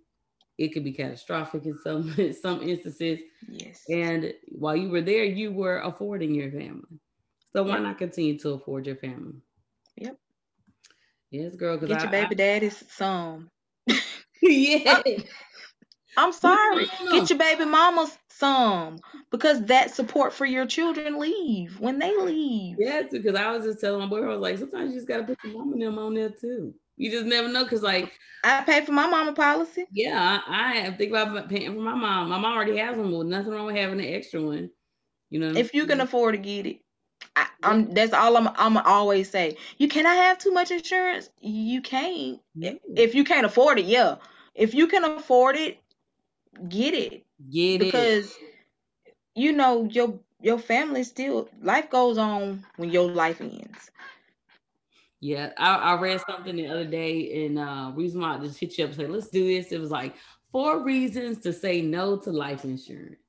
It 0.59 0.68
could 0.68 0.84
be 0.84 0.92
catastrophic 0.92 1.64
in 1.64 1.78
some 1.82 2.14
in 2.18 2.34
some 2.34 2.62
instances. 2.62 3.20
Yes. 3.48 3.82
And 3.88 4.32
while 4.48 4.76
you 4.76 4.90
were 4.90 5.00
there, 5.00 5.24
you 5.24 5.53
were 5.53 5.78
affording 5.78 6.34
your 6.34 6.50
family. 6.50 7.00
So 7.53 7.62
why 7.62 7.74
yep. 7.74 7.82
not 7.82 7.98
continue 7.98 8.38
to 8.40 8.50
afford 8.50 8.86
your 8.86 8.96
family? 8.96 9.40
Yep. 9.96 10.18
Yes, 11.30 11.57
girl. 11.57 11.78
Get 11.78 11.92
I, 11.92 12.03
your 12.03 12.11
baby 12.11 12.34
I, 12.34 12.34
daddy's 12.34 12.84
some 12.90 13.50
yeah. 14.42 15.00
I'm 16.16 16.32
sorry. 16.32 16.86
Get 17.11 17.30
your 17.30 17.38
baby 17.38 17.64
mama 17.64 18.11
some 18.43 18.99
because 19.30 19.64
that 19.66 19.95
support 19.95 20.32
for 20.32 20.45
your 20.45 20.66
children 20.66 21.18
leave 21.18 21.78
when 21.78 22.01
they 22.01 22.16
leave. 22.16 22.76
Yes, 22.80 23.07
because 23.12 23.36
I 23.36 23.53
was 23.53 23.64
just 23.64 23.80
telling 23.80 24.01
my 24.01 24.07
boy, 24.07 24.24
I 24.24 24.28
was 24.34 24.40
like, 24.40 24.59
sometimes 24.59 24.90
you 24.90 24.97
just 24.99 25.07
gotta 25.07 25.22
put 25.22 25.38
your 25.45 25.57
mama 25.57 25.72
and 25.72 25.82
them 25.82 25.99
on 25.99 26.14
there 26.14 26.30
too. 26.30 26.74
You 26.97 27.11
just 27.11 27.26
never 27.26 27.49
know, 27.49 27.64
cause 27.66 27.82
like 27.82 28.12
I 28.43 28.62
pay 28.62 28.84
for 28.84 28.90
my 28.93 29.07
mama 29.07 29.32
policy. 29.32 29.86
Yeah, 29.93 30.40
I, 30.45 30.88
I 30.88 30.90
think 30.97 31.11
about 31.11 31.49
paying 31.49 31.72
for 31.72 31.80
my 31.80 31.95
mom. 31.95 32.30
My 32.30 32.38
mom 32.38 32.57
already 32.57 32.76
has 32.78 32.97
one, 32.97 33.12
but 33.12 33.26
nothing 33.26 33.53
wrong 33.53 33.66
with 33.66 33.76
having 33.76 34.01
an 34.01 34.12
extra 34.12 34.43
one. 34.43 34.70
You 35.30 35.38
know, 35.38 35.57
if 35.57 35.72
you 35.72 35.86
can 35.86 36.01
afford 36.01 36.34
to 36.34 36.38
get 36.38 36.66
it. 36.66 36.80
I, 37.36 37.47
am 37.62 37.95
that's 37.95 38.12
all 38.12 38.36
I'm 38.36 38.49
I'm 38.57 38.76
always 38.76 39.30
say. 39.30 39.57
You 39.78 39.86
cannot 39.86 40.16
have 40.16 40.38
too 40.38 40.53
much 40.53 40.72
insurance. 40.72 41.30
You 41.40 41.80
can't. 41.80 42.40
Yeah. 42.57 42.72
If 42.97 43.14
you 43.14 43.22
can't 43.24 43.47
afford 43.47 43.78
it, 43.78 43.84
yeah. 43.86 44.16
If 44.55 44.74
you 44.74 44.88
can 44.88 45.05
afford 45.05 45.57
it, 45.57 45.78
get 46.68 46.95
it. 46.95 47.24
Get 47.51 47.80
because, 47.80 48.36
it. 48.36 48.55
You 49.34 49.53
know 49.53 49.84
your 49.84 50.20
your 50.40 50.59
family 50.59 51.05
still 51.05 51.49
life 51.61 51.90
goes 51.90 52.18
on 52.18 52.64
when 52.76 52.90
your 52.90 53.09
life 53.09 53.34
ends. 53.34 53.90
Yeah, 55.20 55.51
I, 55.57 55.76
I 55.76 56.01
read 56.01 56.20
something 56.28 56.57
the 56.57 56.66
other 56.66 56.84
day, 56.84 57.47
and 57.47 57.59
uh, 57.59 57.93
reason 57.95 58.20
why 58.20 58.36
I 58.36 58.38
just 58.38 58.59
hit 58.59 58.76
you 58.78 58.84
up 58.84 58.90
and 58.90 58.99
say 58.99 59.07
let's 59.07 59.28
do 59.30 59.45
this. 59.47 59.72
It 59.72 59.80
was 59.80 59.90
like 59.90 60.14
four 60.51 60.82
reasons 60.84 61.38
to 61.40 61.53
say 61.53 61.80
no 61.82 62.16
to 62.18 62.30
life 62.30 62.64
insurance. 62.64 63.20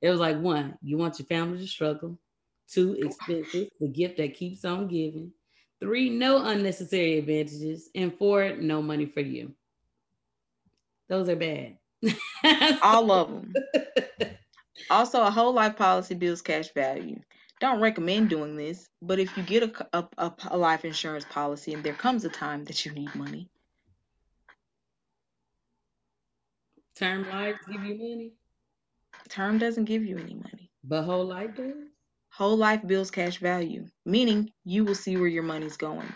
It 0.00 0.10
was 0.10 0.20
like 0.20 0.38
one, 0.40 0.78
you 0.82 0.96
want 0.98 1.18
your 1.18 1.26
family 1.26 1.58
to 1.58 1.66
struggle. 1.66 2.18
Two, 2.68 2.94
expensive, 2.98 3.68
the 3.80 3.88
gift 3.88 4.18
that 4.18 4.34
keeps 4.34 4.64
on 4.64 4.88
giving. 4.88 5.32
Three, 5.80 6.10
no 6.10 6.44
unnecessary 6.46 7.18
advantages. 7.18 7.90
And 7.94 8.14
four, 8.16 8.56
no 8.56 8.82
money 8.82 9.06
for 9.06 9.20
you. 9.20 9.54
Those 11.08 11.28
are 11.28 11.36
bad. 11.36 11.78
All 12.82 13.10
of 13.10 13.28
them. 13.28 13.54
also, 14.90 15.22
a 15.22 15.30
whole 15.30 15.52
life 15.52 15.76
policy 15.76 16.14
builds 16.14 16.42
cash 16.42 16.72
value. 16.72 17.20
Don't 17.60 17.80
recommend 17.80 18.28
doing 18.30 18.56
this, 18.56 18.88
but 19.00 19.18
if 19.18 19.36
you 19.36 19.42
get 19.42 19.62
a, 19.92 20.08
a, 20.18 20.32
a 20.48 20.56
life 20.56 20.84
insurance 20.84 21.24
policy 21.24 21.72
and 21.72 21.84
there 21.84 21.94
comes 21.94 22.24
a 22.24 22.28
time 22.28 22.64
that 22.64 22.84
you 22.84 22.92
need 22.92 23.14
money, 23.14 23.48
term 26.96 27.28
life 27.30 27.56
give 27.70 27.84
you 27.84 27.94
money. 27.96 28.32
Term 29.28 29.58
doesn't 29.58 29.84
give 29.84 30.04
you 30.04 30.18
any 30.18 30.34
money. 30.34 30.70
But 30.82 31.04
whole 31.04 31.24
life 31.24 31.56
does. 31.56 31.74
Whole 32.30 32.56
life 32.56 32.80
builds 32.84 33.10
cash 33.10 33.38
value, 33.38 33.86
meaning 34.04 34.50
you 34.64 34.84
will 34.84 34.96
see 34.96 35.16
where 35.16 35.28
your 35.28 35.44
money's 35.44 35.76
going. 35.76 36.12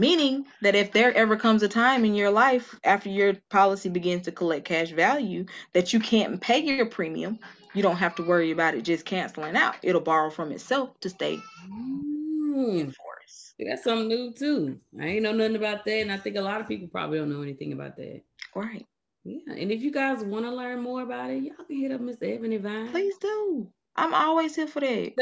Meaning 0.00 0.46
that 0.62 0.74
if 0.74 0.92
there 0.92 1.12
ever 1.14 1.36
comes 1.36 1.62
a 1.62 1.68
time 1.68 2.06
in 2.06 2.14
your 2.14 2.30
life 2.30 2.74
after 2.84 3.10
your 3.10 3.34
policy 3.50 3.90
begins 3.90 4.24
to 4.24 4.32
collect 4.32 4.64
cash 4.64 4.92
value 4.92 5.44
that 5.74 5.92
you 5.92 6.00
can't 6.00 6.40
pay 6.40 6.60
your 6.60 6.86
premium, 6.86 7.38
you 7.74 7.82
don't 7.82 7.96
have 7.96 8.14
to 8.14 8.22
worry 8.22 8.50
about 8.50 8.74
it 8.74 8.80
just 8.80 9.04
canceling 9.04 9.56
out. 9.56 9.76
It'll 9.82 10.00
borrow 10.00 10.30
from 10.30 10.52
itself 10.52 10.98
to 11.00 11.10
stay 11.10 11.38
mm. 11.68 12.80
in 12.80 12.92
force. 12.92 13.54
That's 13.58 13.84
something 13.84 14.08
new 14.08 14.32
too. 14.32 14.80
I 14.98 15.04
ain't 15.04 15.22
know 15.22 15.32
nothing 15.32 15.56
about 15.56 15.84
that, 15.84 16.00
and 16.00 16.10
I 16.10 16.16
think 16.16 16.36
a 16.36 16.40
lot 16.40 16.62
of 16.62 16.66
people 16.66 16.88
probably 16.88 17.18
don't 17.18 17.30
know 17.30 17.42
anything 17.42 17.74
about 17.74 17.98
that. 17.98 18.22
Right. 18.54 18.86
Yeah, 19.24 19.52
and 19.54 19.70
if 19.70 19.82
you 19.82 19.92
guys 19.92 20.24
want 20.24 20.46
to 20.46 20.50
learn 20.50 20.80
more 20.80 21.02
about 21.02 21.28
it, 21.28 21.42
y'all 21.42 21.62
can 21.66 21.78
hit 21.78 21.92
up 21.92 22.00
Miss 22.00 22.16
Ebony 22.22 22.56
Vine. 22.56 22.88
Please 22.88 23.18
do. 23.18 23.70
I'm 24.00 24.14
always 24.14 24.56
here 24.56 24.66
for 24.66 24.80
that. 24.80 25.12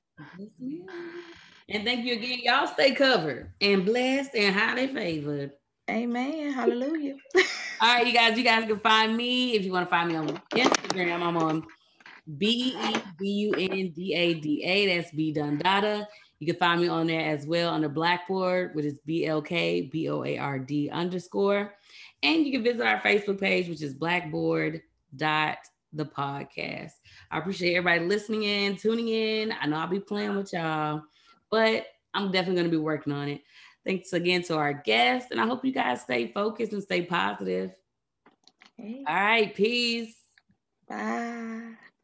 And 1.69 1.85
thank 1.85 2.05
you 2.05 2.15
again. 2.15 2.41
Y'all 2.43 2.67
stay 2.67 2.93
covered 2.93 3.53
and 3.61 3.85
blessed 3.85 4.35
and 4.35 4.55
highly 4.55 4.89
favored. 4.89 5.53
Amen. 5.89 6.53
Hallelujah. 6.53 7.15
All 7.83 7.95
right, 7.95 8.07
you 8.07 8.13
guys, 8.13 8.37
you 8.37 8.45
guys 8.45 8.67
can 8.67 8.79
find 8.81 9.17
me 9.17 9.55
if 9.55 9.65
you 9.65 9.73
want 9.73 9.87
to 9.87 9.91
find 9.91 10.11
me 10.11 10.15
on 10.15 10.29
Instagram. 10.53 11.23
I'm 11.23 11.39
on 11.39 11.65
B 12.37 12.77
E 12.79 12.97
B 13.19 13.27
U 13.27 13.55
N 13.55 13.91
D 13.97 14.13
A 14.13 14.35
D 14.35 14.63
A. 14.63 14.87
That's 14.87 15.11
B 15.13 15.33
Dundada. 15.33 16.07
You 16.41 16.47
can 16.47 16.57
find 16.57 16.83
me 16.83 16.89
on 16.89 17.07
there 17.07 17.25
as 17.25 17.47
well 17.47 17.73
under 17.73 17.89
Blackboard, 17.89 18.75
which 18.75 18.85
is 18.85 18.99
B 19.07 19.25
L 19.25 19.41
K 19.41 19.81
B 19.81 20.11
O 20.11 20.23
A 20.25 20.37
R 20.37 20.59
D 20.59 20.91
underscore. 20.91 21.73
And 22.23 22.45
you 22.45 22.53
can 22.53 22.63
visit 22.63 22.83
our 22.83 23.01
Facebook 23.01 23.41
page, 23.41 23.71
which 23.71 23.81
is 23.81 23.95
Blackboard 23.95 24.83
dot 25.17 25.57
the 25.95 26.05
podcast. 26.05 26.93
I 27.31 27.39
appreciate 27.39 27.77
everybody 27.77 28.05
listening 28.05 28.43
in, 28.43 28.77
tuning 28.77 29.09
in. 29.09 29.55
I 29.59 29.67
know 29.67 29.79
I'll 29.79 29.87
be 29.87 30.01
playing 30.01 30.37
with 30.37 30.53
y'all, 30.53 31.01
but 31.51 31.87
I'm 32.13 32.31
definitely 32.31 32.57
going 32.57 32.71
to 32.71 32.77
be 32.77 32.83
working 32.83 33.15
on 33.15 33.29
it. 33.29 33.41
Thanks 33.85 34.13
again 34.13 34.43
to 34.45 34.57
our 34.57 34.75
guest. 34.75 35.29
And 35.31 35.41
I 35.41 35.47
hope 35.47 35.65
you 35.65 35.73
guys 35.73 36.03
stay 36.03 36.27
focused 36.29 36.73
and 36.73 36.83
stay 36.83 37.03
positive. 37.03 37.73
Okay. 38.79 39.05
All 39.07 39.15
right. 39.15 39.55
Peace. 39.55 40.15
Bye. 40.89 41.75